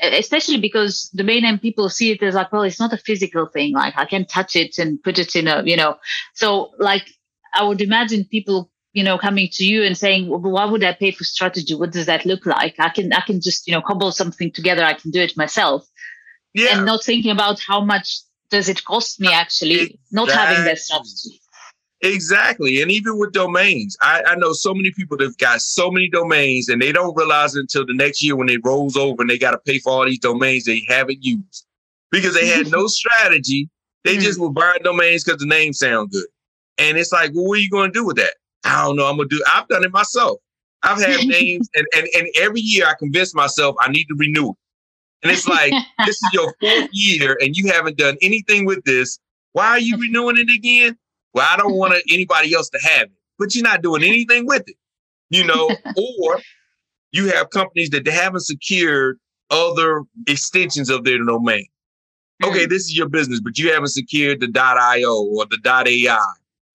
especially 0.00 0.58
because 0.58 1.10
domain 1.14 1.42
name 1.42 1.58
people 1.58 1.88
see 1.88 2.10
it 2.10 2.22
as 2.22 2.34
like 2.34 2.52
well 2.52 2.62
it's 2.62 2.80
not 2.80 2.92
a 2.92 2.98
physical 2.98 3.46
thing. 3.46 3.72
Like 3.72 3.94
i 3.96 4.04
can 4.04 4.26
touch 4.26 4.56
it 4.56 4.78
and 4.78 5.02
put 5.02 5.18
it 5.18 5.34
in 5.34 5.48
a 5.48 5.62
you 5.64 5.76
know. 5.76 5.96
So 6.34 6.72
like 6.78 7.06
i 7.54 7.64
would 7.64 7.80
imagine 7.80 8.24
people 8.24 8.70
you 8.92 9.04
know 9.04 9.18
coming 9.18 9.48
to 9.52 9.64
you 9.64 9.82
and 9.82 9.96
saying 9.96 10.28
well, 10.28 10.40
why 10.40 10.64
would 10.64 10.84
i 10.84 10.92
pay 10.92 11.10
for 11.10 11.24
strategy? 11.24 11.74
What 11.74 11.92
does 11.92 12.06
that 12.06 12.26
look 12.26 12.46
like? 12.46 12.74
I 12.78 12.88
can 12.88 13.12
i 13.12 13.20
can 13.20 13.40
just 13.40 13.66
you 13.66 13.74
know 13.74 13.82
cobble 13.82 14.12
something 14.12 14.50
together. 14.52 14.84
I 14.84 14.94
can 14.94 15.10
do 15.10 15.20
it 15.20 15.36
myself. 15.36 15.86
Yeah. 16.54 16.76
and 16.76 16.84
not 16.84 17.02
thinking 17.02 17.30
about 17.30 17.60
how 17.66 17.82
much 17.82 18.20
does 18.50 18.68
it 18.68 18.84
cost 18.84 19.18
me 19.18 19.32
actually 19.32 19.74
exactly. 19.74 20.00
not 20.10 20.30
having 20.30 20.64
that 20.64 20.78
strategy 20.78 21.41
Exactly. 22.02 22.82
And 22.82 22.90
even 22.90 23.16
with 23.16 23.32
domains, 23.32 23.96
I, 24.02 24.24
I, 24.26 24.34
know 24.34 24.52
so 24.52 24.74
many 24.74 24.90
people 24.90 25.16
that've 25.16 25.38
got 25.38 25.60
so 25.60 25.88
many 25.88 26.08
domains 26.08 26.68
and 26.68 26.82
they 26.82 26.90
don't 26.90 27.16
realize 27.16 27.54
it 27.54 27.60
until 27.60 27.86
the 27.86 27.94
next 27.94 28.20
year 28.24 28.34
when 28.34 28.48
it 28.48 28.60
rolls 28.64 28.96
over 28.96 29.22
and 29.22 29.30
they 29.30 29.38
got 29.38 29.52
to 29.52 29.58
pay 29.58 29.78
for 29.78 29.92
all 29.92 30.04
these 30.04 30.18
domains 30.18 30.64
they 30.64 30.84
haven't 30.88 31.22
used 31.22 31.64
because 32.10 32.34
they 32.34 32.48
had 32.48 32.72
no 32.72 32.86
strategy. 32.88 33.70
They 34.02 34.16
just 34.16 34.40
mm-hmm. 34.40 34.48
were 34.48 34.50
buying 34.50 34.82
domains 34.82 35.22
because 35.22 35.38
the 35.38 35.46
names 35.46 35.78
sound 35.78 36.10
good. 36.10 36.26
And 36.76 36.98
it's 36.98 37.12
like, 37.12 37.30
well, 37.34 37.44
what 37.44 37.58
are 37.58 37.62
you 37.62 37.70
going 37.70 37.92
to 37.92 37.98
do 37.98 38.04
with 38.04 38.16
that? 38.16 38.34
I 38.64 38.82
don't 38.84 38.96
know. 38.96 39.06
I'm 39.06 39.16
going 39.16 39.28
to 39.28 39.36
do, 39.36 39.44
I've 39.54 39.68
done 39.68 39.84
it 39.84 39.92
myself. 39.92 40.40
I've 40.82 41.00
had 41.00 41.24
names 41.26 41.68
and, 41.76 41.86
and, 41.94 42.08
and 42.16 42.26
every 42.40 42.62
year 42.62 42.86
I 42.88 42.94
convince 42.98 43.32
myself 43.32 43.76
I 43.78 43.92
need 43.92 44.06
to 44.06 44.16
renew 44.16 44.50
it. 44.50 44.56
And 45.22 45.30
it's 45.30 45.46
like, 45.46 45.72
this 46.04 46.16
is 46.16 46.30
your 46.32 46.52
fourth 46.60 46.88
year 46.90 47.38
and 47.40 47.56
you 47.56 47.70
haven't 47.70 47.96
done 47.96 48.16
anything 48.22 48.66
with 48.66 48.82
this. 48.82 49.20
Why 49.52 49.68
are 49.68 49.78
you 49.78 49.96
renewing 49.98 50.38
it 50.38 50.50
again? 50.52 50.98
Well, 51.34 51.46
I 51.48 51.56
don't 51.56 51.74
want 51.74 51.94
anybody 52.10 52.54
else 52.54 52.68
to 52.70 52.78
have 52.78 53.02
it, 53.02 53.12
but 53.38 53.54
you're 53.54 53.64
not 53.64 53.82
doing 53.82 54.02
anything 54.02 54.46
with 54.46 54.64
it, 54.68 54.76
you 55.30 55.44
know, 55.44 55.68
or 55.96 56.40
you 57.12 57.32
have 57.32 57.50
companies 57.50 57.90
that 57.90 58.04
they 58.04 58.10
haven't 58.10 58.40
secured 58.40 59.18
other 59.50 60.02
extensions 60.26 60.90
of 60.90 61.04
their 61.04 61.18
domain. 61.18 61.66
Okay, 62.42 62.66
mm. 62.66 62.68
this 62.68 62.82
is 62.82 62.96
your 62.96 63.08
business, 63.08 63.40
but 63.40 63.58
you 63.58 63.72
haven't 63.72 63.88
secured 63.88 64.40
the 64.40 64.50
.io 64.58 65.22
or 65.22 65.46
the 65.46 65.58
.ai. 65.64 66.18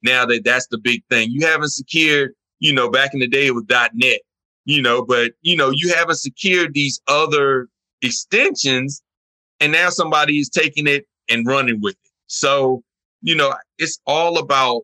Now 0.04 0.26
that 0.26 0.44
that's 0.46 0.68
the 0.68 0.78
big 0.78 1.04
thing, 1.10 1.30
you 1.32 1.46
haven't 1.46 1.70
secured. 1.70 2.34
You 2.60 2.74
know, 2.74 2.90
back 2.90 3.14
in 3.14 3.20
the 3.20 3.28
day 3.28 3.48
it 3.48 3.56
was 3.56 3.66
.net. 3.94 4.22
You 4.66 4.82
know, 4.82 5.04
but 5.04 5.34
you 5.42 5.56
know 5.56 5.72
you 5.74 5.94
haven't 5.94 6.18
secured 6.18 6.74
these 6.74 7.02
other 7.08 7.68
extensions, 8.02 9.02
and 9.60 9.72
now 9.72 9.90
somebody 9.90 10.40
is 10.40 10.50
taking 10.50 10.88
it 10.88 11.08
and 11.30 11.46
running 11.48 11.82
with 11.82 11.96
it. 12.04 12.12
So 12.28 12.84
you 13.22 13.36
know, 13.36 13.54
it's 13.78 14.00
all 14.06 14.38
about 14.38 14.84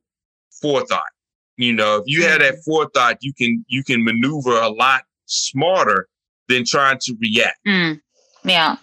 forethought. 0.62 1.02
You 1.58 1.74
know, 1.74 1.98
if 1.98 2.04
you 2.08 2.24
have 2.24 2.40
that 2.40 2.54
mm-hmm. 2.54 2.72
forethought, 2.72 3.18
you 3.22 3.34
can 3.34 3.64
you 3.68 3.84
can 3.84 4.04
maneuver 4.04 4.60
a 4.60 4.70
lot 4.70 5.04
smarter 5.26 6.08
than 6.50 6.64
trying 6.66 7.00
to 7.02 7.16
react. 7.22 7.60
Mm, 7.68 8.02
yeah. 8.44 8.78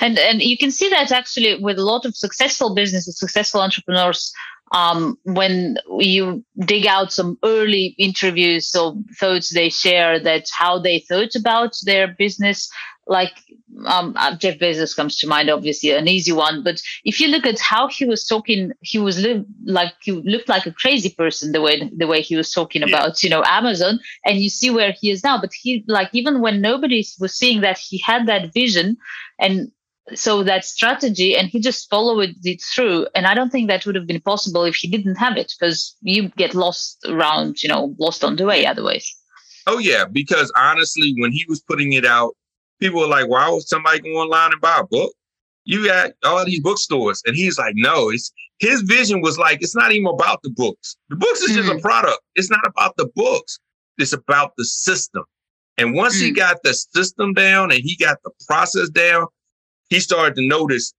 And 0.00 0.18
and 0.18 0.40
you 0.40 0.56
can 0.56 0.70
see 0.70 0.88
that 0.88 1.12
actually 1.12 1.62
with 1.62 1.78
a 1.78 1.84
lot 1.84 2.06
of 2.06 2.16
successful 2.16 2.74
businesses, 2.74 3.18
successful 3.18 3.60
entrepreneurs, 3.60 4.32
um, 4.72 5.18
when 5.24 5.78
you 5.98 6.44
dig 6.60 6.86
out 6.86 7.12
some 7.12 7.38
early 7.44 7.94
interviews 7.98 8.74
or 8.74 8.94
thoughts 9.18 9.52
they 9.52 9.68
share 9.68 10.20
that 10.20 10.46
how 10.56 10.78
they 10.78 11.00
thought 11.00 11.34
about 11.34 11.74
their 11.84 12.08
business, 12.18 12.70
like 13.06 13.32
um, 13.86 14.16
Jeff 14.38 14.58
Bezos 14.58 14.94
comes 14.94 15.16
to 15.18 15.26
mind, 15.26 15.50
obviously 15.50 15.90
an 15.90 16.08
easy 16.08 16.32
one. 16.32 16.62
But 16.62 16.80
if 17.04 17.20
you 17.20 17.28
look 17.28 17.46
at 17.46 17.58
how 17.60 17.88
he 17.88 18.04
was 18.04 18.26
talking, 18.26 18.72
he 18.80 18.98
was 18.98 19.22
li- 19.22 19.44
like 19.64 19.94
he 20.02 20.12
looked 20.12 20.48
like 20.48 20.66
a 20.66 20.72
crazy 20.72 21.10
person 21.10 21.52
the 21.52 21.60
way 21.60 21.90
the 21.96 22.06
way 22.06 22.20
he 22.20 22.36
was 22.36 22.50
talking 22.50 22.82
yeah. 22.82 22.88
about 22.88 23.22
you 23.22 23.30
know 23.30 23.42
Amazon, 23.46 24.00
and 24.24 24.38
you 24.38 24.48
see 24.48 24.70
where 24.70 24.92
he 24.98 25.10
is 25.10 25.22
now. 25.22 25.40
But 25.40 25.52
he 25.52 25.84
like 25.86 26.10
even 26.12 26.40
when 26.40 26.60
nobody 26.60 27.04
was 27.20 27.34
seeing 27.34 27.60
that 27.60 27.78
he 27.78 27.98
had 27.98 28.26
that 28.26 28.52
vision, 28.52 28.96
and 29.38 29.70
so 30.14 30.42
that 30.42 30.64
strategy 30.64 31.36
and 31.36 31.48
he 31.48 31.60
just 31.60 31.88
followed 31.90 32.34
it 32.42 32.62
through 32.62 33.06
and 33.14 33.26
i 33.26 33.34
don't 33.34 33.50
think 33.50 33.68
that 33.68 33.84
would 33.84 33.94
have 33.94 34.06
been 34.06 34.20
possible 34.20 34.64
if 34.64 34.74
he 34.74 34.88
didn't 34.88 35.16
have 35.16 35.36
it 35.36 35.52
because 35.58 35.94
you 36.00 36.28
get 36.30 36.54
lost 36.54 36.98
around 37.06 37.62
you 37.62 37.68
know 37.68 37.94
lost 37.98 38.24
on 38.24 38.36
the 38.36 38.46
way 38.46 38.64
otherwise 38.64 39.14
oh 39.66 39.76
yeah 39.76 40.04
because 40.10 40.50
honestly 40.56 41.14
when 41.18 41.30
he 41.30 41.44
was 41.46 41.60
putting 41.60 41.92
it 41.92 42.06
out 42.06 42.34
people 42.80 43.00
were 43.00 43.06
like 43.06 43.28
why 43.28 43.48
would 43.48 43.62
somebody 43.62 44.00
go 44.00 44.10
online 44.10 44.52
and 44.52 44.60
buy 44.60 44.78
a 44.80 44.86
book 44.86 45.12
you 45.64 45.84
got 45.86 46.10
all 46.24 46.44
these 46.44 46.60
bookstores 46.60 47.22
and 47.26 47.36
he's 47.36 47.58
like 47.58 47.74
no 47.76 48.10
it's 48.10 48.32
his 48.58 48.82
vision 48.82 49.20
was 49.20 49.38
like 49.38 49.58
it's 49.62 49.76
not 49.76 49.92
even 49.92 50.06
about 50.06 50.42
the 50.42 50.50
books 50.50 50.96
the 51.08 51.16
books 51.16 51.40
is 51.40 51.50
mm-hmm. 51.50 51.58
just 51.58 51.70
a 51.70 51.74
mm-hmm. 51.74 51.82
product 51.82 52.20
it's 52.34 52.50
not 52.50 52.66
about 52.66 52.96
the 52.96 53.08
books 53.14 53.58
it's 53.98 54.12
about 54.12 54.52
the 54.56 54.64
system 54.64 55.24
and 55.76 55.94
once 55.94 56.16
mm-hmm. 56.16 56.26
he 56.26 56.32
mm. 56.32 56.36
got 56.36 56.56
the 56.64 56.74
system 56.74 57.32
down 57.34 57.70
and 57.70 57.80
he 57.80 57.96
got 57.96 58.18
the 58.24 58.30
process 58.46 58.88
down 58.90 59.26
he 59.88 60.00
started 60.00 60.34
to 60.36 60.46
notice, 60.46 60.94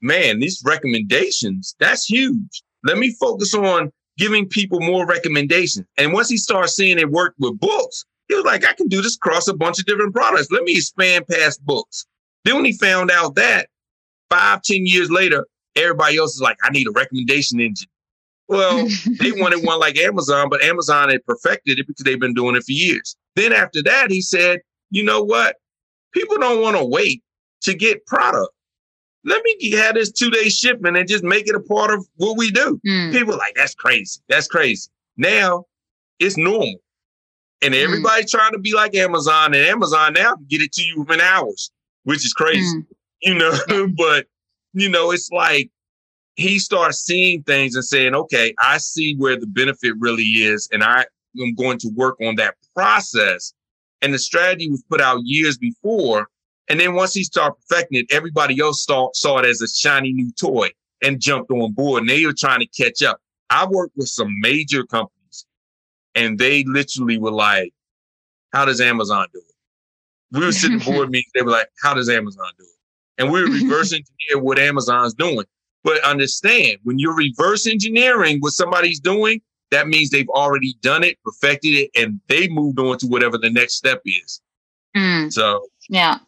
man, 0.00 0.40
these 0.40 0.62
recommendations, 0.64 1.74
that's 1.78 2.08
huge. 2.08 2.62
Let 2.84 2.98
me 2.98 3.14
focus 3.20 3.54
on 3.54 3.92
giving 4.18 4.48
people 4.48 4.80
more 4.80 5.06
recommendations. 5.06 5.86
And 5.98 6.12
once 6.12 6.28
he 6.28 6.36
started 6.36 6.68
seeing 6.68 6.98
it 6.98 7.10
work 7.10 7.34
with 7.38 7.60
books, 7.60 8.04
he 8.28 8.34
was 8.34 8.44
like, 8.44 8.66
I 8.66 8.72
can 8.72 8.88
do 8.88 9.02
this 9.02 9.16
across 9.16 9.48
a 9.48 9.54
bunch 9.54 9.78
of 9.78 9.86
different 9.86 10.14
products. 10.14 10.50
Let 10.50 10.64
me 10.64 10.72
expand 10.72 11.26
past 11.28 11.64
books. 11.64 12.06
Then 12.44 12.56
when 12.56 12.64
he 12.64 12.72
found 12.72 13.10
out 13.10 13.34
that 13.36 13.68
five, 14.30 14.62
ten 14.62 14.86
years 14.86 15.10
later, 15.10 15.46
everybody 15.76 16.16
else 16.16 16.34
is 16.34 16.40
like, 16.40 16.56
I 16.64 16.70
need 16.70 16.86
a 16.86 16.92
recommendation 16.92 17.60
engine. 17.60 17.88
Well, 18.48 18.86
they 19.20 19.32
wanted 19.32 19.64
one 19.64 19.80
like 19.80 19.98
Amazon, 19.98 20.48
but 20.48 20.62
Amazon 20.62 21.08
had 21.08 21.24
perfected 21.24 21.78
it 21.78 21.86
because 21.86 22.04
they've 22.04 22.20
been 22.20 22.34
doing 22.34 22.56
it 22.56 22.64
for 22.64 22.72
years. 22.72 23.16
Then 23.36 23.52
after 23.52 23.82
that, 23.84 24.10
he 24.10 24.20
said, 24.20 24.60
you 24.90 25.04
know 25.04 25.22
what? 25.22 25.56
People 26.12 26.38
don't 26.38 26.60
want 26.60 26.76
to 26.76 26.84
wait 26.84 27.22
to 27.62 27.74
get 27.74 28.04
product. 28.06 28.52
Let 29.24 29.42
me 29.44 29.70
have 29.72 29.94
this 29.94 30.10
two 30.10 30.30
day 30.30 30.48
shipment 30.48 30.96
and 30.96 31.08
just 31.08 31.22
make 31.22 31.48
it 31.48 31.54
a 31.54 31.60
part 31.60 31.92
of 31.92 32.06
what 32.16 32.36
we 32.36 32.50
do. 32.50 32.80
Mm. 32.86 33.12
People 33.12 33.36
like, 33.36 33.54
that's 33.54 33.74
crazy. 33.74 34.20
That's 34.28 34.48
crazy. 34.48 34.90
Now 35.16 35.64
it's 36.18 36.36
normal. 36.36 36.74
And 37.62 37.74
everybody's 37.74 38.26
mm. 38.26 38.38
trying 38.38 38.52
to 38.52 38.58
be 38.58 38.74
like 38.74 38.94
Amazon, 38.94 39.54
and 39.54 39.66
Amazon 39.66 40.14
now 40.14 40.34
can 40.34 40.46
get 40.48 40.60
it 40.60 40.72
to 40.72 40.82
you 40.82 41.00
within 41.00 41.20
hours, 41.20 41.70
which 42.04 42.24
is 42.24 42.32
crazy, 42.32 42.78
mm. 42.78 42.86
you 43.22 43.34
know. 43.34 43.88
but, 43.96 44.26
you 44.72 44.88
know, 44.88 45.12
it's 45.12 45.30
like 45.30 45.70
he 46.34 46.58
starts 46.58 47.00
seeing 47.00 47.42
things 47.44 47.74
and 47.74 47.84
saying, 47.84 48.14
okay, 48.14 48.54
I 48.58 48.78
see 48.78 49.14
where 49.16 49.38
the 49.38 49.46
benefit 49.46 49.94
really 49.98 50.24
is, 50.24 50.68
and 50.72 50.82
I 50.82 51.04
am 51.40 51.54
going 51.54 51.78
to 51.78 51.88
work 51.94 52.16
on 52.20 52.36
that 52.36 52.54
process. 52.74 53.52
And 54.00 54.12
the 54.12 54.18
strategy 54.18 54.68
was 54.68 54.82
put 54.90 55.00
out 55.00 55.20
years 55.22 55.56
before 55.56 56.26
and 56.68 56.80
then 56.80 56.94
once 56.94 57.12
he 57.12 57.24
started 57.24 57.56
perfecting 57.68 58.00
it, 58.00 58.06
everybody 58.10 58.60
else 58.60 58.84
saw, 58.84 59.10
saw 59.12 59.38
it 59.38 59.46
as 59.46 59.60
a 59.60 59.68
shiny 59.68 60.12
new 60.12 60.32
toy 60.32 60.70
and 61.02 61.20
jumped 61.20 61.50
on 61.50 61.72
board. 61.72 62.02
And 62.02 62.08
they 62.08 62.24
were 62.24 62.32
trying 62.32 62.60
to 62.60 62.66
catch 62.66 63.02
up. 63.02 63.20
I 63.50 63.66
worked 63.66 63.96
with 63.96 64.08
some 64.08 64.34
major 64.40 64.84
companies 64.84 65.21
and 66.14 66.38
they 66.38 66.64
literally 66.64 67.18
were 67.18 67.32
like, 67.32 67.72
how 68.52 68.64
does 68.64 68.80
Amazon 68.80 69.26
do 69.32 69.40
it? 69.40 70.38
We 70.38 70.44
were 70.44 70.52
sitting 70.52 70.78
board 70.78 71.10
meetings. 71.10 71.30
They 71.34 71.42
were 71.42 71.50
like, 71.50 71.68
how 71.82 71.94
does 71.94 72.08
Amazon 72.08 72.46
do 72.58 72.64
it? 72.64 73.22
And 73.22 73.32
we 73.32 73.42
were 73.42 73.50
reverse 73.50 73.92
engineer 73.92 74.42
what 74.42 74.58
Amazon's 74.58 75.14
doing. 75.14 75.44
But 75.84 76.02
understand 76.04 76.78
when 76.84 76.98
you're 76.98 77.14
reverse 77.14 77.66
engineering 77.66 78.38
what 78.40 78.52
somebody's 78.52 79.00
doing, 79.00 79.40
that 79.70 79.88
means 79.88 80.10
they've 80.10 80.28
already 80.28 80.76
done 80.80 81.02
it, 81.02 81.18
perfected 81.24 81.72
it, 81.74 81.90
and 81.96 82.20
they 82.28 82.48
moved 82.48 82.78
on 82.78 82.98
to 82.98 83.06
whatever 83.06 83.38
the 83.38 83.50
next 83.50 83.74
step 83.74 84.00
is. 84.04 84.40
Mm. 84.96 85.32
So 85.32 85.66
yeah, 85.88 86.18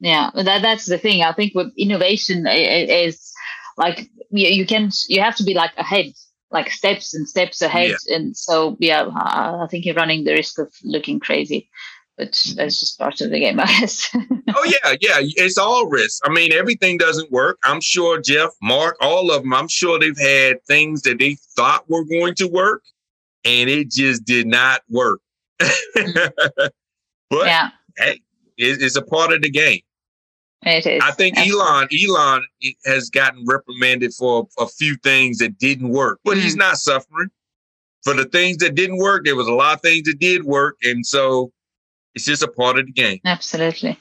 yeah 0.00 0.30
that 0.34 0.62
that's 0.62 0.86
the 0.86 0.98
thing 0.98 1.22
i 1.22 1.32
think 1.32 1.54
with 1.54 1.72
innovation 1.76 2.46
is 2.46 3.32
like 3.76 4.08
you, 4.30 4.48
you 4.48 4.66
can 4.66 4.90
you 5.08 5.20
have 5.20 5.36
to 5.36 5.44
be 5.44 5.54
like 5.54 5.72
ahead 5.76 6.12
like 6.50 6.70
steps 6.70 7.14
and 7.14 7.28
steps 7.28 7.60
ahead. 7.62 7.94
Yeah. 8.06 8.16
and 8.16 8.36
so 8.36 8.76
yeah 8.80 9.06
i 9.14 9.66
think 9.70 9.84
you're 9.84 9.94
running 9.94 10.24
the 10.24 10.32
risk 10.32 10.58
of 10.58 10.72
looking 10.82 11.20
crazy 11.20 11.68
but 12.16 12.36
that's 12.56 12.80
just 12.80 12.98
part 12.98 13.20
of 13.20 13.30
the 13.30 13.38
game 13.38 13.60
i 13.60 13.66
guess. 13.66 14.10
Oh 14.14 14.64
yeah 14.64 14.94
yeah 15.00 15.18
it's 15.20 15.58
all 15.58 15.86
risk. 15.88 16.20
I 16.26 16.30
mean 16.32 16.52
everything 16.52 16.98
doesn't 16.98 17.30
work. 17.30 17.58
I'm 17.64 17.80
sure 17.80 18.20
jeff 18.20 18.50
mark 18.62 18.96
all 19.00 19.30
of 19.30 19.42
them 19.42 19.52
i'm 19.54 19.68
sure 19.68 19.98
they've 19.98 20.18
had 20.18 20.64
things 20.66 21.02
that 21.02 21.18
they 21.18 21.36
thought 21.56 21.88
were 21.88 22.04
going 22.04 22.34
to 22.36 22.48
work 22.48 22.82
and 23.44 23.70
it 23.70 23.90
just 23.90 24.24
did 24.24 24.46
not 24.46 24.82
work. 24.88 25.20
Mm. 25.96 26.70
but 27.30 27.46
yeah. 27.46 27.70
hey 27.98 28.22
it's 28.56 28.96
a 28.96 29.02
part 29.02 29.32
of 29.32 29.42
the 29.42 29.50
game 29.50 29.80
it 30.62 30.86
is. 30.86 31.02
I 31.02 31.12
think 31.12 31.38
Elon 31.38 31.88
Elon 31.92 32.44
has 32.86 33.10
gotten 33.10 33.44
reprimanded 33.46 34.12
for 34.14 34.48
a 34.58 34.66
few 34.66 34.96
things 34.96 35.38
that 35.38 35.58
didn't 35.58 35.90
work, 35.90 36.20
but 36.24 36.36
mm. 36.36 36.42
he's 36.42 36.56
not 36.56 36.76
suffering. 36.76 37.28
For 38.04 38.14
the 38.14 38.26
things 38.26 38.58
that 38.58 38.74
didn't 38.74 38.98
work, 38.98 39.24
there 39.24 39.36
was 39.36 39.48
a 39.48 39.52
lot 39.52 39.74
of 39.74 39.82
things 39.82 40.04
that 40.04 40.18
did 40.18 40.44
work, 40.44 40.76
and 40.82 41.04
so 41.04 41.52
it's 42.14 42.24
just 42.24 42.42
a 42.42 42.48
part 42.48 42.78
of 42.78 42.86
the 42.86 42.92
game. 42.92 43.20
Absolutely. 43.24 43.98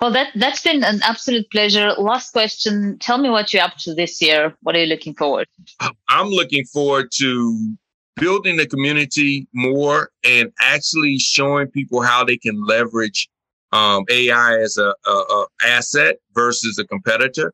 Well, 0.00 0.10
that 0.12 0.28
that's 0.34 0.62
been 0.62 0.84
an 0.84 1.00
absolute 1.02 1.50
pleasure. 1.50 1.92
Last 1.98 2.32
question: 2.32 2.98
Tell 2.98 3.18
me 3.18 3.30
what 3.30 3.52
you're 3.52 3.62
up 3.62 3.76
to 3.78 3.94
this 3.94 4.20
year. 4.20 4.54
What 4.62 4.76
are 4.76 4.80
you 4.80 4.86
looking 4.86 5.14
forward? 5.14 5.46
I'm 6.08 6.28
looking 6.28 6.64
forward 6.64 7.10
to 7.16 7.76
building 8.16 8.56
the 8.56 8.66
community 8.66 9.46
more 9.52 10.10
and 10.24 10.52
actually 10.60 11.18
showing 11.18 11.68
people 11.68 12.02
how 12.02 12.24
they 12.24 12.36
can 12.36 12.64
leverage 12.64 13.28
um, 13.74 14.04
AI 14.08 14.56
as 14.60 14.78
a, 14.78 14.94
a, 15.04 15.10
a, 15.10 15.46
asset 15.66 16.16
versus 16.32 16.78
a 16.78 16.86
competitor, 16.86 17.52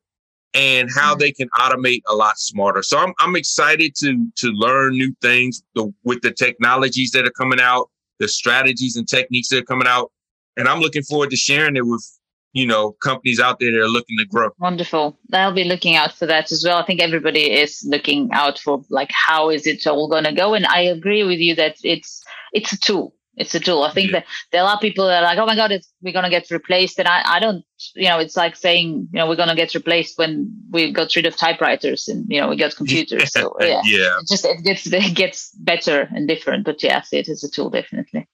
and 0.53 0.91
how 0.95 1.13
mm-hmm. 1.13 1.21
they 1.21 1.33
can 1.33 1.49
automate 1.59 2.03
a 2.09 2.15
lot 2.15 2.39
smarter. 2.39 2.83
So 2.83 2.99
I'm 2.99 3.15
I'm 3.19 3.35
excited 3.37 3.95
to 3.97 4.27
to 4.37 4.49
learn 4.49 4.93
new 4.93 5.15
things 5.23 5.63
the, 5.75 5.93
with 6.05 6.21
the 6.21 6.31
technologies 6.31 7.11
that 7.13 7.27
are 7.27 7.33
coming 7.33 7.61
out, 7.61 7.91
the 8.19 8.29
strategies 8.29 8.97
and 8.97 9.09
techniques 9.09 9.49
that 9.49 9.61
are 9.61 9.65
coming 9.65 9.89
out, 9.89 10.13
and 10.57 10.69
I'm 10.69 10.81
looking 10.81 11.03
forward 11.03 11.31
to 11.31 11.37
sharing 11.37 11.77
it 11.77 11.87
with 11.87 12.07
you 12.53 12.67
know 12.67 12.93
companies 13.03 13.41
out 13.41 13.59
there 13.59 13.73
that 13.73 13.81
are 13.81 13.89
looking 13.89 14.19
to 14.19 14.27
grow. 14.27 14.51
Wonderful. 14.59 15.19
I'll 15.33 15.55
be 15.55 15.65
looking 15.65 15.97
out 15.97 16.13
for 16.13 16.27
that 16.27 16.53
as 16.53 16.63
well. 16.67 16.77
I 16.77 16.85
think 16.85 17.01
everybody 17.01 17.51
is 17.51 17.83
looking 17.89 18.29
out 18.33 18.59
for 18.59 18.83
like 18.91 19.11
how 19.15 19.49
is 19.49 19.67
it 19.67 19.87
all 19.87 20.07
going 20.07 20.25
to 20.25 20.33
go, 20.33 20.53
and 20.53 20.67
I 20.67 20.83
agree 20.83 21.25
with 21.25 21.39
you 21.39 21.55
that 21.55 21.77
it's 21.83 22.23
it's 22.53 22.75
a 22.75 22.79
tool 22.79 23.15
it's 23.37 23.55
a 23.55 23.61
tool. 23.61 23.83
I 23.83 23.93
think 23.93 24.11
yeah. 24.11 24.21
that 24.21 24.27
there 24.53 24.65
are 24.65 24.79
people 24.79 25.07
that 25.07 25.23
are 25.23 25.27
like, 25.27 25.39
oh 25.39 25.47
my 25.47 25.55
God, 25.55 25.73
it's, 25.73 25.93
we're 26.03 26.13
going 26.13 26.25
to 26.25 26.31
get 26.31 26.51
replaced. 26.51 26.99
And 26.99 27.09
I, 27.09 27.23
I 27.25 27.41
don't, 27.41 27.65
you 27.95 28.09
know, 28.09 28.19
it's 28.19 28.37
like 28.37 28.57
saying, 28.57 29.09
you 29.13 29.19
know, 29.19 29.29
we're 29.29 29.37
going 29.37 29.49
to 29.49 29.55
get 29.55 29.75
replaced 29.75 30.19
when 30.19 30.53
we 30.71 30.93
got 30.93 31.15
rid 31.15 31.27
of 31.27 31.37
typewriters 31.37 32.09
and, 32.09 32.27
you 32.29 32.41
know, 32.41 32.49
we 32.49 32.57
got 32.57 32.77
computers. 32.77 33.33
So 33.33 33.57
yeah, 33.61 33.81
yeah. 33.85 34.19
It 34.21 34.29
just, 34.29 34.45
it 34.45 34.63
gets, 34.65 34.87
it 34.93 35.15
gets 35.15 35.53
better 35.53 36.09
and 36.15 36.29
different. 36.29 36.65
But 36.65 36.83
yes, 36.83 37.13
it 37.13 37.29
is 37.29 37.45
a 37.45 37.51
tool, 37.51 37.71
definitely. 37.71 38.29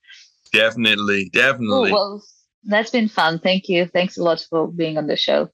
Definitely. 0.52 1.28
Definitely. 1.30 1.92
well, 1.92 2.22
that's 2.64 2.90
been 2.90 3.08
fun. 3.08 3.38
Thank 3.38 3.68
you. 3.68 3.86
Thanks 3.86 4.16
a 4.16 4.22
lot 4.22 4.44
for 4.48 4.66
being 4.66 4.98
on 4.98 5.06
the 5.06 5.16
show. 5.16 5.50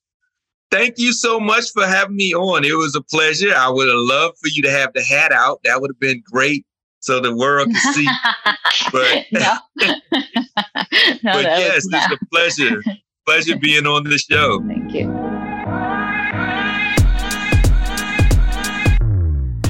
Thank 0.70 0.94
you 0.96 1.12
so 1.12 1.38
much 1.38 1.70
for 1.72 1.86
having 1.86 2.16
me 2.16 2.32
on. 2.34 2.64
It 2.64 2.78
was 2.78 2.94
a 2.94 3.02
pleasure. 3.02 3.52
I 3.54 3.68
would 3.68 3.88
have 3.88 3.96
loved 3.98 4.38
for 4.38 4.48
you 4.48 4.62
to 4.62 4.70
have 4.70 4.94
the 4.94 5.02
hat 5.02 5.30
out. 5.30 5.60
That 5.64 5.82
would 5.82 5.90
have 5.90 6.00
been 6.00 6.22
great 6.24 6.64
so 7.02 7.18
the 7.20 7.34
world 7.34 7.68
can 7.68 7.94
see. 7.94 8.08
but 8.92 9.26
no, 9.32 9.56
no 11.22 11.32
but 11.32 11.44
yes, 11.44 11.84
it's 11.90 12.12
a 12.12 12.26
pleasure. 12.32 12.82
Pleasure 13.26 13.56
being 13.56 13.86
on 13.86 14.04
the 14.04 14.18
show. 14.18 14.60
Thank 14.66 14.94
you. 14.94 15.41